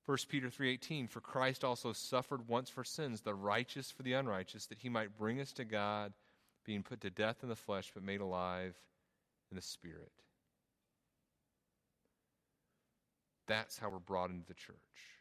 1 0.08 0.16
Peter 0.28 0.48
3:18 0.48 1.06
For 1.06 1.20
Christ 1.20 1.62
also 1.62 1.92
suffered 1.92 2.48
once 2.48 2.70
for 2.70 2.82
sins 2.82 3.20
the 3.20 3.34
righteous 3.34 3.90
for 3.90 4.02
the 4.02 4.14
unrighteous 4.14 4.64
that 4.66 4.78
he 4.78 4.88
might 4.88 5.18
bring 5.18 5.38
us 5.38 5.52
to 5.52 5.66
God 5.66 6.14
being 6.64 6.82
put 6.82 7.02
to 7.02 7.10
death 7.10 7.42
in 7.42 7.50
the 7.50 7.56
flesh 7.56 7.90
but 7.92 8.02
made 8.02 8.22
alive 8.22 8.74
in 9.50 9.56
the 9.56 9.62
spirit. 9.62 10.12
That's 13.46 13.78
how 13.78 13.90
we're 13.90 13.98
brought 13.98 14.30
into 14.30 14.46
the 14.46 14.54
church. 14.54 15.17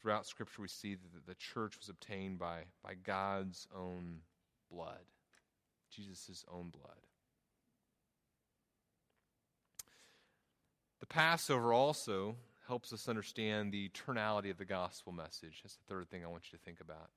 Throughout 0.00 0.26
Scripture, 0.26 0.62
we 0.62 0.68
see 0.68 0.94
that 0.94 1.26
the 1.26 1.34
church 1.34 1.76
was 1.78 1.88
obtained 1.88 2.38
by, 2.38 2.60
by 2.84 2.94
God's 2.94 3.66
own 3.76 4.20
blood, 4.70 5.04
Jesus' 5.90 6.44
own 6.52 6.70
blood. 6.70 7.00
The 11.00 11.06
Passover 11.06 11.72
also 11.72 12.36
helps 12.68 12.92
us 12.92 13.08
understand 13.08 13.72
the 13.72 13.88
eternality 13.88 14.50
of 14.50 14.58
the 14.58 14.64
gospel 14.64 15.12
message. 15.12 15.60
That's 15.62 15.76
the 15.76 15.94
third 15.94 16.10
thing 16.10 16.22
I 16.22 16.28
want 16.28 16.52
you 16.52 16.58
to 16.58 16.64
think 16.64 16.80
about. 16.80 17.10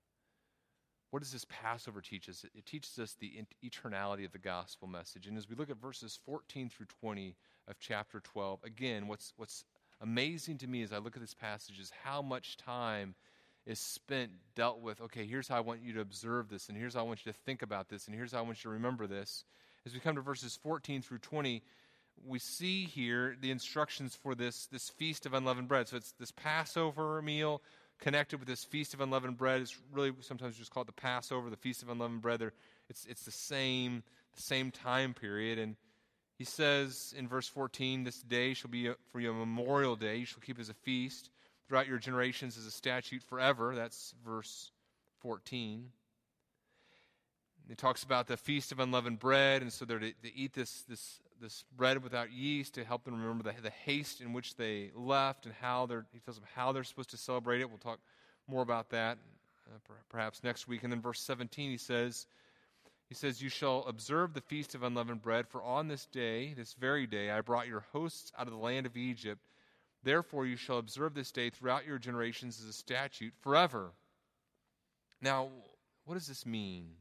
What 1.12 1.22
does 1.22 1.34
this 1.34 1.46
Passover 1.50 2.00
teach 2.00 2.30
us? 2.30 2.46
It 2.56 2.66
teaches 2.66 2.98
us 2.98 3.16
the 3.20 3.44
eternality 3.64 4.24
of 4.24 4.32
the 4.32 4.40
gospel 4.40 4.88
message. 4.88 5.28
And 5.28 5.38
as 5.38 5.50
we 5.50 5.56
look 5.56 5.70
at 5.70 5.76
verses 5.76 6.18
14 6.26 6.70
through 6.70 6.86
20 7.02 7.36
of 7.68 7.80
chapter 7.80 8.22
12, 8.22 8.64
again, 8.64 9.08
what's, 9.08 9.34
what's 9.36 9.66
amazing 10.02 10.58
to 10.60 10.68
me 10.68 10.82
as 10.82 10.92
I 10.92 10.98
look 10.98 11.16
at 11.16 11.22
this 11.22 11.34
passage 11.34 11.80
is 11.80 11.92
how 12.04 12.22
much 12.22 12.58
time 12.58 13.16
is 13.66 13.80
spent 13.80 14.32
dealt 14.56 14.82
with, 14.82 15.00
okay, 15.02 15.26
here's 15.26 15.48
how 15.48 15.58
I 15.58 15.62
want 15.62 15.82
you 15.84 15.94
to 15.94 16.02
observe 16.02 16.50
this, 16.50 16.68
and 16.68 16.78
here's 16.78 16.96
how 16.96 17.02
I 17.02 17.04
want 17.04 17.26
you 17.26 17.32
to 17.32 17.38
think 17.46 17.62
about 17.62 17.90
this, 17.90 18.08
and 18.08 18.16
here's 18.16 18.32
how 18.32 18.40
I 18.40 18.42
want 18.42 18.58
you 18.64 18.70
to 18.70 18.74
remember 18.74 19.06
this. 19.06 19.44
As 19.86 19.94
we 19.94 20.00
come 20.00 20.16
to 20.16 20.22
verses 20.22 20.58
14 20.64 21.02
through 21.02 21.20
20, 21.20 21.62
we 22.26 22.40
see 22.40 22.86
here 22.86 23.36
the 23.40 23.52
instructions 23.52 24.16
for 24.16 24.36
this, 24.36 24.68
this 24.68 24.90
feast 24.90 25.26
of 25.26 25.34
unleavened 25.34 25.68
bread. 25.68 25.88
So 25.88 25.98
it's 25.98 26.12
this 26.14 26.32
Passover 26.32 27.22
meal 27.22 27.62
connected 28.00 28.40
with 28.40 28.48
this 28.48 28.64
feast 28.64 28.94
of 28.94 29.02
unleavened 29.02 29.38
bread. 29.38 29.62
It's 29.62 29.78
really 29.92 30.12
sometimes 30.22 30.58
just 30.58 30.72
called 30.72 30.88
the 30.88 30.94
Passover, 30.94 31.50
the 31.50 31.56
feast 31.58 31.84
of 31.84 31.90
unleavened 31.90 32.22
bread. 32.22 32.42
It's, 32.90 33.06
it's 33.06 33.24
the 33.24 33.32
same, 33.32 34.04
the 34.36 34.42
same 34.42 34.72
time 34.72 35.14
period. 35.14 35.60
And 35.60 35.76
he 36.42 36.46
says 36.46 37.14
in 37.16 37.28
verse 37.28 37.48
14, 37.48 38.04
This 38.04 38.20
day 38.24 38.56
shall 38.56 38.72
be 38.72 38.90
for 39.12 39.20
you 39.20 39.30
a 39.30 39.34
memorial 39.34 39.96
day. 39.96 40.16
You 40.16 40.26
shall 40.26 40.42
keep 40.44 40.58
as 40.58 40.70
a 40.70 40.74
feast 40.74 41.30
throughout 41.68 41.88
your 41.88 42.00
generations 42.00 42.58
as 42.58 42.66
a 42.66 42.72
statute 42.72 43.22
forever. 43.22 43.76
That's 43.76 44.16
verse 44.26 44.72
14. 45.20 45.92
It 47.70 47.78
talks 47.78 48.02
about 48.02 48.26
the 48.26 48.38
feast 48.38 48.72
of 48.72 48.80
unleavened 48.80 49.20
bread, 49.20 49.62
and 49.62 49.72
so 49.72 49.86
they're 49.86 50.00
to, 50.00 50.14
to 50.24 50.36
eat 50.36 50.54
this, 50.54 50.82
this 50.90 51.20
this 51.40 51.64
bread 51.78 52.02
without 52.04 52.32
yeast 52.32 52.74
to 52.74 52.84
help 52.84 53.04
them 53.04 53.22
remember 53.22 53.44
the, 53.44 53.62
the 53.62 53.70
haste 53.70 54.20
in 54.20 54.34
which 54.34 54.56
they 54.56 54.90
left 54.96 55.46
and 55.46 55.54
how 55.62 55.86
they're, 55.86 56.08
he 56.12 56.20
tells 56.22 56.38
them 56.38 56.48
how 56.56 56.72
they're 56.72 56.84
supposed 56.84 57.12
to 57.12 57.18
celebrate 57.18 57.62
it. 57.62 57.70
We'll 57.70 57.78
talk 57.78 58.00
more 58.48 58.64
about 58.64 58.90
that 58.90 59.20
uh, 59.68 59.94
perhaps 60.10 60.44
next 60.44 60.68
week. 60.68 60.82
And 60.82 60.92
then 60.92 61.02
verse 61.02 61.22
17, 61.22 61.70
he 61.70 61.78
says, 61.78 62.26
he 63.12 63.16
says, 63.16 63.42
You 63.42 63.50
shall 63.50 63.84
observe 63.90 64.34
the 64.34 64.40
feast 64.40 64.74
of 64.74 64.84
unleavened 64.84 65.22
bread, 65.22 65.46
for 65.46 65.62
on 65.62 65.90
this 65.90 66.06
day, 66.06 66.54
this 66.54 66.76
very 66.76 67.06
day, 67.06 67.30
I 67.30 67.42
brought 67.42 67.68
your 67.68 67.84
hosts 67.92 68.32
out 68.40 68.48
of 68.48 68.54
the 68.54 68.60
land 68.60 68.86
of 68.86 68.96
Egypt. 68.96 69.42
Therefore, 70.02 70.46
you 70.46 70.56
shall 70.56 70.78
observe 70.78 71.14
this 71.14 71.30
day 71.30 71.50
throughout 71.50 71.86
your 71.86 71.98
generations 71.98 72.62
as 72.62 72.70
a 72.70 72.72
statute 72.72 73.34
forever. 73.42 73.92
Now, 75.22 75.50
what 76.06 76.14
does 76.14 76.28
this 76.28 76.46
mean? 76.46 76.92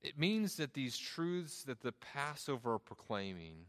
It 0.00 0.16
means 0.16 0.54
that 0.58 0.74
these 0.74 0.96
truths 0.96 1.64
that 1.64 1.80
the 1.80 1.90
Passover 1.90 2.74
are 2.74 2.78
proclaiming 2.78 3.66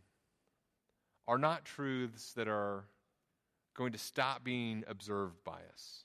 are 1.28 1.40
not 1.40 1.66
truths 1.66 2.34
that 2.34 2.48
are 2.48 2.84
going 3.74 3.94
to 3.94 3.98
stop 3.98 4.44
being 4.44 4.84
observed 4.88 5.44
by 5.44 5.62
us. 5.74 6.04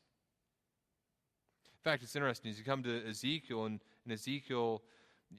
In 1.86 1.92
fact, 1.92 2.02
it's 2.02 2.16
interesting 2.16 2.50
as 2.50 2.58
you 2.58 2.64
come 2.64 2.82
to 2.82 3.08
Ezekiel, 3.08 3.66
and 3.66 3.80
in 4.04 4.10
Ezekiel, 4.10 4.82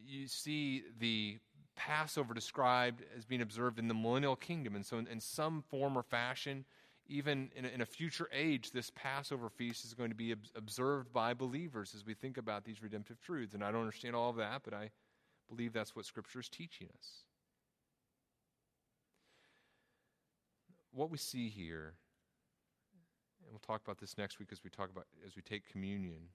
you 0.05 0.29
see 0.29 0.83
the 0.97 1.39
Passover 1.75 2.33
described 2.33 3.03
as 3.17 3.25
being 3.25 3.41
observed 3.41 3.79
in 3.79 3.89
the 3.89 3.93
millennial 3.93 4.37
kingdom. 4.37 4.73
And 4.73 4.85
so, 4.85 4.97
in, 4.97 5.07
in 5.07 5.19
some 5.19 5.61
form 5.69 5.97
or 5.97 6.03
fashion, 6.03 6.63
even 7.09 7.51
in 7.53 7.65
a, 7.65 7.67
in 7.67 7.81
a, 7.81 7.85
future 7.85 8.29
age, 8.31 8.71
this 8.71 8.89
Passover 8.95 9.49
feast 9.49 9.83
is 9.83 9.93
going 9.93 10.09
to 10.09 10.15
be 10.15 10.31
ob- 10.31 10.39
observed 10.55 11.11
by 11.11 11.33
believers 11.33 11.93
as 11.93 12.05
we 12.05 12.13
think 12.13 12.37
about 12.37 12.63
these 12.63 12.81
redemptive 12.81 13.19
truths. 13.19 13.53
And 13.53 13.61
I 13.61 13.69
don't 13.69 13.81
understand 13.81 14.15
all 14.15 14.29
of 14.29 14.37
that, 14.37 14.61
but 14.63 14.73
I 14.73 14.89
believe 15.49 15.73
that's 15.73 15.97
what 15.97 16.05
Scripture 16.05 16.39
is 16.39 16.47
teaching 16.47 16.87
us. 16.97 17.25
What 20.93 21.11
we 21.11 21.17
see 21.17 21.49
here, 21.49 21.95
and 23.47 23.53
we'll 23.53 23.59
talk 23.65 23.81
about 23.83 23.97
this 23.97 24.17
next 24.17 24.39
week 24.39 24.49
as 24.51 24.63
we 24.63 24.69
talk 24.69 24.89
about 24.89 25.05
as 25.25 25.35
we 25.35 25.41
take 25.41 25.71
communion, 25.71 26.29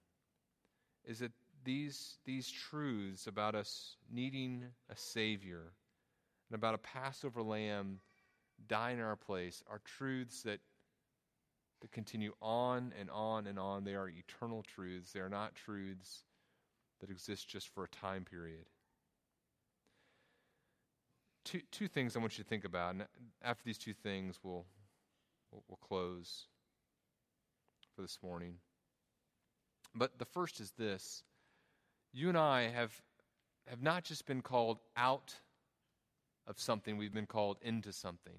is 1.04 1.18
that 1.18 1.32
these 1.64 2.18
these 2.24 2.50
truths 2.50 3.26
about 3.26 3.54
us 3.54 3.96
needing 4.10 4.64
a 4.90 4.96
Savior 4.96 5.72
and 6.50 6.54
about 6.56 6.74
a 6.74 6.78
Passover 6.78 7.42
lamb 7.42 8.00
die 8.68 8.90
in 8.92 9.00
our 9.00 9.16
place 9.16 9.62
are 9.68 9.80
truths 9.84 10.42
that, 10.42 10.60
that 11.80 11.92
continue 11.92 12.32
on 12.40 12.92
and 12.98 13.10
on 13.10 13.46
and 13.46 13.58
on. 13.58 13.84
They 13.84 13.94
are 13.94 14.08
eternal 14.08 14.62
truths. 14.62 15.12
They 15.12 15.20
are 15.20 15.28
not 15.28 15.54
truths 15.54 16.24
that 17.00 17.10
exist 17.10 17.48
just 17.48 17.68
for 17.68 17.84
a 17.84 17.88
time 17.88 18.24
period. 18.24 18.66
Two, 21.44 21.60
two 21.72 21.88
things 21.88 22.16
I 22.16 22.20
want 22.20 22.38
you 22.38 22.44
to 22.44 22.48
think 22.48 22.64
about. 22.64 22.94
And 22.94 23.06
after 23.42 23.64
these 23.64 23.78
two 23.78 23.94
things, 23.94 24.38
we'll, 24.42 24.64
we'll, 25.50 25.64
we'll 25.68 25.78
close 25.78 26.46
for 27.94 28.02
this 28.02 28.18
morning. 28.22 28.54
But 29.94 30.18
the 30.18 30.24
first 30.24 30.60
is 30.60 30.72
this 30.72 31.22
you 32.12 32.28
and 32.28 32.38
I 32.38 32.68
have, 32.68 32.92
have 33.66 33.82
not 33.82 34.04
just 34.04 34.26
been 34.26 34.42
called 34.42 34.78
out 34.96 35.34
of 36.46 36.60
something, 36.60 36.96
we've 36.96 37.14
been 37.14 37.26
called 37.26 37.58
into 37.62 37.92
something. 37.92 38.38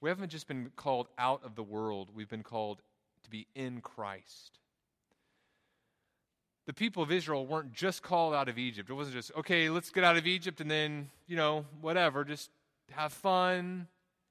We 0.00 0.08
haven't 0.08 0.30
just 0.30 0.46
been 0.46 0.70
called 0.76 1.08
out 1.18 1.42
of 1.44 1.54
the 1.54 1.62
world, 1.62 2.10
we've 2.14 2.28
been 2.28 2.42
called 2.42 2.82
to 3.24 3.30
be 3.30 3.46
in 3.54 3.80
Christ. 3.80 4.58
The 6.66 6.72
people 6.72 7.02
of 7.02 7.12
Israel 7.12 7.46
weren't 7.46 7.72
just 7.74 8.02
called 8.02 8.34
out 8.34 8.48
of 8.48 8.58
Egypt. 8.58 8.88
It 8.88 8.94
wasn't 8.94 9.16
just, 9.16 9.30
okay, 9.36 9.68
let's 9.68 9.90
get 9.90 10.02
out 10.02 10.16
of 10.16 10.26
Egypt 10.26 10.62
and 10.62 10.70
then, 10.70 11.10
you 11.26 11.36
know, 11.36 11.66
whatever, 11.82 12.24
just 12.24 12.50
have 12.90 13.12
fun, 13.12 13.86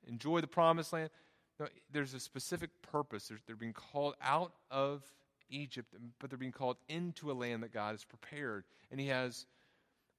enjoy 0.07 0.41
the 0.41 0.47
promised 0.47 0.93
land. 0.93 1.11
No, 1.59 1.67
there's 1.91 2.13
a 2.13 2.19
specific 2.19 2.69
purpose. 2.81 3.27
There's, 3.27 3.41
they're 3.45 3.55
being 3.55 3.73
called 3.73 4.15
out 4.21 4.53
of 4.71 5.03
Egypt, 5.49 5.93
but 6.19 6.29
they're 6.29 6.39
being 6.39 6.51
called 6.51 6.77
into 6.89 7.31
a 7.31 7.33
land 7.33 7.63
that 7.63 7.73
God 7.73 7.91
has 7.91 8.03
prepared. 8.03 8.63
And 8.91 8.99
He 8.99 9.07
has, 9.07 9.45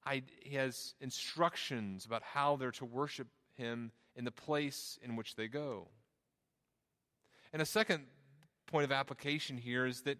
I, 0.05 0.23
he 0.41 0.55
has 0.55 0.95
instructions 1.01 2.05
about 2.05 2.23
how 2.23 2.55
they're 2.55 2.71
to 2.71 2.85
worship 2.85 3.27
Him 3.55 3.91
in 4.15 4.23
the 4.23 4.31
place 4.31 4.97
in 5.01 5.15
which 5.15 5.35
they 5.35 5.47
go. 5.47 5.89
And 7.51 7.61
a 7.61 7.65
second 7.65 8.05
point 8.67 8.85
of 8.85 8.91
application 8.91 9.57
here 9.57 9.85
is 9.85 10.01
that 10.01 10.17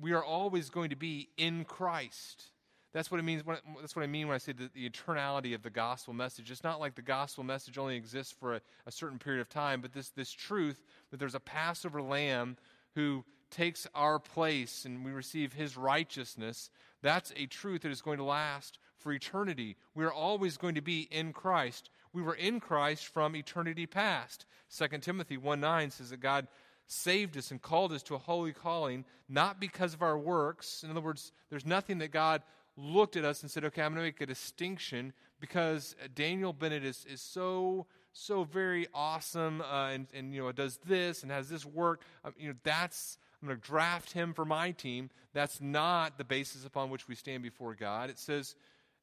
we 0.00 0.12
are 0.12 0.24
always 0.24 0.70
going 0.70 0.90
to 0.90 0.96
be 0.96 1.28
in 1.36 1.64
Christ. 1.64 2.44
That's 2.92 3.10
what 3.10 3.20
it 3.20 3.22
means. 3.22 3.42
That's 3.80 3.94
what 3.94 4.02
I 4.02 4.08
mean 4.08 4.26
when 4.26 4.34
I 4.34 4.38
say 4.38 4.52
the, 4.52 4.70
the 4.74 4.88
eternality 4.88 5.54
of 5.54 5.62
the 5.62 5.70
gospel 5.70 6.12
message. 6.12 6.50
It's 6.50 6.64
not 6.64 6.80
like 6.80 6.96
the 6.96 7.02
gospel 7.02 7.44
message 7.44 7.78
only 7.78 7.96
exists 7.96 8.34
for 8.38 8.56
a, 8.56 8.60
a 8.86 8.90
certain 8.90 9.18
period 9.18 9.40
of 9.40 9.48
time, 9.48 9.80
but 9.80 9.92
this, 9.92 10.10
this 10.10 10.32
truth 10.32 10.82
that 11.10 11.18
there's 11.18 11.36
a 11.36 11.40
Passover 11.40 12.02
lamb 12.02 12.56
who 12.94 13.24
takes 13.50 13.86
our 13.94 14.18
place 14.18 14.84
and 14.84 15.04
we 15.04 15.12
receive 15.12 15.52
his 15.52 15.76
righteousness, 15.76 16.70
that's 17.02 17.32
a 17.36 17.46
truth 17.46 17.82
that 17.82 17.92
is 17.92 18.02
going 18.02 18.18
to 18.18 18.24
last 18.24 18.78
for 18.98 19.12
eternity. 19.12 19.76
We 19.94 20.04
are 20.04 20.12
always 20.12 20.56
going 20.56 20.74
to 20.74 20.82
be 20.82 21.08
in 21.10 21.32
Christ. 21.32 21.90
We 22.12 22.22
were 22.22 22.34
in 22.34 22.60
Christ 22.60 23.06
from 23.06 23.36
eternity 23.36 23.86
past. 23.86 24.46
2 24.76 24.98
Timothy 24.98 25.36
1 25.36 25.60
9 25.60 25.90
says 25.90 26.10
that 26.10 26.20
God 26.20 26.48
saved 26.86 27.36
us 27.36 27.50
and 27.50 27.62
called 27.62 27.92
us 27.92 28.02
to 28.04 28.14
a 28.14 28.18
holy 28.18 28.52
calling, 28.52 29.04
not 29.28 29.60
because 29.60 29.94
of 29.94 30.02
our 30.02 30.18
works. 30.18 30.82
In 30.82 30.90
other 30.90 31.00
words, 31.00 31.32
there's 31.48 31.66
nothing 31.66 31.98
that 31.98 32.10
God 32.10 32.42
looked 32.80 33.16
at 33.16 33.24
us 33.24 33.42
and 33.42 33.50
said, 33.50 33.64
okay, 33.64 33.82
I'm 33.82 33.92
going 33.92 34.04
to 34.04 34.06
make 34.06 34.20
a 34.20 34.26
distinction 34.26 35.12
because 35.40 35.94
Daniel 36.14 36.52
Bennett 36.52 36.84
is, 36.84 37.06
is 37.10 37.20
so, 37.20 37.86
so 38.12 38.44
very 38.44 38.86
awesome 38.94 39.60
uh, 39.60 39.88
and, 39.88 40.06
and, 40.14 40.34
you 40.34 40.42
know, 40.42 40.52
does 40.52 40.78
this 40.86 41.22
and 41.22 41.30
has 41.30 41.48
this 41.48 41.64
work. 41.64 42.02
Um, 42.24 42.34
you 42.38 42.48
know, 42.48 42.54
that's, 42.62 43.18
I'm 43.40 43.48
going 43.48 43.60
to 43.60 43.66
draft 43.66 44.12
him 44.12 44.34
for 44.34 44.44
my 44.44 44.70
team. 44.72 45.10
That's 45.32 45.60
not 45.60 46.18
the 46.18 46.24
basis 46.24 46.64
upon 46.64 46.90
which 46.90 47.08
we 47.08 47.14
stand 47.14 47.42
before 47.42 47.74
God. 47.74 48.10
It 48.10 48.18
says, 48.18 48.54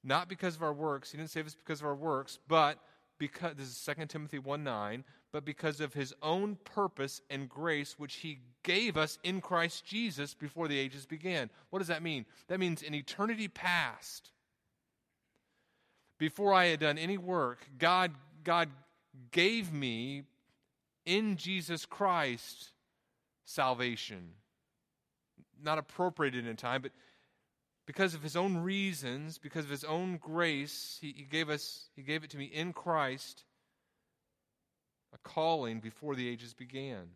not 0.03 0.29
because 0.29 0.55
of 0.55 0.63
our 0.63 0.73
works. 0.73 1.11
He 1.11 1.17
didn't 1.17 1.31
save 1.31 1.47
us 1.47 1.55
because 1.55 1.81
of 1.81 1.87
our 1.87 1.95
works, 1.95 2.39
but 2.47 2.79
because, 3.17 3.55
this 3.55 3.67
is 3.67 3.89
2 3.97 4.05
Timothy 4.05 4.39
1 4.39 4.63
9, 4.63 5.03
but 5.31 5.45
because 5.45 5.81
of 5.81 5.93
his 5.93 6.13
own 6.21 6.57
purpose 6.63 7.21
and 7.29 7.49
grace, 7.49 7.95
which 7.97 8.15
he 8.15 8.39
gave 8.63 8.97
us 8.97 9.19
in 9.23 9.41
Christ 9.41 9.85
Jesus 9.85 10.33
before 10.33 10.67
the 10.67 10.77
ages 10.77 11.05
began. 11.05 11.49
What 11.69 11.79
does 11.79 11.89
that 11.89 12.03
mean? 12.03 12.25
That 12.47 12.59
means 12.59 12.81
in 12.81 12.93
eternity 12.93 13.47
past, 13.47 14.31
before 16.17 16.53
I 16.53 16.65
had 16.65 16.79
done 16.79 16.97
any 16.97 17.17
work, 17.17 17.67
God, 17.77 18.11
God 18.43 18.69
gave 19.31 19.71
me 19.71 20.23
in 21.05 21.37
Jesus 21.37 21.85
Christ 21.85 22.71
salvation. 23.45 24.29
Not 25.61 25.77
appropriated 25.77 26.45
in 26.45 26.55
time, 26.55 26.81
but 26.81 26.91
because 27.85 28.13
of 28.13 28.21
his 28.21 28.35
own 28.35 28.57
reasons, 28.57 29.37
because 29.37 29.63
of 29.63 29.71
his 29.71 29.83
own 29.83 30.17
grace, 30.17 30.97
he, 31.01 31.13
he, 31.15 31.23
gave 31.23 31.49
us, 31.49 31.89
he 31.95 32.01
gave 32.01 32.23
it 32.23 32.29
to 32.31 32.37
me 32.37 32.45
in 32.45 32.73
Christ, 32.73 33.45
a 35.17 35.29
calling 35.29 35.79
before 35.79 36.15
the 36.15 36.27
ages 36.27 36.53
began. 36.53 37.09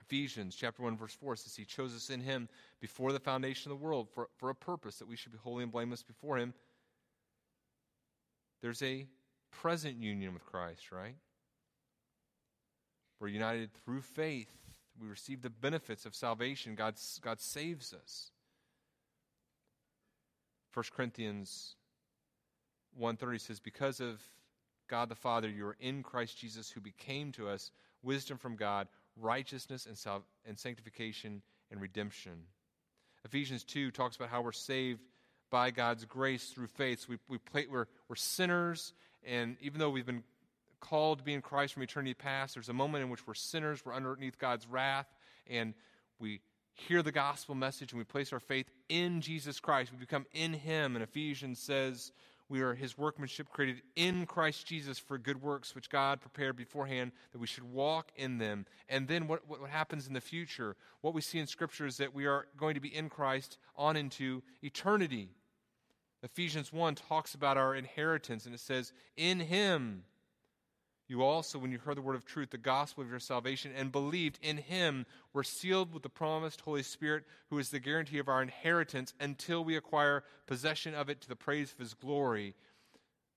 Ephesians 0.00 0.54
chapter 0.54 0.82
1, 0.82 0.96
verse 0.96 1.14
4 1.14 1.36
says, 1.36 1.54
He 1.54 1.64
chose 1.64 1.94
us 1.94 2.10
in 2.10 2.20
Him 2.20 2.48
before 2.80 3.12
the 3.12 3.20
foundation 3.20 3.70
of 3.70 3.78
the 3.78 3.84
world 3.84 4.08
for, 4.12 4.28
for 4.36 4.50
a 4.50 4.54
purpose 4.54 4.96
that 4.96 5.08
we 5.08 5.16
should 5.16 5.32
be 5.32 5.38
holy 5.38 5.62
and 5.62 5.72
blameless 5.72 6.02
before 6.02 6.36
Him. 6.36 6.52
There's 8.60 8.82
a 8.82 9.06
present 9.50 9.96
union 9.96 10.34
with 10.34 10.44
Christ, 10.44 10.92
right? 10.92 11.16
We're 13.20 13.28
united 13.28 13.70
through 13.84 14.02
faith. 14.02 14.50
We 15.00 15.08
receive 15.08 15.42
the 15.42 15.50
benefits 15.50 16.04
of 16.04 16.14
salvation. 16.14 16.74
God, 16.74 16.94
God 17.22 17.40
saves 17.40 17.92
us. 17.94 18.30
1 20.74 20.84
Corinthians 20.94 21.76
1.30 23.00 23.40
says, 23.40 23.60
Because 23.60 24.00
of 24.00 24.20
God 24.88 25.08
the 25.08 25.14
Father, 25.14 25.48
you 25.48 25.66
are 25.66 25.76
in 25.80 26.02
Christ 26.02 26.38
Jesus, 26.38 26.70
who 26.70 26.80
became 26.80 27.32
to 27.32 27.48
us 27.48 27.70
wisdom 28.02 28.38
from 28.38 28.56
God, 28.56 28.88
righteousness 29.16 29.86
and, 29.86 29.96
sal- 29.96 30.24
and 30.46 30.58
sanctification 30.58 31.42
and 31.70 31.80
redemption. 31.80 32.32
Ephesians 33.24 33.64
2 33.64 33.90
talks 33.90 34.16
about 34.16 34.28
how 34.28 34.42
we're 34.42 34.52
saved 34.52 35.00
by 35.50 35.70
God's 35.70 36.04
grace 36.04 36.50
through 36.50 36.66
faith. 36.66 37.00
So 37.00 37.06
we, 37.10 37.18
we 37.28 37.38
play, 37.38 37.66
we're, 37.70 37.86
we're 38.08 38.16
sinners, 38.16 38.92
and 39.24 39.56
even 39.60 39.78
though 39.78 39.90
we've 39.90 40.06
been 40.06 40.24
called 40.80 41.18
to 41.18 41.24
be 41.24 41.34
in 41.34 41.42
Christ 41.42 41.74
from 41.74 41.82
eternity 41.82 42.14
past, 42.14 42.54
there's 42.54 42.68
a 42.68 42.74
moment 42.74 43.04
in 43.04 43.10
which 43.10 43.26
we're 43.26 43.34
sinners, 43.34 43.84
we're 43.84 43.94
underneath 43.94 44.38
God's 44.38 44.66
wrath, 44.66 45.06
and 45.48 45.74
we 46.18 46.40
hear 46.74 47.02
the 47.02 47.12
gospel 47.12 47.54
message 47.54 47.92
and 47.92 47.98
we 47.98 48.04
place 48.04 48.32
our 48.32 48.40
faith 48.40 48.66
in 48.88 49.20
Jesus 49.20 49.60
Christ. 49.60 49.92
We 49.92 49.98
become 49.98 50.26
in 50.32 50.52
Him. 50.52 50.96
And 50.96 51.02
Ephesians 51.02 51.58
says 51.58 52.12
we 52.52 52.60
are 52.60 52.74
his 52.74 52.98
workmanship 52.98 53.48
created 53.48 53.80
in 53.96 54.26
Christ 54.26 54.66
Jesus 54.66 54.98
for 54.98 55.16
good 55.16 55.40
works, 55.40 55.74
which 55.74 55.88
God 55.88 56.20
prepared 56.20 56.54
beforehand 56.54 57.12
that 57.32 57.38
we 57.38 57.46
should 57.46 57.64
walk 57.64 58.12
in 58.14 58.36
them. 58.36 58.66
And 58.90 59.08
then 59.08 59.26
what, 59.26 59.48
what 59.48 59.70
happens 59.70 60.06
in 60.06 60.12
the 60.12 60.20
future? 60.20 60.76
What 61.00 61.14
we 61.14 61.22
see 61.22 61.38
in 61.38 61.46
Scripture 61.46 61.86
is 61.86 61.96
that 61.96 62.12
we 62.12 62.26
are 62.26 62.48
going 62.58 62.74
to 62.74 62.80
be 62.80 62.94
in 62.94 63.08
Christ 63.08 63.56
on 63.74 63.96
into 63.96 64.42
eternity. 64.62 65.30
Ephesians 66.22 66.74
1 66.74 66.94
talks 66.94 67.34
about 67.34 67.56
our 67.56 67.74
inheritance, 67.74 68.44
and 68.44 68.54
it 68.54 68.60
says, 68.60 68.92
In 69.16 69.40
him 69.40 70.04
you 71.12 71.22
also, 71.22 71.58
when 71.58 71.70
you 71.70 71.78
heard 71.78 71.98
the 71.98 72.02
word 72.02 72.16
of 72.16 72.24
truth, 72.24 72.48
the 72.48 72.56
gospel 72.56 73.04
of 73.04 73.10
your 73.10 73.18
salvation, 73.18 73.70
and 73.76 73.92
believed 73.92 74.38
in 74.40 74.56
him, 74.56 75.04
were 75.34 75.44
sealed 75.44 75.92
with 75.92 76.02
the 76.02 76.08
promised 76.08 76.62
Holy 76.62 76.82
Spirit, 76.82 77.24
who 77.50 77.58
is 77.58 77.68
the 77.68 77.78
guarantee 77.78 78.16
of 78.16 78.28
our 78.28 78.40
inheritance 78.40 79.12
until 79.20 79.62
we 79.62 79.76
acquire 79.76 80.24
possession 80.46 80.94
of 80.94 81.10
it 81.10 81.20
to 81.20 81.28
the 81.28 81.36
praise 81.36 81.70
of 81.70 81.78
his 81.78 81.92
glory. 81.92 82.54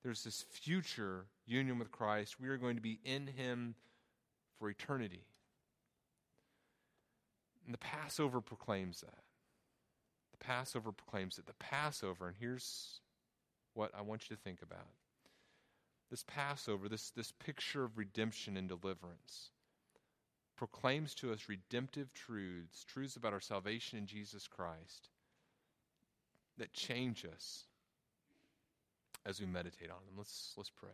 There's 0.04 0.24
this 0.24 0.46
future 0.50 1.26
union 1.46 1.78
with 1.78 1.92
Christ. 1.92 2.40
We 2.40 2.48
are 2.48 2.56
going 2.56 2.78
to 2.78 2.82
be 2.82 3.02
in 3.04 3.28
him 3.28 3.76
for 4.58 4.70
eternity. 4.70 5.26
And 7.66 7.74
the 7.74 7.80
Passover 7.80 8.40
proclaims 8.40 9.02
that. 9.02 9.20
The 10.32 10.46
Passover 10.46 10.94
proclaims 10.94 11.38
it. 11.38 11.46
The 11.46 11.54
Passover, 11.60 12.28
and 12.30 12.38
here's 12.40 13.02
what 13.74 13.92
I 13.94 14.02
want 14.02 14.30
you 14.30 14.38
to 14.38 14.42
think 14.42 14.62
about 14.62 14.88
this 16.10 16.24
Passover, 16.28 16.88
this, 16.88 17.10
this 17.12 17.32
picture 17.32 17.84
of 17.84 17.98
redemption 17.98 18.58
and 18.58 18.68
deliverance, 18.70 19.52
proclaims 20.56 21.14
to 21.16 21.34
us 21.34 21.50
redemptive 21.50 22.14
truths, 22.14 22.86
truths 22.86 23.16
about 23.16 23.34
our 23.34 23.42
salvation 23.42 23.98
in 24.00 24.06
Jesus 24.06 24.48
Christ 24.48 25.10
that 26.58 26.72
change 26.74 27.26
us 27.26 27.66
as 29.26 29.40
we 29.40 29.46
meditate 29.46 29.90
on 29.90 29.98
them. 30.06 30.16
Let's, 30.18 30.54
let's 30.56 30.70
pray. 30.70 30.90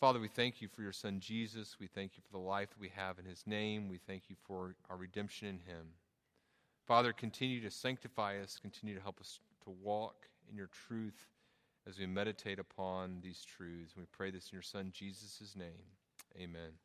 Father, 0.00 0.20
we 0.20 0.28
thank 0.28 0.60
you 0.60 0.68
for 0.68 0.82
your 0.82 0.92
Son 0.92 1.18
Jesus. 1.18 1.76
We 1.80 1.86
thank 1.86 2.12
you 2.16 2.22
for 2.22 2.32
the 2.32 2.44
life 2.44 2.68
that 2.70 2.80
we 2.80 2.90
have 2.94 3.18
in 3.18 3.24
his 3.24 3.42
name. 3.46 3.88
We 3.88 3.98
thank 3.98 4.24
you 4.28 4.36
for 4.46 4.74
our 4.90 4.96
redemption 4.96 5.48
in 5.48 5.54
him. 5.54 5.86
Father, 6.86 7.12
continue 7.12 7.62
to 7.62 7.70
sanctify 7.70 8.38
us, 8.40 8.58
continue 8.60 8.94
to 8.94 9.00
help 9.00 9.20
us 9.20 9.40
to 9.64 9.70
walk 9.82 10.28
in 10.50 10.56
your 10.56 10.68
truth 10.86 11.26
as 11.88 11.98
we 11.98 12.06
meditate 12.06 12.58
upon 12.58 13.20
these 13.22 13.44
truths. 13.44 13.94
We 13.96 14.04
pray 14.10 14.30
this 14.30 14.50
in 14.50 14.56
your 14.56 14.62
Son, 14.62 14.90
Jesus' 14.92 15.54
name. 15.56 15.82
Amen. 16.36 16.83